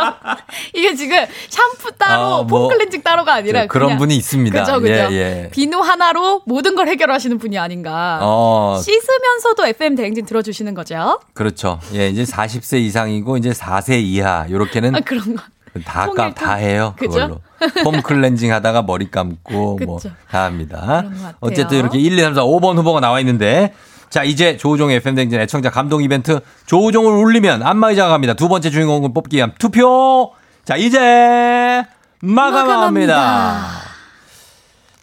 이게 0.74 0.94
지금 0.94 1.16
샴푸 1.48 1.92
따로, 1.96 2.22
아, 2.22 2.42
뭐, 2.42 2.68
폼클렌징 2.68 3.02
따로가 3.02 3.34
아니라 3.34 3.62
저 3.62 3.68
그런 3.68 3.88
그냥 3.88 3.98
분이 3.98 4.16
있습니다. 4.16 4.60
그죠, 4.64 4.80
그죠. 4.80 4.92
예, 4.92 5.10
예. 5.12 5.48
비누 5.50 5.78
하나로 5.80 6.42
모든 6.46 6.74
걸 6.74 6.88
해결하시는 6.88 7.38
분이 7.38 7.58
아닌가. 7.58 8.18
어, 8.22 8.80
씻으면서도 8.82 9.66
FM 9.66 9.94
대행진 9.96 10.24
들어주시는 10.26 10.74
거죠. 10.74 11.20
그렇죠. 11.34 11.78
예, 11.94 12.08
이제 12.08 12.24
40세 12.24 12.80
이상이고 12.80 13.36
이제 13.36 13.50
4세 13.50 14.00
이하 14.02 14.46
요렇게는 14.50 14.96
아, 14.96 15.00
그런 15.00 15.36
거. 15.36 15.42
다. 15.84 16.08
감, 16.14 16.34
다 16.34 16.54
해요. 16.54 16.94
그걸로. 16.98 17.40
폼 17.84 18.02
클렌징 18.02 18.52
하다가 18.52 18.82
머리 18.82 19.10
감고 19.10 19.78
뭐. 19.86 19.98
다 20.30 20.44
합니다. 20.44 21.04
어쨌든 21.40 21.78
이렇게 21.78 21.98
1, 21.98 22.18
2, 22.18 22.22
3, 22.22 22.34
4, 22.34 22.42
5번 22.42 22.76
후보가 22.76 23.00
나와 23.00 23.20
있는데 23.20 23.72
자, 24.10 24.24
이제 24.24 24.56
조우종의 24.56 24.96
FM댕진 24.96 25.38
애청자 25.40 25.70
감동 25.70 26.02
이벤트 26.02 26.40
조우종을 26.66 27.12
울리면 27.12 27.62
안마의자가 27.62 28.10
갑니다. 28.10 28.34
두 28.34 28.48
번째 28.48 28.70
주인공은 28.70 29.14
뽑기 29.14 29.36
위한 29.36 29.52
투표. 29.58 30.32
자, 30.64 30.76
이제 30.76 31.84
마감합니다. 32.20 33.60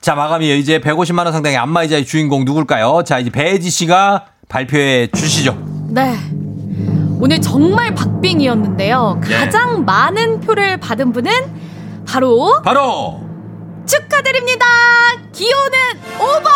자, 0.01 0.15
마감이에요. 0.15 0.55
이제 0.55 0.79
150만 0.79 1.19
원 1.23 1.31
상당의 1.31 1.57
안마의자의 1.57 2.05
주인공 2.05 2.43
누굴까요? 2.45 3.03
자, 3.05 3.19
이제 3.19 3.29
배지 3.29 3.69
씨가 3.69 4.25
발표해 4.49 5.07
주시죠. 5.07 5.57
네. 5.89 6.17
오늘 7.19 7.41
정말 7.41 7.93
박빙이었는데요. 7.95 9.21
예. 9.29 9.33
가장 9.35 9.85
많은 9.85 10.39
표를 10.41 10.77
받은 10.77 11.11
분은 11.13 11.31
바로 12.07 12.61
바로 12.63 13.21
축하드립니다. 13.85 14.65
기호는 15.31 15.77
5번. 16.19 16.49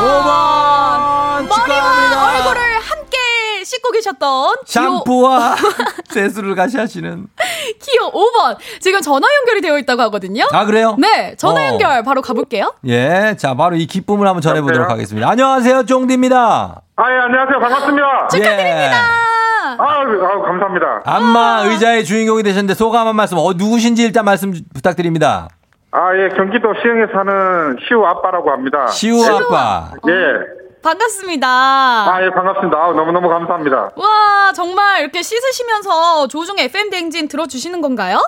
5번 0.00 1.48
머리와. 1.48 2.36
얼굴을 2.38 2.60
함께 2.80 3.18
씻고 3.64 3.92
계셨던 3.92 4.54
기호, 4.66 4.82
샴푸와 4.98 5.54
세수를 6.10 6.54
같이 6.56 6.76
하시는. 6.76 7.26
기호 7.80 8.10
5번. 8.10 8.56
지금 8.80 9.00
전화 9.00 9.26
연결이 9.40 9.60
되어 9.60 9.78
있다고 9.78 10.02
하거든요. 10.02 10.44
아, 10.52 10.64
그래요? 10.64 10.96
네, 10.98 11.34
전화 11.36 11.62
어. 11.62 11.66
연결 11.66 12.02
바로 12.02 12.20
가볼게요. 12.22 12.74
예, 12.86 13.36
자, 13.38 13.54
바로 13.54 13.76
이 13.76 13.86
기쁨을 13.86 14.26
한번 14.26 14.40
전해보도록 14.42 14.90
하겠습니다. 14.90 15.28
안녕하세요, 15.28 15.84
쫑디입니다. 15.86 16.36
아, 16.96 17.02
예, 17.12 17.20
안녕하세요. 17.26 17.60
반갑습니다. 17.60 18.28
축하드립니다. 18.32 19.29
아, 19.80 20.02
아, 20.02 20.42
감사합니다. 20.42 21.02
안마 21.06 21.62
의자의 21.66 22.04
주인공이 22.04 22.42
되셨는데 22.42 22.74
소감 22.74 23.06
한 23.06 23.16
말씀, 23.16 23.38
어, 23.38 23.52
누구신지 23.54 24.04
일단 24.04 24.24
말씀 24.24 24.52
주- 24.52 24.62
부탁드립니다. 24.74 25.48
아, 25.92 26.14
예, 26.16 26.28
경기도 26.36 26.72
시흥에 26.74 27.06
사는 27.12 27.76
시우 27.88 28.04
아빠라고 28.04 28.50
합니다. 28.50 28.86
시우 28.88 29.22
아빠. 29.24 29.90
예. 30.08 30.60
반갑습니다. 30.82 31.46
아, 31.48 32.18
예, 32.22 32.30
반갑습니다. 32.30 32.78
아, 32.78 32.92
너무너무 32.92 33.28
감사합니다. 33.28 33.90
와, 33.96 34.52
정말 34.54 35.00
이렇게 35.02 35.22
씻으시면서 35.22 36.28
조중의 36.28 36.66
FM 36.66 36.90
대행진 36.90 37.28
들어주시는 37.28 37.80
건가요? 37.80 38.18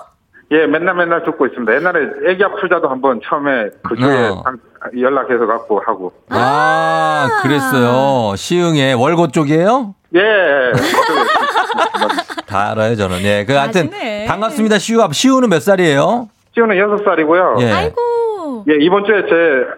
예, 0.51 0.67
맨날 0.67 0.93
맨날 0.95 1.23
듣고 1.23 1.47
있습니다. 1.47 1.73
옛날에 1.75 1.99
애기 2.27 2.43
아플자도 2.43 2.89
한번 2.89 3.21
처음에 3.27 3.69
그 3.87 3.95
주에 3.95 4.27
어. 4.29 4.43
방- 4.43 4.57
연락해서 4.99 5.47
갖고 5.47 5.81
하고. 5.85 6.11
아, 6.29 7.27
그랬어요. 7.41 8.35
시흥의 8.35 8.95
월고 8.95 9.29
쪽이에요? 9.29 9.95
예. 10.15 10.21
다 12.45 12.71
알아요, 12.71 12.95
저는. 12.95 13.21
예, 13.23 13.45
그, 13.45 13.53
하여튼, 13.53 13.89
아시네. 13.93 14.25
반갑습니다, 14.27 14.79
시우 14.79 15.01
아빠. 15.01 15.13
시우는 15.13 15.49
몇 15.49 15.61
살이에요? 15.61 16.29
시우는 16.53 16.77
여섯 16.77 17.03
살이고요. 17.03 17.55
예. 17.59 17.71
아이고. 17.71 18.65
예, 18.69 18.75
이번 18.79 19.03
주에 19.05 19.23
제 19.27 19.33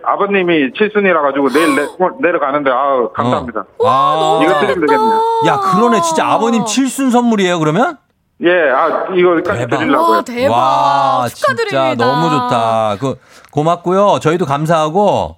아버님이 0.05 0.71
칠순이라 0.77 1.21
가지고 1.21 1.49
내일 1.49 1.75
내, 1.75 1.87
내려가는데 2.21 2.69
아우 2.69 3.11
감사합니다. 3.13 3.65
아, 3.83 4.39
이거 4.43 4.59
드리면 4.59 4.81
되겠네요. 4.81 5.21
야, 5.47 5.59
그러네. 5.59 6.01
진짜 6.01 6.27
아버님 6.27 6.65
칠순 6.65 7.09
선물이에요, 7.09 7.57
그러면? 7.59 7.97
예, 8.43 8.51
아 8.69 9.05
이거까지 9.15 9.65
드리려고요. 9.67 10.15
와, 10.17 10.21
대박. 10.21 10.53
와, 10.53 11.27
축하드립니다. 11.33 11.89
진짜 11.91 12.05
너무 12.05 12.29
좋다. 12.29 12.97
그, 12.99 13.15
고맙고요. 13.51 14.19
저희도 14.21 14.45
감사하고, 14.45 15.37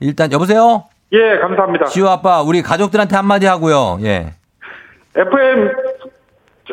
일단, 0.00 0.32
여보세요? 0.32 0.84
예, 1.12 1.38
감사합니다. 1.38 1.86
시우 1.86 2.06
아빠, 2.08 2.42
우리 2.42 2.62
가족들한테 2.62 3.16
한마디 3.16 3.46
하고요. 3.46 3.98
예. 4.02 4.34
FM 5.16 5.70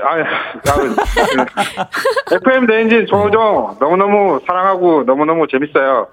아, 0.04 0.16
아, 0.72 1.88
FM 2.34 2.66
대행진 2.66 3.06
조종 3.08 3.76
너무너무 3.80 4.40
사랑하고 4.48 5.04
너무너무 5.04 5.46
재밌어요. 5.52 6.08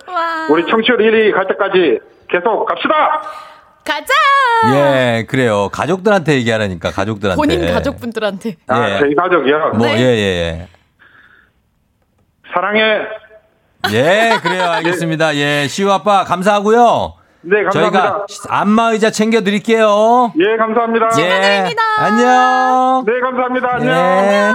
우리 0.50 0.66
청취율 0.66 0.98
1위 0.98 1.32
갈 1.32 1.46
때까지 1.46 2.00
계속 2.28 2.66
갑시다. 2.66 3.22
가자! 3.84 4.12
예, 4.74 5.24
그래요. 5.26 5.70
가족들한테 5.72 6.34
얘기하라니까, 6.34 6.90
가족들한테. 6.90 7.36
본인 7.36 7.72
가족분들한테. 7.72 8.56
아, 8.66 8.90
예. 8.90 8.98
저희 8.98 9.14
가족이요. 9.14 9.70
뭐, 9.76 9.86
네. 9.86 9.98
예, 9.98 10.02
예, 10.02 10.68
사랑해. 12.52 12.80
예. 13.90 13.94
예, 13.94 14.38
그래요. 14.42 14.64
알겠습니다. 14.64 15.36
예, 15.36 15.66
시우 15.68 15.90
아빠, 15.90 16.24
감사하고요. 16.24 17.14
네, 17.50 17.62
감사합니다. 17.64 18.00
저희가 18.00 18.26
안마의자 18.48 19.10
챙겨드릴게요. 19.10 20.32
예, 20.38 20.56
감사합니다. 20.58 21.08
예. 21.18 21.64
안녕. 21.98 23.04
네, 23.06 23.12
감사합니다. 23.20 23.68
안녕. 23.74 23.94
예. 23.94 24.52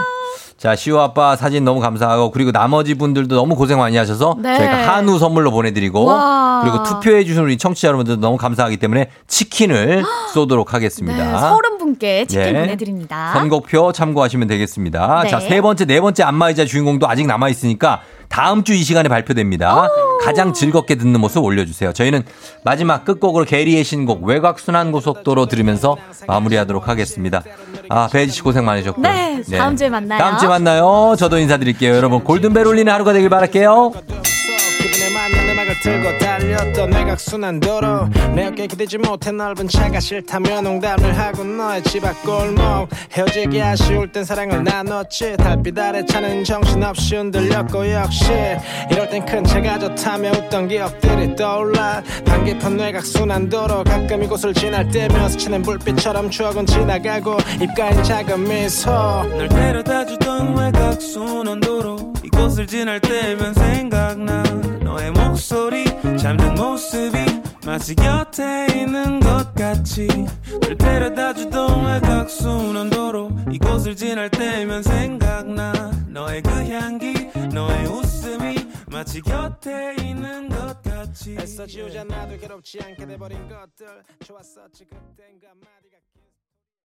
자, 0.57 0.77
시우 0.77 0.97
아빠 0.97 1.35
사진 1.35 1.65
너무 1.65 1.81
감사하고 1.81 2.31
그리고 2.31 2.51
나머지 2.53 2.95
분들도 2.95 3.35
너무 3.35 3.55
고생 3.55 3.79
많이 3.79 3.97
하셔서 3.97 4.37
네. 4.39 4.55
저희가 4.55 4.95
한우 4.95 5.19
선물로 5.19 5.51
보내드리고 5.51 6.05
와. 6.05 6.61
그리고 6.63 6.83
투표해 6.83 7.25
주신 7.25 7.43
우리 7.43 7.57
청취자 7.57 7.89
여러분들 7.89 8.21
너무 8.21 8.37
감사하기 8.37 8.77
때문에 8.77 9.09
치킨을 9.27 10.03
쏘도록 10.33 10.67
네, 10.67 10.71
하겠습니다. 10.71 11.37
서른 11.39 11.77
분께 11.83 12.25
치킨 12.25 12.47
예. 12.47 12.53
보내드립니다. 12.53 13.33
선곡표 13.33 13.91
참고하시면 13.91 14.47
되겠습니다. 14.47 15.21
네. 15.23 15.29
자, 15.29 15.39
세 15.39 15.61
번째, 15.61 15.85
네 15.85 15.99
번째 16.01 16.23
안마의자 16.23 16.65
주인공도 16.65 17.07
아직 17.07 17.27
남아있으니까 17.27 18.01
다음 18.29 18.63
주 18.63 18.73
이 18.73 18.83
시간에 18.83 19.09
발표됩니다. 19.09 19.87
가장 20.23 20.53
즐겁게 20.53 20.95
듣는 20.95 21.19
모습 21.19 21.43
올려주세요. 21.43 21.93
저희는 21.93 22.23
마지막 22.63 23.05
끝곡으로 23.05 23.45
게리의 23.45 23.83
신곡 23.83 24.23
외곽순환고속도로 24.23 25.45
들으면서 25.45 25.97
마무리하도록 26.27 26.87
하겠습니다. 26.87 27.43
아, 27.89 28.07
배지 28.11 28.31
씨 28.31 28.41
고생 28.41 28.65
많으셨고요. 28.65 29.03
네, 29.03 29.41
다음 29.55 29.75
주에 29.75 29.89
만나요. 29.89 30.17
다음 30.19 30.37
주에 30.39 30.47
만나요. 30.49 31.15
저도 31.17 31.37
인사드릴게요. 31.37 31.93
여러분, 31.95 32.23
골든벨 32.23 32.65
울리는 32.65 32.91
하루가 32.91 33.13
되길 33.13 33.29
바랄게요. 33.29 33.91
음악을 35.73 35.79
틀고 35.81 36.17
달렸던 36.19 36.89
내각순환 36.89 37.59
도로. 37.59 38.07
내 38.35 38.47
어깨 38.47 38.67
기대지 38.67 38.97
못해 38.97 39.31
넓은 39.31 39.67
차가 39.67 39.99
싫다며 39.99 40.61
농담을 40.61 41.17
하고 41.17 41.43
너의 41.43 41.81
집 41.83 42.05
앞 42.05 42.21
골목. 42.23 42.87
헤어지기 43.11 43.61
아쉬울 43.61 44.11
땐 44.11 44.23
사랑을 44.23 44.63
나눴지. 44.63 45.37
달빛 45.37 45.77
아래 45.77 46.05
차는 46.05 46.43
정신없이 46.43 47.15
흔들렸고 47.15 47.91
역시 47.91 48.25
이럴 48.91 49.09
땐 49.09 49.25
큰 49.25 49.43
차가 49.43 49.79
좋다며 49.79 50.31
웃던 50.31 50.67
기억들이 50.67 51.35
떠올라. 51.35 52.03
방 52.25 52.43
깊은 52.45 52.77
뇌각순환 52.77 53.49
도로 53.49 53.83
가끔 53.83 54.23
이곳을 54.23 54.53
지날 54.53 54.87
때며 54.89 55.29
스치는 55.29 55.61
불빛처럼 55.63 56.29
추억은 56.29 56.65
지나가고 56.65 57.37
입가엔 57.61 58.03
작은 58.03 58.43
미소. 58.43 58.91
널 58.91 59.49
데려다주던 59.49 60.57
외곽순환 60.57 61.59
도로. 61.59 62.13
이곳을 62.23 62.67
지날 62.67 62.99
때면 62.99 63.53
생각나 63.53 64.43
너의 64.83 65.11
목소리 65.11 65.85
잠든 66.17 66.55
모습이 66.55 67.17
마치 67.65 67.95
곁에 67.95 68.67
있는 68.75 69.19
것 69.19 69.53
같이. 69.55 70.07
널 70.61 70.77
데려다 70.77 71.33
주던 71.33 71.85
외곽순환 71.85 72.89
도로 72.89 73.31
이곳을 73.51 73.95
지날 73.95 74.29
때면 74.29 74.83
생각나. 74.83 75.91
너의 76.07 76.41
그 76.41 76.49
향기 76.49 77.29
너의 77.53 77.87
웃음이 77.87 78.55
마치 78.87 79.21
곁에 79.21 79.95
있는 79.99 80.49
것 80.49 80.81
같이. 80.81 81.37
애써 81.39 81.65
지우지 81.65 81.99
않아도 81.99 82.37
괴롭지 82.37 82.79
않게 82.83 83.05
돼버린 83.05 83.47
것들. 83.47 84.03
좋았었지 84.25 84.85
그땐 84.85 85.39
그 85.39 85.47
한마디가 85.47 85.82